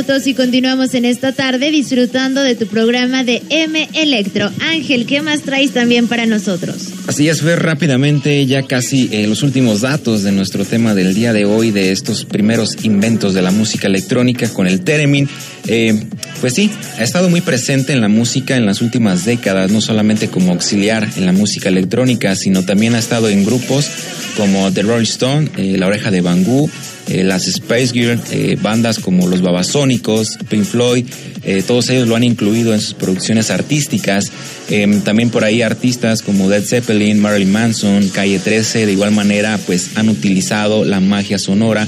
Y 0.04 0.34
continuamos 0.34 0.92
en 0.92 1.06
esta 1.06 1.32
tarde 1.32 1.70
disfrutando 1.70 2.42
de 2.42 2.54
tu 2.54 2.66
programa 2.66 3.24
de 3.24 3.42
M 3.48 3.88
Electro. 3.94 4.50
Ángel, 4.60 5.06
¿qué 5.06 5.22
más 5.22 5.40
traes 5.40 5.70
también 5.70 6.08
para 6.08 6.26
nosotros? 6.26 6.88
Así 7.06 7.30
es, 7.30 7.42
ver 7.42 7.62
rápidamente 7.62 8.44
ya 8.44 8.62
casi 8.64 9.08
eh, 9.12 9.26
los 9.26 9.42
últimos 9.42 9.80
datos 9.80 10.22
de 10.22 10.30
nuestro 10.30 10.66
tema 10.66 10.94
del 10.94 11.14
día 11.14 11.32
de 11.32 11.46
hoy, 11.46 11.70
de 11.70 11.90
estos 11.90 12.26
primeros 12.26 12.84
inventos 12.84 13.32
de 13.32 13.40
la 13.40 13.50
música 13.50 13.86
electrónica 13.86 14.46
con 14.50 14.66
el 14.66 14.82
Theremin. 14.82 15.26
Eh, 15.68 15.98
pues 16.42 16.52
sí, 16.52 16.70
ha 16.98 17.02
estado 17.02 17.30
muy 17.30 17.40
presente 17.40 17.94
en 17.94 18.02
la 18.02 18.08
música 18.08 18.56
en 18.56 18.66
las 18.66 18.82
últimas 18.82 19.24
décadas, 19.24 19.72
no 19.72 19.80
solamente 19.80 20.28
como 20.28 20.52
auxiliar 20.52 21.08
en 21.16 21.24
la 21.24 21.32
música 21.32 21.70
electrónica, 21.70 22.36
sino 22.36 22.62
también 22.62 22.94
ha 22.94 22.98
estado 22.98 23.30
en 23.30 23.44
grupos 23.46 23.88
como 24.36 24.70
The 24.70 24.82
Rolling 24.82 25.04
Stone, 25.04 25.50
eh, 25.56 25.76
La 25.78 25.86
Oreja 25.86 26.10
de 26.10 26.20
Bangú, 26.20 26.70
eh, 27.08 27.24
las 27.24 27.46
Space 27.46 27.88
Girl, 27.92 28.20
eh, 28.30 28.56
bandas 28.60 28.98
como 28.98 29.28
los 29.28 29.42
Babasónicos, 29.42 30.38
Pink 30.48 30.64
Floyd, 30.64 31.04
eh, 31.46 31.62
todos 31.66 31.90
ellos 31.90 32.08
lo 32.08 32.16
han 32.16 32.24
incluido 32.24 32.72
en 32.72 32.80
sus 32.80 32.94
producciones 32.94 33.50
artísticas. 33.50 34.30
Eh, 34.70 35.00
también 35.04 35.30
por 35.30 35.44
ahí 35.44 35.62
artistas 35.62 36.22
como 36.22 36.48
Led 36.48 36.64
Zeppelin, 36.64 37.20
Marilyn 37.20 37.52
Manson, 37.52 38.08
Calle 38.08 38.38
13, 38.38 38.86
de 38.86 38.92
igual 38.92 39.10
manera, 39.10 39.58
pues 39.66 39.90
han 39.96 40.08
utilizado 40.08 40.84
la 40.84 41.00
magia 41.00 41.38
sonora 41.38 41.86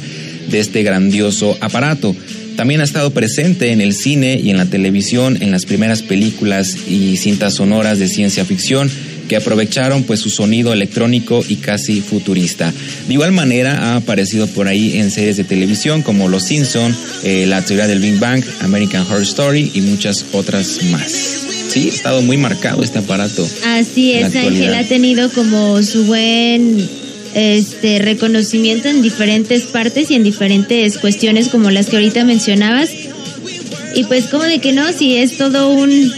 de 0.51 0.61
este 0.61 0.83
grandioso 0.83 1.57
aparato. 1.61 2.15
También 2.57 2.81
ha 2.81 2.85
estado 2.85 3.11
presente 3.11 3.73
en 3.73 3.81
el 3.81 3.93
cine 3.93 4.39
y 4.43 4.51
en 4.51 4.57
la 4.57 4.67
televisión, 4.67 5.39
en 5.41 5.51
las 5.51 5.65
primeras 5.67 6.03
películas 6.03 6.77
y 6.89 7.17
cintas 7.17 7.55
sonoras 7.55 7.99
de 7.99 8.09
ciencia 8.09 8.45
ficción 8.45 8.91
que 9.29 9.37
aprovecharon 9.37 10.05
pues 10.05 10.21
su 10.21 10.31
sonido 10.31 10.73
electrónico 10.73 11.45
y 11.49 11.57
casi 11.57 12.01
futurista. 12.01 12.73
De 13.07 13.13
igual 13.13 13.33
manera 13.33 13.79
ha 13.79 13.97
aparecido 13.97 14.47
por 14.47 14.69
ahí 14.69 14.99
en 14.99 15.11
series 15.11 15.37
de 15.37 15.45
televisión 15.45 16.03
como 16.03 16.29
Los 16.29 16.45
Simpson, 16.45 16.95
eh, 17.25 17.47
La 17.47 17.63
teoría 17.63 17.87
del 17.87 18.01
Big 18.01 18.19
Bang, 18.19 18.45
American 18.61 19.03
Horror 19.03 19.23
Story 19.23 19.71
y 19.75 19.81
muchas 19.81 20.25
otras 20.33 20.83
más. 20.91 21.13
Sí, 21.69 21.91
ha 21.91 21.95
estado 21.95 22.23
muy 22.23 22.37
marcado 22.37 22.83
este 22.83 22.99
aparato. 23.01 23.47
Así 23.65 24.13
es, 24.13 24.35
Ángel 24.35 24.75
ha 24.75 24.85
tenido 24.85 25.31
como 25.31 25.83
su 25.83 26.05
buen 26.05 26.89
este 27.35 27.99
reconocimiento 27.99 28.89
en 28.89 29.03
diferentes 29.03 29.65
partes 29.65 30.11
y 30.11 30.15
en 30.15 30.23
diferentes 30.23 30.97
cuestiones 30.97 31.49
como 31.49 31.71
las 31.71 31.87
que 31.87 31.97
ahorita 31.97 32.25
mencionabas. 32.25 32.89
Y 33.95 34.05
pues 34.05 34.27
como 34.27 34.45
de 34.45 34.59
que 34.59 34.73
no, 34.73 34.91
si 34.93 35.17
es 35.17 35.37
todo 35.37 35.69
un 35.69 36.13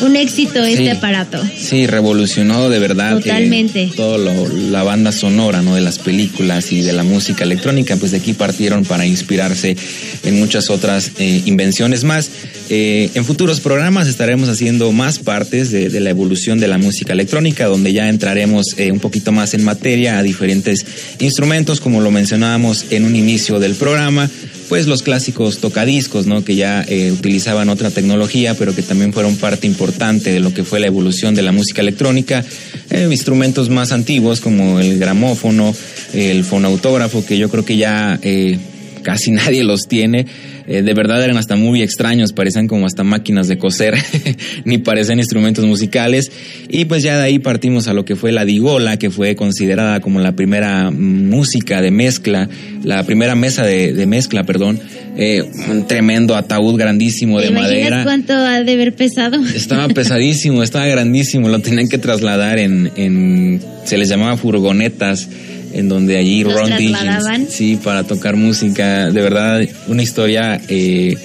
un 0.00 0.16
éxito 0.16 0.64
Sí. 0.64 0.72
este 0.72 0.90
aparato. 0.90 1.42
Sí, 1.58 1.86
revolucionó 1.86 2.68
de 2.68 2.78
verdad 2.78 3.18
eh, 3.18 3.22
Totalmente. 3.22 3.90
todo 3.96 4.18
lo- 4.18 4.48
la 4.70 4.82
banda 4.82 5.12
sonora, 5.12 5.62
¿no? 5.62 5.74
De 5.74 5.80
las 5.80 5.98
películas 5.98 6.72
y 6.72 6.80
de 6.82 6.92
la 6.92 7.02
música 7.02 7.44
electrónica, 7.44 7.96
pues 7.96 8.10
de 8.12 8.18
aquí 8.18 8.32
partieron 8.32 8.84
para 8.84 9.06
inspirarse 9.06 9.76
en 10.24 10.38
muchas 10.38 10.70
otras 10.70 11.12
eh, 11.18 11.42
invenciones 11.46 12.04
más. 12.04 12.30
Eh, 12.68 13.10
en 13.14 13.24
futuros 13.24 13.60
programas 13.60 14.06
estaremos 14.08 14.48
haciendo 14.48 14.92
más 14.92 15.18
partes 15.18 15.70
de, 15.70 15.88
de 15.88 16.00
la 16.00 16.10
evolución 16.10 16.60
de 16.60 16.68
la 16.68 16.78
música 16.78 17.12
electrónica, 17.12 17.66
donde 17.66 17.92
ya 17.92 18.08
entraremos 18.08 18.66
eh, 18.76 18.92
un 18.92 19.00
poquito 19.00 19.32
más 19.32 19.54
en 19.54 19.64
materia 19.64 20.18
a 20.18 20.22
diferentes 20.22 20.84
instrumentos, 21.18 21.80
como 21.80 22.00
lo 22.00 22.10
mencionábamos 22.10 22.86
en 22.90 23.04
un 23.04 23.16
inicio 23.16 23.58
del 23.58 23.74
programa 23.74 24.30
pues 24.70 24.86
los 24.86 25.02
clásicos 25.02 25.58
tocadiscos, 25.58 26.26
¿no? 26.26 26.44
Que 26.44 26.54
ya 26.54 26.84
eh, 26.86 27.10
utilizaban 27.10 27.68
otra 27.70 27.90
tecnología, 27.90 28.54
pero 28.54 28.72
que 28.72 28.82
también 28.82 29.12
fueron 29.12 29.34
parte 29.34 29.66
importante 29.66 30.30
de 30.30 30.38
lo 30.38 30.54
que 30.54 30.62
fue 30.62 30.78
la 30.78 30.86
evolución 30.86 31.34
de 31.34 31.42
la 31.42 31.50
música 31.50 31.80
electrónica. 31.80 32.44
Eh, 32.88 33.08
instrumentos 33.10 33.68
más 33.68 33.90
antiguos 33.90 34.40
como 34.40 34.78
el 34.78 35.00
gramófono, 35.00 35.74
el 36.12 36.44
fonautógrafo, 36.44 37.26
que 37.26 37.36
yo 37.36 37.48
creo 37.50 37.64
que 37.64 37.78
ya 37.78 38.20
eh, 38.22 38.60
casi 39.02 39.30
nadie 39.32 39.64
los 39.64 39.88
tiene. 39.88 40.26
Eh, 40.66 40.82
de 40.82 40.94
verdad 40.94 41.22
eran 41.24 41.36
hasta 41.36 41.56
muy 41.56 41.82
extraños, 41.82 42.32
parecían 42.32 42.68
como 42.68 42.86
hasta 42.86 43.02
máquinas 43.02 43.48
de 43.48 43.58
coser, 43.58 43.94
ni 44.64 44.78
parecían 44.78 45.18
instrumentos 45.18 45.64
musicales. 45.64 46.30
Y 46.68 46.84
pues 46.84 47.02
ya 47.02 47.16
de 47.16 47.24
ahí 47.24 47.38
partimos 47.38 47.88
a 47.88 47.94
lo 47.94 48.04
que 48.04 48.16
fue 48.16 48.32
la 48.32 48.44
digola, 48.44 48.98
que 48.98 49.10
fue 49.10 49.34
considerada 49.34 50.00
como 50.00 50.20
la 50.20 50.32
primera 50.32 50.90
música 50.90 51.82
de 51.82 51.90
mezcla, 51.90 52.48
la 52.84 53.04
primera 53.04 53.34
mesa 53.34 53.64
de, 53.64 53.92
de 53.92 54.06
mezcla, 54.06 54.44
perdón. 54.44 54.80
Eh, 55.16 55.42
un 55.68 55.86
tremendo 55.86 56.36
ataúd 56.36 56.78
grandísimo 56.78 57.40
¿Te 57.40 57.46
de 57.46 57.50
madera. 57.52 58.04
cuánto 58.04 58.32
ha 58.32 58.62
de 58.62 58.72
haber 58.72 58.94
pesado? 58.94 59.44
Estaba 59.54 59.88
pesadísimo, 59.88 60.62
estaba 60.62 60.86
grandísimo, 60.86 61.48
lo 61.48 61.58
tenían 61.58 61.88
que 61.88 61.98
trasladar 61.98 62.58
en, 62.58 62.90
en 62.96 63.60
se 63.84 63.98
les 63.98 64.08
llamaba 64.08 64.36
furgonetas, 64.36 65.28
en 65.72 65.88
donde 65.88 66.16
allí 66.16 66.44
¿Los 66.44 66.54
Ron 66.54 66.76
Diggins, 66.76 67.50
sí, 67.50 67.78
para 67.82 68.04
tocar 68.04 68.36
música, 68.36 69.10
de 69.10 69.20
verdad, 69.22 69.60
una 69.88 70.02
historia 70.02 70.60
eh, 70.68 71.16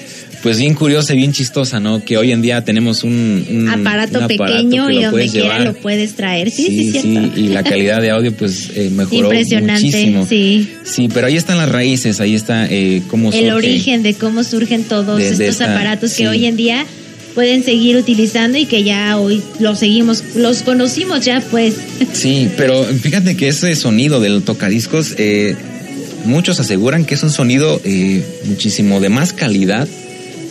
pues 0.43 0.59
bien 0.59 0.75
curiosa 0.75 1.13
y 1.13 1.17
bien 1.17 1.31
chistosa, 1.33 1.79
¿no? 1.79 2.03
Que 2.05 2.17
hoy 2.17 2.31
en 2.31 2.43
día 2.43 2.63
tenemos 2.63 3.03
un, 3.03 3.43
un- 3.49 3.67
aparato 3.69 4.19
un 4.19 4.27
pequeño 4.27 4.87
que 4.87 4.93
y 4.93 5.03
donde 5.03 5.27
quiera 5.27 5.47
llevar. 5.57 5.61
lo 5.63 5.73
puedes 5.73 6.13
traer. 6.13 6.51
Sí, 6.51 6.67
sí, 6.67 6.77
Sí, 6.77 6.91
cierto. 6.91 7.31
sí, 7.35 7.41
y 7.41 7.47
la 7.47 7.63
calidad 7.63 7.99
de 7.99 8.11
audio 8.11 8.31
pues 8.31 8.69
eh, 8.75 8.91
mejoró 8.93 9.23
Impresionante, 9.23 9.83
muchísimo. 9.85 10.25
sí. 10.27 10.69
Sí, 10.83 11.09
pero 11.11 11.25
ahí 11.25 11.35
están 11.35 11.57
las 11.57 11.69
raíces, 11.69 12.19
ahí 12.21 12.35
está 12.35 12.67
eh, 12.69 13.01
cómo 13.07 13.29
El 13.31 13.39
surge. 13.49 13.53
origen 13.53 14.03
de 14.03 14.13
cómo 14.13 14.43
surgen 14.43 14.83
todos 14.83 15.19
estos 15.19 15.39
esta- 15.39 15.73
aparatos 15.73 16.11
sí. 16.11 16.21
que 16.23 16.27
hoy 16.29 16.45
en 16.45 16.55
día 16.57 16.85
pueden 17.35 17.63
seguir 17.63 17.97
utilizando 17.97 18.57
y 18.57 18.65
que 18.65 18.83
ya 18.83 19.19
hoy 19.19 19.43
los 19.59 19.79
seguimos, 19.79 20.23
los 20.35 20.63
conocimos 20.63 21.23
ya 21.23 21.41
pues. 21.51 21.75
Sí, 22.13 22.49
pero 22.57 22.83
fíjate 22.85 23.35
que 23.35 23.49
ese 23.49 23.75
sonido 23.75 24.21
del 24.21 24.41
tocadiscos, 24.41 25.13
eh, 25.17 25.55
muchos 26.23 26.59
aseguran 26.59 27.05
que 27.05 27.13
es 27.13 27.23
un 27.23 27.29
sonido 27.29 27.79
eh, 27.83 28.23
muchísimo 28.45 28.99
de 29.01 29.09
más 29.09 29.33
calidad 29.33 29.87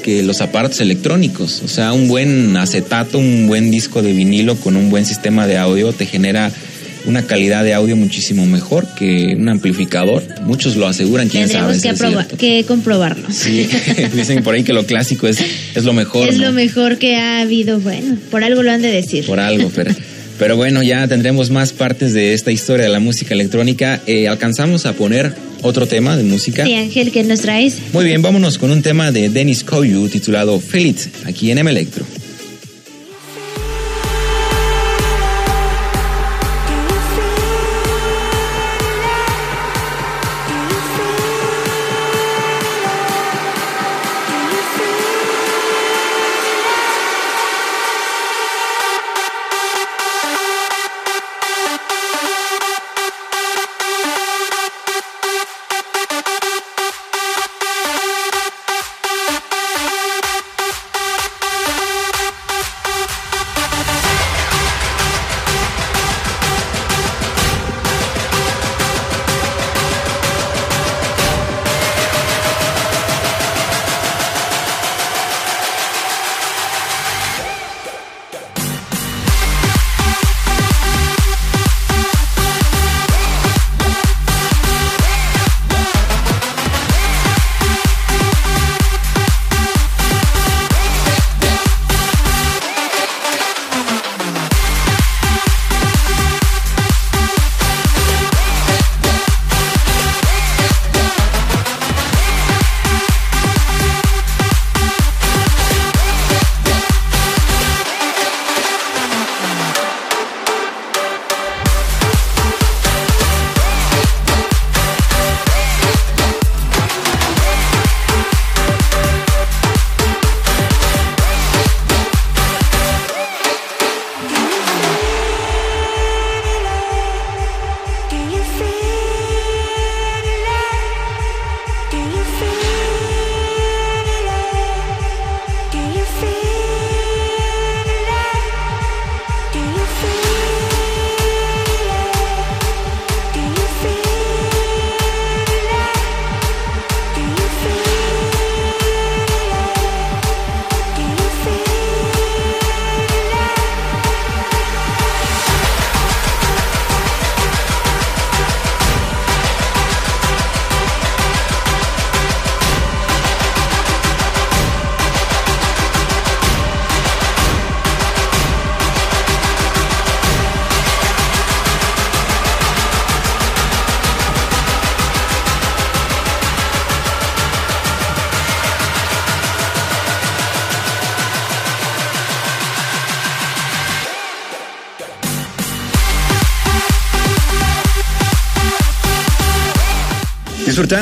que 0.04 0.22
los 0.22 0.42
aparatos 0.42 0.80
electrónicos. 0.82 1.62
O 1.64 1.68
sea, 1.68 1.94
un 1.94 2.08
buen 2.08 2.54
acetato, 2.58 3.18
un 3.18 3.46
buen 3.46 3.70
disco 3.70 4.02
de 4.02 4.12
vinilo 4.12 4.54
con 4.56 4.76
un 4.76 4.90
buen 4.90 5.06
sistema 5.06 5.46
de 5.46 5.56
audio 5.56 5.94
te 5.94 6.04
genera 6.04 6.52
una 7.06 7.26
calidad 7.26 7.64
de 7.64 7.74
audio 7.74 7.96
muchísimo 7.96 8.46
mejor 8.46 8.86
que 8.96 9.34
un 9.38 9.48
amplificador. 9.48 10.22
Muchos 10.42 10.76
lo 10.76 10.86
aseguran, 10.86 11.28
quién 11.28 11.48
sabe. 11.48 11.78
Tendremos 11.78 12.26
que, 12.26 12.36
que 12.36 12.64
comprobarlo. 12.66 13.30
Sí, 13.30 13.68
dicen 14.14 14.42
por 14.42 14.54
ahí 14.54 14.64
que 14.64 14.72
lo 14.72 14.86
clásico 14.86 15.26
es, 15.26 15.38
es 15.74 15.84
lo 15.84 15.92
mejor. 15.92 16.28
es 16.28 16.38
¿no? 16.38 16.46
lo 16.46 16.52
mejor 16.52 16.98
que 16.98 17.16
ha 17.16 17.40
habido. 17.40 17.80
Bueno, 17.80 18.16
por 18.30 18.44
algo 18.44 18.62
lo 18.62 18.70
han 18.70 18.82
de 18.82 18.90
decir. 18.90 19.26
por 19.26 19.40
algo, 19.40 19.70
pero, 19.74 19.94
pero 20.38 20.56
bueno, 20.56 20.82
ya 20.82 21.06
tendremos 21.08 21.50
más 21.50 21.72
partes 21.72 22.12
de 22.12 22.34
esta 22.34 22.50
historia 22.50 22.86
de 22.86 22.92
la 22.92 23.00
música 23.00 23.34
electrónica. 23.34 24.00
Eh, 24.06 24.28
alcanzamos 24.28 24.86
a 24.86 24.94
poner 24.94 25.34
otro 25.62 25.86
tema 25.86 26.16
de 26.16 26.24
música. 26.24 26.64
Sí, 26.64 26.74
Ángel, 26.74 27.10
¿qué 27.10 27.24
nos 27.24 27.40
traes? 27.40 27.78
Muy 27.92 28.04
bien, 28.04 28.22
vámonos 28.22 28.58
con 28.58 28.70
un 28.70 28.82
tema 28.82 29.12
de 29.12 29.30
Dennis 29.30 29.64
Koyu 29.64 30.08
titulado 30.08 30.60
Feel 30.60 30.86
It, 30.86 31.00
aquí 31.24 31.50
en 31.50 31.58
M 31.58 31.70
Electro. 31.70 32.04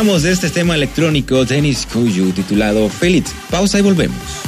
De 0.02 0.32
este 0.32 0.50
tema 0.50 0.74
electrónico 0.74 1.44
Dennis 1.44 1.86
Koyu 1.86 2.32
titulado 2.32 2.88
Feliz. 2.88 3.32
Pausa 3.48 3.78
y 3.78 3.82
volvemos. 3.82 4.41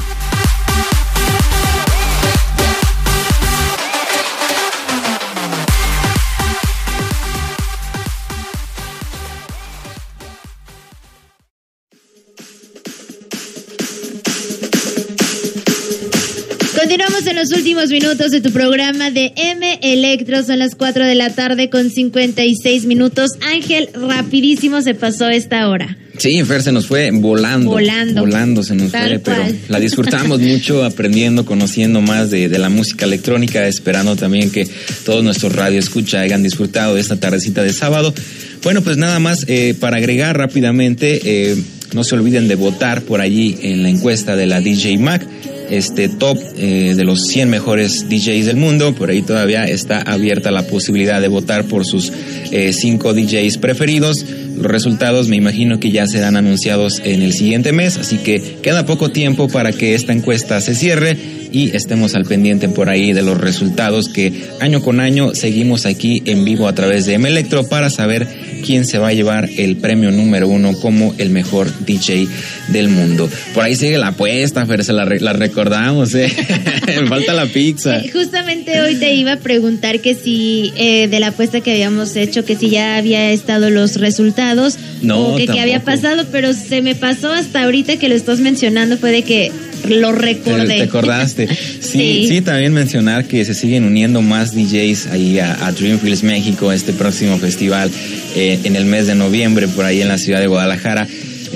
Los 17.44 17.58
últimos 17.58 17.90
minutos 17.90 18.30
de 18.30 18.40
tu 18.40 18.52
programa 18.52 19.10
de 19.10 19.34
M 19.36 19.78
Electro. 19.82 20.42
Son 20.42 20.58
las 20.58 20.74
4 20.74 21.04
de 21.04 21.14
la 21.14 21.28
tarde 21.28 21.68
con 21.68 21.90
56 21.90 22.86
minutos. 22.86 23.32
Ángel, 23.42 23.90
rapidísimo 23.92 24.80
se 24.80 24.94
pasó 24.94 25.28
esta 25.28 25.68
hora. 25.68 25.98
Sí, 26.16 26.42
Fer, 26.44 26.62
se 26.62 26.72
nos 26.72 26.86
fue 26.86 27.10
volando. 27.10 27.70
Volando. 27.70 28.22
Volando 28.22 28.62
se 28.62 28.74
nos 28.74 28.92
Tal 28.92 29.08
fue, 29.08 29.18
pero 29.18 29.42
la 29.68 29.78
disfrutamos 29.78 30.40
mucho, 30.40 30.84
aprendiendo, 30.84 31.44
conociendo 31.44 32.00
más 32.00 32.30
de, 32.30 32.48
de 32.48 32.58
la 32.58 32.70
música 32.70 33.04
electrónica, 33.04 33.68
esperando 33.68 34.16
también 34.16 34.50
que 34.50 34.66
todos 35.04 35.22
nuestros 35.22 35.54
radio 35.54 35.78
escucha 35.78 36.20
hayan 36.20 36.42
disfrutado 36.42 36.94
de 36.94 37.02
esta 37.02 37.20
tardecita 37.20 37.62
de 37.62 37.74
sábado. 37.74 38.14
Bueno, 38.62 38.80
pues 38.80 38.96
nada 38.96 39.18
más 39.18 39.44
eh, 39.48 39.74
para 39.78 39.98
agregar 39.98 40.38
rápidamente, 40.38 41.20
eh, 41.22 41.56
no 41.92 42.04
se 42.04 42.14
olviden 42.14 42.48
de 42.48 42.54
votar 42.54 43.02
por 43.02 43.20
allí 43.20 43.58
en 43.60 43.82
la 43.82 43.90
encuesta 43.90 44.34
de 44.34 44.46
la 44.46 44.62
DJ 44.62 44.96
Mac. 44.96 45.26
Este 45.70 46.08
top 46.08 46.38
eh, 46.56 46.94
de 46.94 47.04
los 47.04 47.22
100 47.28 47.50
mejores 47.50 48.08
DJs 48.08 48.46
del 48.46 48.56
mundo, 48.56 48.94
por 48.94 49.10
ahí 49.10 49.22
todavía 49.22 49.64
está 49.64 50.00
abierta 50.00 50.50
la 50.50 50.66
posibilidad 50.66 51.20
de 51.20 51.28
votar 51.28 51.64
por 51.64 51.84
sus 51.84 52.12
5 52.50 53.14
DJs 53.14 53.58
preferidos. 53.58 54.24
Los 54.56 54.66
resultados 54.66 55.28
me 55.28 55.36
imagino 55.36 55.80
que 55.80 55.90
ya 55.90 56.06
serán 56.06 56.36
anunciados 56.36 57.00
en 57.04 57.22
el 57.22 57.32
siguiente 57.32 57.72
mes, 57.72 57.96
así 57.96 58.18
que 58.18 58.58
queda 58.62 58.86
poco 58.86 59.10
tiempo 59.10 59.48
para 59.48 59.72
que 59.72 59.94
esta 59.94 60.12
encuesta 60.12 60.60
se 60.60 60.74
cierre 60.74 61.16
y 61.54 61.74
estemos 61.76 62.14
al 62.16 62.24
pendiente 62.24 62.68
por 62.68 62.88
ahí 62.88 63.12
de 63.12 63.22
los 63.22 63.40
resultados 63.40 64.08
que 64.08 64.32
año 64.60 64.82
con 64.82 64.98
año 64.98 65.34
seguimos 65.34 65.86
aquí 65.86 66.20
en 66.26 66.44
vivo 66.44 66.66
a 66.66 66.74
través 66.74 67.06
de 67.06 67.14
M 67.14 67.28
Electro 67.28 67.68
para 67.68 67.90
saber 67.90 68.26
quién 68.66 68.84
se 68.86 68.98
va 68.98 69.08
a 69.08 69.12
llevar 69.12 69.48
el 69.56 69.76
premio 69.76 70.10
número 70.10 70.48
uno 70.48 70.72
como 70.80 71.14
el 71.18 71.30
mejor 71.30 71.70
DJ 71.86 72.26
del 72.68 72.88
mundo. 72.88 73.28
Por 73.54 73.62
ahí 73.62 73.76
sigue 73.76 73.98
la 73.98 74.08
apuesta, 74.08 74.66
Fer, 74.66 74.84
se 74.84 74.92
la, 74.92 75.04
re- 75.04 75.20
la 75.20 75.32
recordamos, 75.34 76.14
¿eh? 76.14 76.28
Falta 77.08 77.34
la 77.34 77.46
pizza. 77.46 78.00
Justamente 78.12 78.80
hoy 78.80 78.96
te 78.96 79.14
iba 79.14 79.34
a 79.34 79.36
preguntar 79.36 80.00
que 80.00 80.14
si 80.14 80.72
eh, 80.76 81.06
de 81.08 81.20
la 81.20 81.28
apuesta 81.28 81.60
que 81.60 81.70
habíamos 81.72 82.16
hecho, 82.16 82.44
que 82.44 82.56
si 82.56 82.70
ya 82.70 82.96
había 82.96 83.30
estado 83.30 83.70
los 83.70 83.96
resultados 84.00 84.76
No, 85.02 85.34
o 85.34 85.36
que 85.36 85.46
qué 85.46 85.60
había 85.60 85.84
pasado, 85.84 86.24
pero 86.32 86.52
se 86.52 86.82
me 86.82 86.94
pasó 86.94 87.30
hasta 87.32 87.62
ahorita 87.64 87.96
que 87.98 88.08
lo 88.08 88.14
estás 88.16 88.40
mencionando, 88.40 88.96
fue 88.98 89.12
de 89.12 89.22
que 89.22 89.52
lo 89.88 90.12
¿Te, 90.12 90.18
recordé. 90.18 90.76
te 90.76 90.82
acordaste? 90.82 91.48
Sí, 91.80 91.98
Sí. 92.00 92.26
sí, 92.28 92.40
también 92.40 92.72
mencionar 92.72 93.26
que 93.26 93.44
se 93.44 93.54
siguen 93.54 93.84
uniendo 93.84 94.20
más 94.22 94.54
DJs 94.54 95.06
ahí 95.08 95.38
a, 95.38 95.66
a 95.66 95.72
Dreamfields 95.72 96.22
México, 96.24 96.72
este 96.72 96.92
próximo 96.92 97.38
festival 97.38 97.90
eh, 98.34 98.58
en 98.64 98.74
el 98.76 98.84
mes 98.86 99.06
de 99.06 99.14
noviembre, 99.14 99.68
por 99.68 99.84
ahí 99.84 100.00
en 100.02 100.08
la 100.08 100.18
ciudad 100.18 100.40
de 100.40 100.46
Guadalajara. 100.48 101.06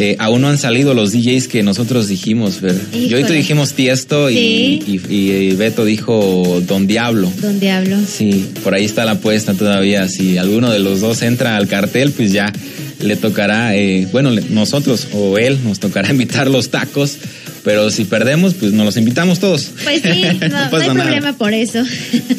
Eh, 0.00 0.14
aún 0.20 0.42
no 0.42 0.48
han 0.48 0.58
salido 0.58 0.94
los 0.94 1.10
DJs 1.10 1.48
que 1.48 1.64
nosotros 1.64 2.06
dijimos, 2.06 2.58
Fer. 2.60 2.76
Yo 3.08 3.18
y 3.18 3.24
tú 3.24 3.32
dijimos 3.32 3.72
Tiesto 3.74 4.30
y, 4.30 4.34
Sí. 4.36 5.00
y- 5.10 5.14
y 5.16 5.54
Beto 5.56 5.84
dijo 5.84 6.62
Don 6.68 6.86
Diablo. 6.86 7.32
¿Dónde 7.40 7.72
hablo? 7.72 7.96
Sí, 8.06 8.46
por 8.62 8.74
ahí 8.74 8.84
está 8.84 9.04
la 9.04 9.12
apuesta 9.12 9.54
todavía. 9.54 10.06
Si 10.06 10.38
alguno 10.38 10.70
de 10.70 10.78
los 10.78 11.00
dos 11.00 11.22
entra 11.22 11.56
al 11.56 11.66
cartel, 11.66 12.12
pues 12.12 12.30
ya 12.30 12.52
le 13.02 13.16
tocará, 13.16 13.74
eh, 13.74 14.06
bueno, 14.12 14.30
nosotros 14.50 15.08
o 15.14 15.36
él 15.36 15.58
nos 15.64 15.80
tocará 15.80 16.10
invitar 16.12 16.48
los 16.48 16.68
tacos. 16.70 17.16
Pero 17.64 17.90
si 17.90 18.04
perdemos, 18.04 18.54
pues 18.54 18.72
nos 18.72 18.86
los 18.86 18.96
invitamos 18.96 19.40
todos. 19.40 19.70
Pues 19.84 20.00
sí, 20.02 20.08
no, 20.22 20.28
hay 20.28 20.38
nada. 20.50 20.70
problema 20.70 21.32
por 21.36 21.52
eso. 21.52 21.82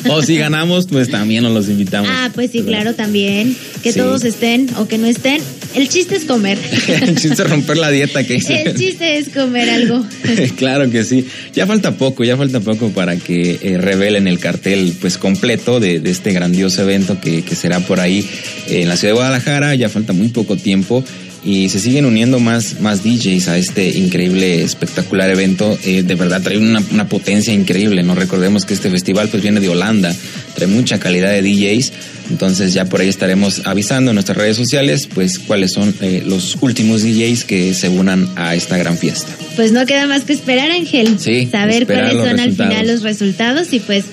O 0.09 0.22
si 0.22 0.38
ganamos, 0.38 0.88
pues 0.88 1.09
también 1.09 1.43
nos 1.43 1.53
los 1.53 1.70
invitamos. 1.70 2.09
Ah, 2.11 2.32
pues 2.34 2.51
sí, 2.51 2.61
claro, 2.63 2.93
también. 2.95 3.55
Que 3.84 3.91
Sí. 3.91 3.99
todos 3.99 4.24
estén 4.24 4.67
o 4.78 4.88
que 4.88 4.97
no 4.97 5.07
estén. 5.07 5.41
El 5.76 5.88
chiste 5.89 6.15
es 6.15 6.26
comer. 6.26 6.57
El 6.88 7.15
chiste 7.17 7.43
es 7.43 7.49
romper 7.49 7.78
la 7.78 7.91
dieta 7.91 8.24
que 8.24 8.36
hice. 8.36 8.63
El 8.63 8.76
chiste 8.76 9.17
es 9.17 9.30
comer 9.30 9.70
algo. 9.70 10.05
claro 10.57 10.89
que 10.89 11.03
sí. 11.03 11.26
Ya 11.53 11.67
falta 11.67 11.95
poco, 11.97 12.24
ya 12.24 12.38
falta 12.38 12.59
poco 12.59 12.89
para 12.89 13.15
que 13.17 13.59
eh, 13.61 13.78
revelen 13.78 14.28
el 14.28 14.39
cartel 14.39 14.93
pues 14.99 15.17
completo 15.17 15.80
de, 15.80 15.99
de 15.99 16.09
este 16.11 16.32
grandioso 16.34 16.82
evento 16.82 17.20
que, 17.22 17.43
que 17.43 17.55
será 17.55 17.80
por 17.82 17.99
ahí 17.99 18.28
eh, 18.67 18.82
en 18.82 18.88
la 18.89 18.97
ciudad 18.97 19.13
de 19.13 19.17
Guadalajara. 19.17 19.76
Ya 19.76 19.89
falta 19.89 20.13
muy 20.13 20.30
poco 20.30 20.55
tiempo 20.57 21.03
y 21.44 21.70
se 21.70 21.80
siguen 21.80 22.06
uniendo 22.06 22.40
más, 22.40 22.82
más 22.82 23.04
DJs 23.04 23.48
a 23.48 23.58
este 23.58 23.90
increíble, 23.90 24.64
espectacular 24.64 25.30
evento. 25.30 25.78
Eh, 25.86 26.04
de 26.04 26.16
verdad 26.16 26.42
trae 26.42 26.58
una, 26.58 26.84
una 26.92 27.08
potencia 27.08 27.54
increíble. 27.54 28.04
No 28.04 28.16
recordemos 28.16 28.66
que 28.66 28.74
este 28.74 28.90
festival 28.90 29.30
pues 29.30 29.42
viene 29.42 29.60
de 29.60 29.70
Holanda, 29.70 30.14
trae 30.56 30.68
mucha 30.68 31.00
calidad 31.00 31.32
de 31.32 31.42
DJs. 31.42 31.92
Entonces 32.30 32.74
ya 32.74 32.86
por 32.86 33.02
ahí 33.02 33.08
estaremos 33.08 33.62
avisando 33.66 34.12
en 34.12 34.16
nuestras 34.16 34.38
redes 34.38 34.58
sociales 34.58 35.08
pues 35.14 35.40
cuáles 35.40 35.72
son 35.74 35.96
eh, 36.02 36.24
los 36.26 36.58
últimos 36.62 37.02
DJs 37.04 37.44
que 37.46 37.74
se 37.74 37.90
unan 37.90 38.30
a 38.36 38.56
esta 38.56 38.78
gran 38.78 38.98
fiesta. 38.98 39.32
Pues 39.56 39.72
no 39.72 39.86
queda 39.86 40.08
más 40.08 40.24
que 40.24 40.34
esperar, 40.34 40.72
Ángel. 40.72 41.20
Sí, 41.20 41.48
Saber 41.52 41.86
cuáles 41.86 42.14
son 42.14 42.40
al 42.40 42.52
final 42.52 42.88
los 42.88 43.02
resultados 43.02 43.74
y 43.74 43.80
pues 43.80 44.06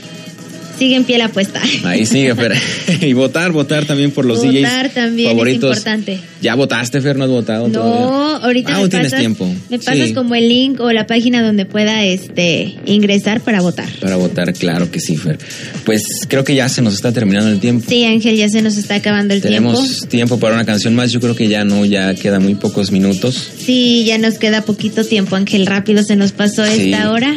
sigue 0.79 0.97
en 0.97 1.05
pie 1.05 1.19
la 1.19 1.27
apuesta. 1.27 1.61
Ahí 1.85 2.07
sigue, 2.07 2.35
Fer. 2.35 2.55
y 3.01 3.13
votar, 3.13 3.53
votar 3.53 3.85
también 3.85 4.11
por 4.11 4.25
los 4.25 4.39
Votar 4.45 4.53
DJs 4.87 4.95
también 4.95 5.29
es 5.29 5.35
favoritos. 5.35 5.77
importante. 5.77 6.21
¿Ya 6.43 6.55
votaste, 6.55 7.01
Fer? 7.01 7.17
¿No 7.17 7.25
has 7.25 7.31
votado 7.31 7.69
No, 7.69 7.73
todavía? 7.73 8.37
ahorita 8.47 8.81
me 8.81 8.89
tienes 8.89 9.07
pasas, 9.09 9.21
tiempo. 9.21 9.49
me 9.71 9.79
pasas 9.79 10.09
Sí, 10.09 10.15
como 10.15 10.35
el 10.35 10.49
link 10.49 10.81
o 10.81 10.93
la 10.93 11.07
página 11.07 11.43
donde 11.43 11.65
pueda 11.67 12.05
este 12.05 12.75
ingresar 12.87 13.41
para 13.41 13.61
votar. 13.61 13.89
Para 14.01 14.17
votar, 14.17 14.53
claro 14.53 14.91
que 14.91 15.01
sí, 15.01 15.17
Fer. 15.17 15.39
Pues 15.85 16.03
creo 16.29 16.45
que 16.45 16.55
ya 16.55 16.69
se 16.69 16.83
nos 16.83 16.95
está 16.95 17.13
terminando 17.13 17.51
el 17.51 17.59
tiempo. 17.61 17.87
Sí, 17.89 18.05
Ángel, 18.05 18.37
ya 18.37 18.49
se 18.49 18.63
nos 18.63 18.77
está 18.77 18.97
acabando 18.97 19.35
el 19.35 19.41
Tenemos 19.41 19.79
tiempo. 19.89 20.07
tiempo. 20.09 20.39
para 20.41 20.55
una 20.55 20.65
canción 20.67 20.95
más. 20.95 21.13
Yo 21.13 21.21
creo 21.21 21.35
que 21.35 21.49
ya 21.49 21.65
no, 21.65 21.85
ya 21.85 22.15
quedan 22.15 22.43
muy 22.43 22.55
pocos 22.55 22.91
minutos. 22.93 23.51
Sí, 23.59 24.05
ya 24.07 24.19
nos 24.19 24.35
queda 24.39 24.63
poquito 24.63 25.05
tiempo, 25.05 25.37
Ángel. 25.37 25.67
Rápido 25.67 26.03
se 26.03 26.17
nos 26.17 26.33
pasó 26.33 26.65
Sí. 26.67 26.91
esta 26.93 27.11
hora. 27.11 27.35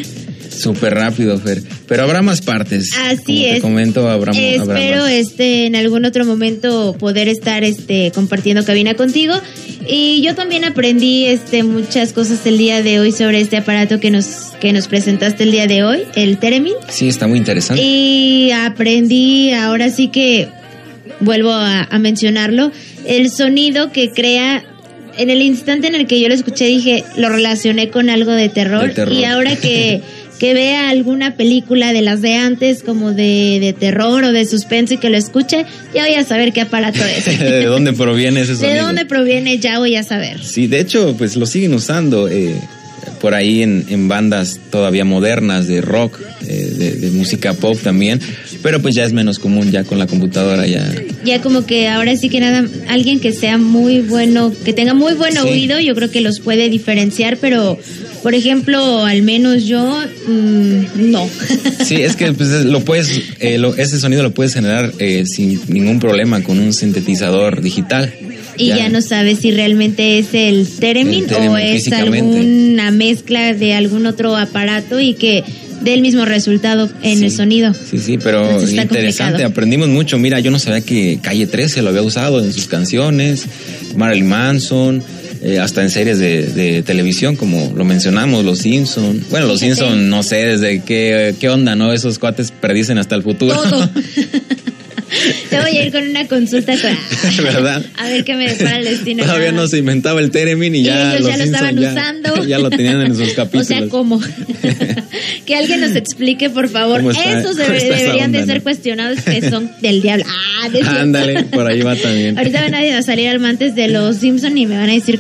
Súper 0.62 0.94
rápido, 0.96 1.40
Fer. 1.40 1.62
Pero 1.88 2.04
habrá 2.04 2.22
más 2.22 2.42
partes. 2.42 2.90
Así 3.06 3.24
Como 3.26 3.46
es. 3.48 3.54
Te 3.56 3.62
comento, 3.62 4.10
habrá, 4.10 4.32
habrá 4.32 4.50
Espero 4.80 5.02
más. 5.04 5.12
este 5.12 5.66
en 5.66 5.76
algún 5.76 6.06
otro 6.06 6.26
momento 6.26 6.96
poder 7.00 7.28
estar 7.28 7.64
este 7.64 8.12
compartiendo 8.14 8.64
cabina 8.66 8.94
contigo 8.96 9.34
y 9.88 10.22
yo 10.22 10.36
también 10.36 10.66
aprendí 10.66 11.26
este 11.26 11.64
muchas 11.64 12.14
cosas 12.14 12.46
el 12.46 12.58
día 12.58 12.82
de 12.84 13.00
hoy 13.00 13.12
sobre 13.12 13.40
este 13.42 13.58
aparato 13.58 14.00
que 14.00 14.12
nos 14.12 14.26
que 14.60 14.74
nos 14.74 14.88
presentaste 14.88 15.44
el 15.44 15.52
día 15.52 15.68
de 15.68 15.84
hoy, 15.84 16.00
el 16.16 16.38
Teremin 16.38 16.74
Sí, 16.90 17.08
está 17.08 17.28
muy 17.28 17.38
interesante. 17.40 17.82
y 17.82 18.52
aprendí 18.52 19.52
ahora 19.54 19.90
sí 19.90 20.10
que 20.10 20.48
vuelvo 21.22 21.52
a, 21.52 21.84
a 21.84 22.00
mencionarlo 22.00 22.72
el 23.06 23.30
sonido 23.32 23.92
que 23.92 24.10
crea 24.12 24.64
en 25.18 25.30
el 25.30 25.42
instante 25.42 25.88
en 25.88 25.96
el 25.96 26.08
que 26.08 26.20
yo 26.22 26.28
lo 26.28 26.34
escuché 26.34 26.66
dije 26.66 27.04
lo 27.18 27.30
relacioné 27.30 27.90
con 27.90 28.10
algo 28.10 28.32
de 28.32 28.50
terror, 28.50 28.88
De 28.90 28.94
terror. 28.94 29.14
y 29.14 29.24
ahora 29.24 29.56
que 29.56 30.02
que 30.40 30.54
vea 30.54 30.90
alguna 30.90 31.36
película 31.36 31.92
de 31.94 32.02
las 32.02 32.22
de 32.22 32.36
antes 32.36 32.82
como 32.84 33.12
de, 33.12 33.58
de 33.62 33.74
terror 33.74 34.24
o 34.24 34.32
de 34.32 34.46
suspenso 34.46 34.94
y 34.94 34.98
que 34.98 35.10
lo 35.10 35.18
escuche 35.18 35.66
ya 35.94 36.06
voy 36.06 36.16
a 36.16 36.24
saber 36.24 36.54
qué 36.54 36.62
aparato 36.62 37.00
es 37.04 37.26
¿De 37.40 37.66
dónde 37.66 37.94
proviene 37.94 38.42
ese 38.42 38.56
sonido? 38.56 38.74
de 38.76 38.80
dónde 38.82 39.06
proviene 39.06 39.60
ya 39.60 39.80
voy 39.80 39.96
a 39.96 40.04
saber 40.04 40.44
Sí, 40.44 40.68
de 40.68 40.80
hecho, 40.80 41.16
pues 41.18 41.36
lo 41.36 41.46
siguen 41.46 41.74
usando 41.74 42.30
eh, 42.30 42.56
por 43.22 43.34
ahí 43.34 43.62
en, 43.64 43.86
en 43.90 44.08
bandas 44.08 44.60
todavía 44.72 45.04
modernas 45.04 45.68
de 45.68 45.82
rock, 45.82 46.20
eh, 46.48 46.72
de, 46.78 46.92
de 46.94 47.10
música 47.12 47.54
pop 47.54 47.78
también, 47.84 48.20
pero 48.64 48.82
pues 48.82 48.96
ya 48.96 49.04
es 49.04 49.12
menos 49.12 49.40
común 49.40 49.72
ya 49.72 49.84
con 49.84 50.00
la 50.00 50.08
computadora 50.08 50.66
ya. 50.66 50.90
ya 51.26 51.42
como 51.42 51.66
que 51.66 51.90
ahora 51.90 52.16
sí 52.16 52.30
que 52.30 52.40
nada, 52.40 52.66
alguien 52.88 53.20
que 53.20 53.34
sea 53.34 53.58
muy 53.58 54.00
bueno, 54.00 54.54
que 54.64 54.72
tenga 54.72 54.94
muy 54.94 55.14
buen 55.16 55.34
Sí. 55.34 55.40
oído, 55.40 55.80
yo 55.82 55.96
creo 55.96 56.10
que 56.10 56.22
los 56.22 56.40
puede 56.40 56.70
diferenciar, 56.70 57.36
pero 57.38 57.78
por 58.24 58.34
ejemplo, 58.36 59.06
al 59.06 59.22
menos 59.22 59.66
yo, 59.66 60.02
mm, 60.28 61.12
no. 61.12 61.28
Sí, 61.86 61.96
es 61.96 62.16
que 62.16 62.32
pues, 62.34 62.50
es- 62.50 62.66
lo 62.66 62.82
puedes, 62.82 63.10
eh, 63.40 63.58
lo- 63.58 63.76
ese 63.76 64.00
sonido 64.00 64.24
lo 64.24 64.32
puedes 64.32 64.54
generar 64.54 64.92
eh, 65.00 65.24
sin 65.26 65.60
ningún 65.68 66.00
problema 66.00 66.42
con 66.44 66.60
un 66.60 66.74
sintetizador 66.74 67.62
digital. 67.62 68.14
y 68.58 68.68
ya. 68.70 68.90
no 68.90 69.02
sabes 69.02 69.40
si 69.40 69.52
realmente 69.52 70.20
es 70.20 70.28
el 70.34 70.68
Teremin 70.68 71.26
El 71.30 71.48
o 71.48 71.58
es 71.58 71.90
alguna 71.94 72.92
mezcla 72.92 73.54
de 73.54 73.74
algún 73.74 74.06
otro 74.06 74.36
aparato 74.36 75.00
y 75.00 75.14
que 75.14 75.44
dé 75.82 75.94
el 75.94 76.02
mismo 76.02 76.26
resultado 76.26 76.90
en 77.02 77.20
Sí. 77.20 77.26
el 77.26 77.32
sonido. 77.32 77.74
Sí, 77.74 78.00
sí, 78.00 78.18
pero 78.18 78.42
interesante, 78.62 78.88
complicado. 78.88 79.46
aprendimos 79.48 79.88
mucho. 79.88 80.18
Mira, 80.18 80.42
yo 80.42 80.52
no 80.52 80.60
sabía 80.60 80.82
que 80.82 81.20
Calle 81.22 81.48
13 81.48 81.82
lo 81.82 81.88
había 81.90 82.02
usado 82.02 82.44
en 82.44 82.52
sus 82.52 82.68
canciones, 82.68 83.46
Marilyn 83.96 84.28
Manson, 84.28 85.02
eh, 85.42 85.60
hasta 85.60 85.82
en 85.82 85.90
series 85.90 86.20
de, 86.20 86.48
de 86.48 86.84
televisión, 86.84 87.36
como 87.36 87.72
lo 87.76 87.86
mencionamos, 87.86 88.44
Los 88.44 88.60
Simpson. 88.60 89.24
Bueno, 89.30 89.48
Los. 89.48 89.60
Simpson, 89.60 90.10
no 90.10 90.24
sé 90.24 90.46
desde 90.46 90.82
qué, 90.84 91.36
qué 91.40 91.50
onda, 91.50 91.76
¿no? 91.76 91.94
Esos 91.94 92.20
cuates 92.20 92.52
predicen 92.52 92.98
hasta 92.98 93.16
el 93.16 93.24
futuro. 93.24 93.56
Todo. 93.56 93.90
Te 95.50 95.60
voy 95.60 95.78
a 95.78 95.86
ir 95.86 95.92
con 95.92 96.08
una 96.08 96.28
consulta 96.28 96.74
con... 96.80 97.44
¿Verdad? 97.44 97.86
A 97.98 98.08
ver 98.08 98.24
qué 98.24 98.36
me 98.36 98.48
depara 98.54 98.78
el 98.80 98.86
destino. 98.86 99.24
Todavía 99.24 99.52
no 99.52 99.68
se 99.68 99.78
inventaba 99.80 100.20
el 100.22 100.32
Teremin 100.32 100.76
y 100.76 100.84
ya, 100.84 101.16
ellos 101.16 101.22
los 101.22 101.30
ya 101.32 101.38
lo 101.38 101.44
estaban 101.44 101.78
ya- 101.80 101.92
usando. 101.92 102.46
Ya 102.50 102.60
lo 102.60 102.70
tenían 102.70 103.02
en 103.02 103.16
sus 103.16 103.30
O 103.34 103.36
capítulos. 103.36 103.68
sea, 103.68 103.88
¿cómo? 103.90 104.22
que 105.46 105.56
alguien 105.56 105.82
nos 105.82 105.96
explique, 105.96 106.50
por 106.50 106.70
favor. 106.70 106.98
¿Cómo 106.98 107.12
está- 107.12 107.40
Esos 107.40 107.58
debe- 107.58 107.84
deberían 107.84 108.32
de 108.32 108.46
ser 108.46 108.58
no? 108.58 108.64
cuestionados 108.64 109.22
que 109.22 109.50
son 109.50 109.70
del 109.82 110.02
diablo. 110.02 110.26
Ah, 110.28 110.68
cierto. 110.72 110.90
Ándale, 110.90 111.44
por 111.44 111.68
ahí 111.70 111.82
va 111.82 111.96
también. 111.96 112.38
Ahorita 112.38 112.62
van 112.62 112.76
a 112.76 113.02
salir 113.02 113.30
amantes 113.30 113.76
de 113.76 113.88
los 113.88 114.18
Simpson 114.18 114.58
y 114.58 114.66
me 114.66 114.78
van 114.78 114.90
a 114.90 114.94
decir, 114.94 115.20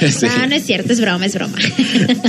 Sí. 0.00 0.26
no, 0.26 0.46
no 0.46 0.54
es 0.54 0.64
cierto, 0.64 0.92
es 0.92 1.00
broma, 1.00 1.26
es 1.26 1.34
broma. 1.34 1.56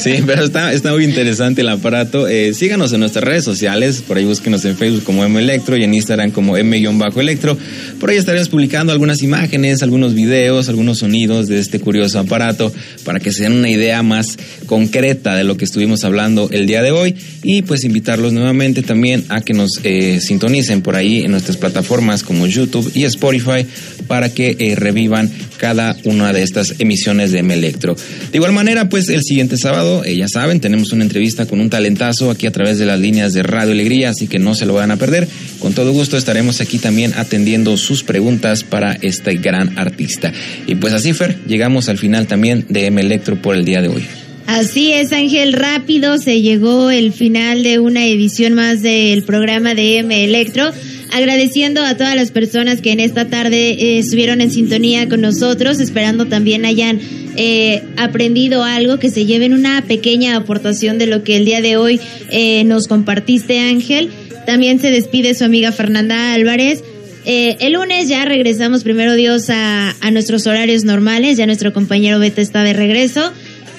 Sí, 0.01 0.15
pero 0.25 0.43
está, 0.45 0.73
está 0.73 0.91
muy 0.93 1.03
interesante 1.03 1.61
el 1.61 1.69
aparato. 1.69 2.27
Eh, 2.27 2.53
síganos 2.53 2.91
en 2.93 2.99
nuestras 2.99 3.23
redes 3.23 3.43
sociales, 3.43 4.01
por 4.05 4.17
ahí 4.17 4.25
búsquenos 4.25 4.63
en 4.65 4.77
Facebook 4.77 5.03
como 5.03 5.23
M 5.25 5.39
Electro 5.39 5.77
y 5.77 5.83
en 5.83 5.93
Instagram 5.93 6.31
como 6.31 6.57
M-Electro. 6.95 7.57
Por 7.99 8.09
ahí 8.09 8.17
estaremos 8.17 8.49
publicando 8.49 8.91
algunas 8.91 9.21
imágenes, 9.21 9.83
algunos 9.83 10.13
videos, 10.13 10.69
algunos 10.69 10.99
sonidos 10.99 11.47
de 11.47 11.59
este 11.59 11.79
curioso 11.79 12.19
aparato 12.19 12.71
para 13.03 13.19
que 13.19 13.31
se 13.31 13.43
den 13.43 13.53
una 13.53 13.69
idea 13.69 14.03
más 14.03 14.37
concreta 14.65 15.35
de 15.35 15.43
lo 15.43 15.57
que 15.57 15.65
estuvimos 15.65 16.03
hablando 16.03 16.49
el 16.51 16.67
día 16.67 16.81
de 16.81 16.91
hoy 16.91 17.15
y 17.43 17.61
pues 17.61 17.83
invitarlos 17.83 18.33
nuevamente 18.33 18.81
también 18.81 19.25
a 19.29 19.41
que 19.41 19.53
nos 19.53 19.71
eh, 19.83 20.19
sintonicen 20.21 20.81
por 20.81 20.95
ahí 20.95 21.23
en 21.23 21.31
nuestras 21.31 21.57
plataformas 21.57 22.23
como 22.23 22.47
YouTube 22.47 22.91
y 22.93 23.03
Spotify 23.03 23.65
para 24.07 24.33
que 24.33 24.55
eh, 24.59 24.75
revivan 24.75 25.31
cada 25.57 25.95
una 26.03 26.33
de 26.33 26.43
estas 26.43 26.75
emisiones 26.79 27.31
de 27.31 27.39
M 27.39 27.53
Electro. 27.53 27.95
De 27.95 28.37
igual 28.37 28.51
manera, 28.51 28.89
pues 28.89 29.09
el 29.09 29.23
siguiente 29.23 29.57
sábado, 29.57 30.03
eh, 30.03 30.15
ya 30.15 30.27
saben, 30.27 30.59
tenemos 30.59 30.91
una 30.91 31.03
entrevista 31.03 31.45
con 31.45 31.59
un 31.59 31.69
talentazo 31.69 32.29
aquí 32.29 32.45
a 32.45 32.51
través 32.51 32.77
de 32.77 32.85
las 32.85 32.99
líneas 32.99 33.33
de 33.33 33.43
Radio 33.43 33.71
Alegría, 33.71 34.09
así 34.09 34.27
que 34.27 34.39
no 34.39 34.55
se 34.55 34.65
lo 34.65 34.73
van 34.73 34.91
a 34.91 34.97
perder. 34.97 35.27
Con 35.59 35.73
todo 35.73 35.91
gusto 35.91 36.17
estaremos 36.17 36.61
aquí 36.61 36.77
también 36.85 37.15
atendiendo 37.15 37.77
sus 37.77 38.03
preguntas 38.03 38.63
para 38.63 38.93
este 39.01 39.37
gran 39.37 39.79
artista. 39.79 40.31
Y 40.67 40.75
pues 40.75 40.93
así, 40.93 41.13
Fer, 41.13 41.35
llegamos 41.47 41.89
al 41.89 41.97
final 41.97 42.27
también 42.27 42.63
de 42.69 42.85
M 42.85 43.01
Electro 43.01 43.41
por 43.41 43.55
el 43.55 43.65
día 43.65 43.81
de 43.81 43.87
hoy. 43.87 44.03
Así 44.45 44.93
es, 44.93 45.11
Ángel, 45.11 45.53
rápido 45.53 46.19
se 46.19 46.43
llegó 46.43 46.91
el 46.91 47.11
final 47.11 47.63
de 47.63 47.79
una 47.79 48.05
edición 48.05 48.53
más 48.53 48.83
del 48.83 49.23
programa 49.23 49.73
de 49.73 49.97
M 49.97 50.23
Electro. 50.23 50.71
Agradeciendo 51.11 51.83
a 51.83 51.97
todas 51.97 52.15
las 52.15 52.29
personas 52.29 52.81
que 52.81 52.91
en 52.91 52.99
esta 52.99 53.29
tarde 53.29 53.71
eh, 53.71 53.97
estuvieron 53.97 54.41
en 54.41 54.51
sintonía 54.51 55.09
con 55.09 55.21
nosotros, 55.21 55.79
esperando 55.79 56.27
también 56.27 56.65
hayan 56.65 56.99
eh, 57.35 57.81
aprendido 57.97 58.63
algo, 58.63 58.99
que 58.99 59.09
se 59.09 59.25
lleven 59.25 59.53
una 59.53 59.81
pequeña 59.87 60.35
aportación 60.35 60.99
de 60.99 61.07
lo 61.07 61.23
que 61.23 61.37
el 61.37 61.45
día 61.45 61.61
de 61.61 61.77
hoy 61.77 61.99
eh, 62.29 62.63
nos 62.65 62.87
compartiste, 62.87 63.59
Ángel. 63.59 64.11
También 64.45 64.79
se 64.79 64.91
despide 64.91 65.33
su 65.33 65.43
amiga 65.43 65.71
Fernanda 65.71 66.33
Álvarez. 66.33 66.83
Eh, 67.25 67.57
el 67.59 67.73
lunes 67.73 68.07
ya 68.07 68.23
regresamos, 68.25 68.83
primero 68.83 69.15
Dios, 69.15 69.49
a, 69.49 69.95
a 69.99 70.11
nuestros 70.11 70.45
horarios 70.47 70.83
normales. 70.83 71.37
Ya 71.37 71.45
nuestro 71.45 71.73
compañero 71.73 72.19
Beto 72.19 72.41
está 72.41 72.63
de 72.63 72.73
regreso. 72.73 73.31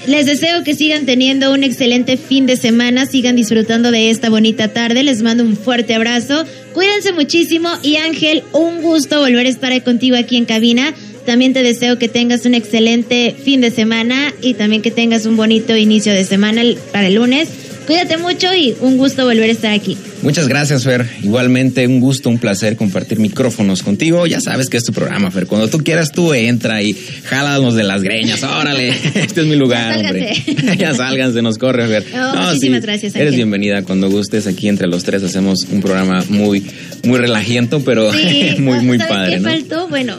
Les 0.06 0.24
deseo 0.24 0.62
que 0.62 0.74
sigan 0.74 1.04
teniendo 1.04 1.52
un 1.52 1.64
excelente 1.64 2.16
fin 2.16 2.46
de 2.46 2.56
semana, 2.56 3.06
sigan 3.06 3.34
disfrutando 3.34 3.90
de 3.90 4.10
esta 4.10 4.30
bonita 4.30 4.68
tarde. 4.68 5.02
Les 5.02 5.22
mando 5.22 5.42
un 5.42 5.56
fuerte 5.56 5.94
abrazo. 5.94 6.44
Cuídense 6.74 7.12
muchísimo 7.12 7.68
y 7.82 7.96
Ángel, 7.96 8.44
un 8.52 8.82
gusto 8.82 9.18
volver 9.20 9.46
a 9.46 9.48
estar 9.48 9.82
contigo 9.82 10.16
aquí 10.16 10.36
en 10.36 10.44
cabina. 10.44 10.94
También 11.24 11.52
te 11.52 11.64
deseo 11.64 11.98
que 11.98 12.08
tengas 12.08 12.46
un 12.46 12.54
excelente 12.54 13.34
fin 13.44 13.60
de 13.60 13.72
semana 13.72 14.32
y 14.40 14.54
también 14.54 14.80
que 14.80 14.92
tengas 14.92 15.26
un 15.26 15.36
bonito 15.36 15.76
inicio 15.76 16.12
de 16.12 16.24
semana 16.24 16.62
para 16.92 17.08
el 17.08 17.14
lunes. 17.14 17.48
Cuídate 17.86 18.16
mucho 18.18 18.52
y 18.54 18.74
un 18.80 18.96
gusto 18.98 19.24
volver 19.24 19.48
a 19.48 19.52
estar 19.52 19.72
aquí. 19.72 19.96
Muchas 20.22 20.48
gracias, 20.48 20.82
Fer. 20.82 21.06
Igualmente, 21.22 21.86
un 21.86 22.00
gusto, 22.00 22.28
un 22.28 22.38
placer 22.38 22.74
compartir 22.76 23.20
micrófonos 23.20 23.82
contigo. 23.84 24.26
Ya 24.26 24.40
sabes 24.40 24.68
que 24.68 24.76
es 24.76 24.84
tu 24.84 24.92
programa, 24.92 25.30
Fer. 25.30 25.46
Cuando 25.46 25.68
tú 25.68 25.78
quieras, 25.78 26.10
tú 26.10 26.34
entra 26.34 26.82
y 26.82 26.94
jálanos 27.24 27.74
de 27.76 27.84
las 27.84 28.02
greñas. 28.02 28.42
Órale, 28.42 28.88
este 29.14 29.42
es 29.42 29.46
mi 29.46 29.54
lugar, 29.56 30.00
Ya 30.02 30.08
hombre. 30.08 30.76
ya 30.78 30.94
sálganse, 30.94 31.42
nos 31.42 31.58
corre, 31.58 31.86
Fer. 31.86 32.04
No, 32.12 32.46
muchísimas 32.46 32.82
gracias, 32.82 33.14
Eres 33.14 33.26
Ángel. 33.28 33.36
bienvenida 33.36 33.82
cuando 33.82 34.10
gustes. 34.10 34.46
Aquí 34.48 34.68
entre 34.68 34.88
los 34.88 35.04
tres 35.04 35.22
hacemos 35.22 35.60
un 35.70 35.80
programa 35.80 36.24
muy, 36.28 36.64
muy 37.04 37.18
relajiento, 37.18 37.80
pero 37.84 38.12
Sí, 38.12 38.54
muy, 38.58 38.80
muy 38.80 38.98
¿sabes 38.98 39.12
padre, 39.12 39.34
qué 39.34 39.40
¿no? 39.40 39.50
faltó? 39.50 39.88
Bueno, 39.88 40.18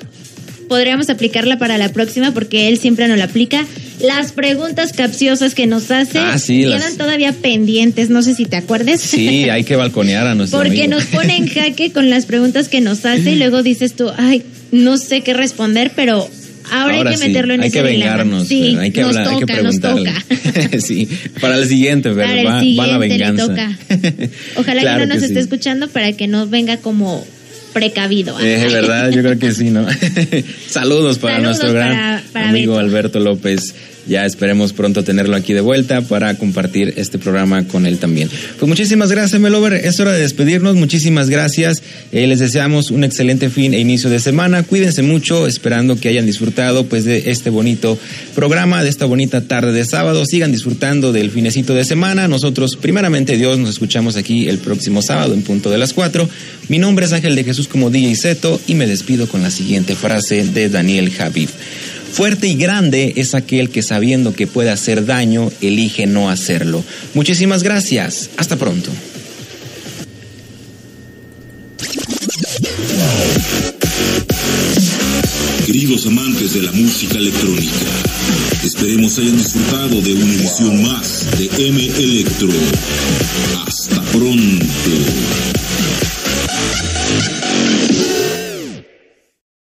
podríamos 0.68 1.10
aplicarla 1.10 1.58
para 1.58 1.78
la 1.78 1.90
próxima 1.90 2.32
porque 2.34 2.68
él 2.68 2.78
siempre 2.78 3.08
nos 3.08 3.18
la 3.18 3.26
aplica. 3.26 3.66
Las 4.02 4.32
preguntas 4.32 4.94
capciosas 4.94 5.56
que 5.56 5.66
nos 5.66 5.90
hace 5.90 6.20
Ah, 6.20 6.38
sí, 6.38 6.62
quedan 6.62 6.80
las- 6.82 6.98
todavía 6.98 7.34
pendientes, 7.34 8.10
no 8.10 8.22
sé 8.22 8.36
si 8.36 8.46
te 8.46 8.56
acuerdes. 8.58 9.02
Sí, 9.02 9.50
hay 9.50 9.64
que 9.64 9.76
balconear 9.76 10.28
a 10.28 10.36
nuestro 10.36 10.60
Porque 10.60 10.84
amigo. 10.84 10.96
nos 10.96 11.06
pone 11.06 11.36
en 11.38 11.48
jaque 11.54 11.92
con 11.92 12.10
las 12.10 12.26
preguntas 12.26 12.68
que 12.70 12.82
nos 12.82 13.06
hace 13.06 13.32
y 13.32 13.36
luego 13.36 13.64
dices 13.64 13.94
tú, 13.96 14.12
ay, 14.18 14.44
no 14.72 14.98
sé 14.98 15.22
qué 15.22 15.34
responder, 15.34 15.92
pero 15.96 16.30
ahora, 16.70 16.96
hay 16.98 17.04
que 17.06 17.18
sí, 17.18 17.28
meterlo 17.28 17.54
en 17.56 17.62
hay 17.62 17.70
ese 17.70 17.78
que 17.78 17.84
vengarnos, 17.84 18.48
Sí, 18.48 18.72
Fer, 18.74 18.80
hay 18.80 18.92
que 18.92 19.02
nos 19.02 19.16
hablar, 19.18 19.34
hay 19.34 19.40
que 19.40 19.62
nos 19.64 19.78
preguntarle. 19.80 20.12
toca. 20.12 20.80
sí, 20.82 21.08
para 21.42 21.58
el 21.58 21.68
siguiente, 21.68 22.10
Fer, 22.14 22.26
Para 22.26 22.40
el 22.42 22.46
va, 22.48 22.52
va 22.54 22.60
siguiente 22.60 22.92
la 22.92 23.00
le 23.00 23.08
venganza. 23.08 23.48
toca. 23.48 23.78
Ojalá 24.58 24.82
Claro 24.82 25.00
que 25.00 25.06
no 25.08 25.14
nos 25.16 25.20
que 25.24 25.28
esté 25.28 25.40
sí. 25.40 25.44
escuchando 25.44 25.88
para 25.88 26.12
que 26.14 26.28
no 26.28 26.46
venga 26.48 26.78
como 26.78 27.26
precavido. 27.80 28.40
Eh, 28.40 28.64
Ay. 28.68 28.74
verdad, 28.74 29.10
yo 29.12 29.22
creo 29.22 29.38
que 29.40 29.52
sí, 29.52 29.70
¿no? 29.70 29.86
Saludos 30.68 31.18
para 31.20 31.36
Saludos 31.36 31.58
nuestro 31.60 31.74
gran 31.74 31.90
para- 31.96 32.24
para 32.34 32.50
amigo 32.50 32.74
Beto. 32.74 32.86
Alberto 32.86 33.20
López. 33.20 33.74
Ya 34.08 34.26
esperemos 34.26 34.74
pronto 34.74 35.04
tenerlo 35.04 35.36
aquí 35.36 35.54
de 35.54 35.62
vuelta 35.62 36.02
para 36.02 36.36
compartir 36.36 36.94
este 36.98 37.18
programa 37.18 37.68
con 37.68 37.86
él 37.86 37.98
también. 37.98 38.30
Pues 38.58 38.68
muchísimas 38.68 39.12
gracias, 39.12 39.40
Melover. 39.42 39.74
Es 39.74 40.00
hora 40.00 40.14
de 40.14 40.22
despedirnos. 40.22 40.76
Muchísimas 40.76 41.30
gracias. 41.30 41.84
Eh, 42.12 42.26
les 42.28 42.40
deseamos 42.40 42.92
un 42.92 43.04
excelente 43.04 43.50
fin 43.50 43.74
e 43.74 43.80
inicio 43.80 44.10
de 44.10 44.20
semana. 44.20 44.64
Cuídense 44.64 45.02
mucho, 45.02 45.48
esperando 45.48 46.00
que 46.00 46.10
hayan 46.10 46.26
disfrutado 46.26 46.86
pues 46.86 47.04
de 47.04 47.30
este 47.32 47.50
bonito 47.50 47.98
programa, 48.36 48.84
de 48.84 48.90
esta 48.90 49.06
bonita 49.06 49.42
tarde 49.42 49.74
de 49.74 49.86
sábado. 49.86 50.26
Sigan 50.26 50.52
disfrutando 50.52 51.12
del 51.12 51.32
finecito 51.32 51.74
de 51.74 51.84
semana. 51.84 52.28
Nosotros, 52.28 52.78
primeramente 52.78 53.38
Dios, 53.38 53.58
nos 53.58 53.72
escuchamos 53.72 54.16
aquí 54.16 54.48
el 54.48 54.60
próximo 54.60 55.02
sábado 55.02 55.34
en 55.34 55.42
punto 55.42 55.70
de 55.70 55.78
las 55.78 55.94
4. 55.94 56.28
Mi 56.70 56.80
nombre 56.80 57.06
es 57.06 57.14
Ángel 57.14 57.36
de 57.36 57.44
Jesús 57.44 57.68
como 57.68 57.90
DJ 57.90 58.16
Zeto 58.16 58.60
y 58.68 58.76
me 58.76 58.88
despido 58.88 59.28
con 59.28 59.42
la 59.42 59.52
siguiente 59.52 59.96
frase 59.96 60.46
de 60.46 60.70
Daniel 60.70 61.12
Javif. 61.12 61.52
Fuerte 62.12 62.48
y 62.48 62.56
grande 62.56 63.14
es 63.18 63.36
aquel 63.36 63.70
que 63.70 63.84
sabiendo 63.84 64.34
que 64.34 64.48
puede 64.48 64.70
hacer 64.70 65.06
daño, 65.06 65.52
elige 65.62 66.08
no 66.08 66.30
hacerlo. 66.30 66.84
Muchísimas 67.14 67.64
gracias. 67.64 68.30
Hasta 68.38 68.56
pronto. 68.56 68.92
Queridos 75.66 76.08
amantes 76.08 76.54
de 76.54 76.62
la 76.62 76.72
música 76.72 77.18
electrónica, 77.18 77.72
esperemos 78.64 79.20
hayan 79.20 79.38
disfrutado 79.38 80.02
de 80.02 80.14
una 80.14 80.34
emisión 80.34 80.82
más 80.82 81.26
de 81.38 81.68
M 81.68 81.86
Electro. 81.98 82.50
Hasta 83.66 84.02
pronto. 84.04 85.57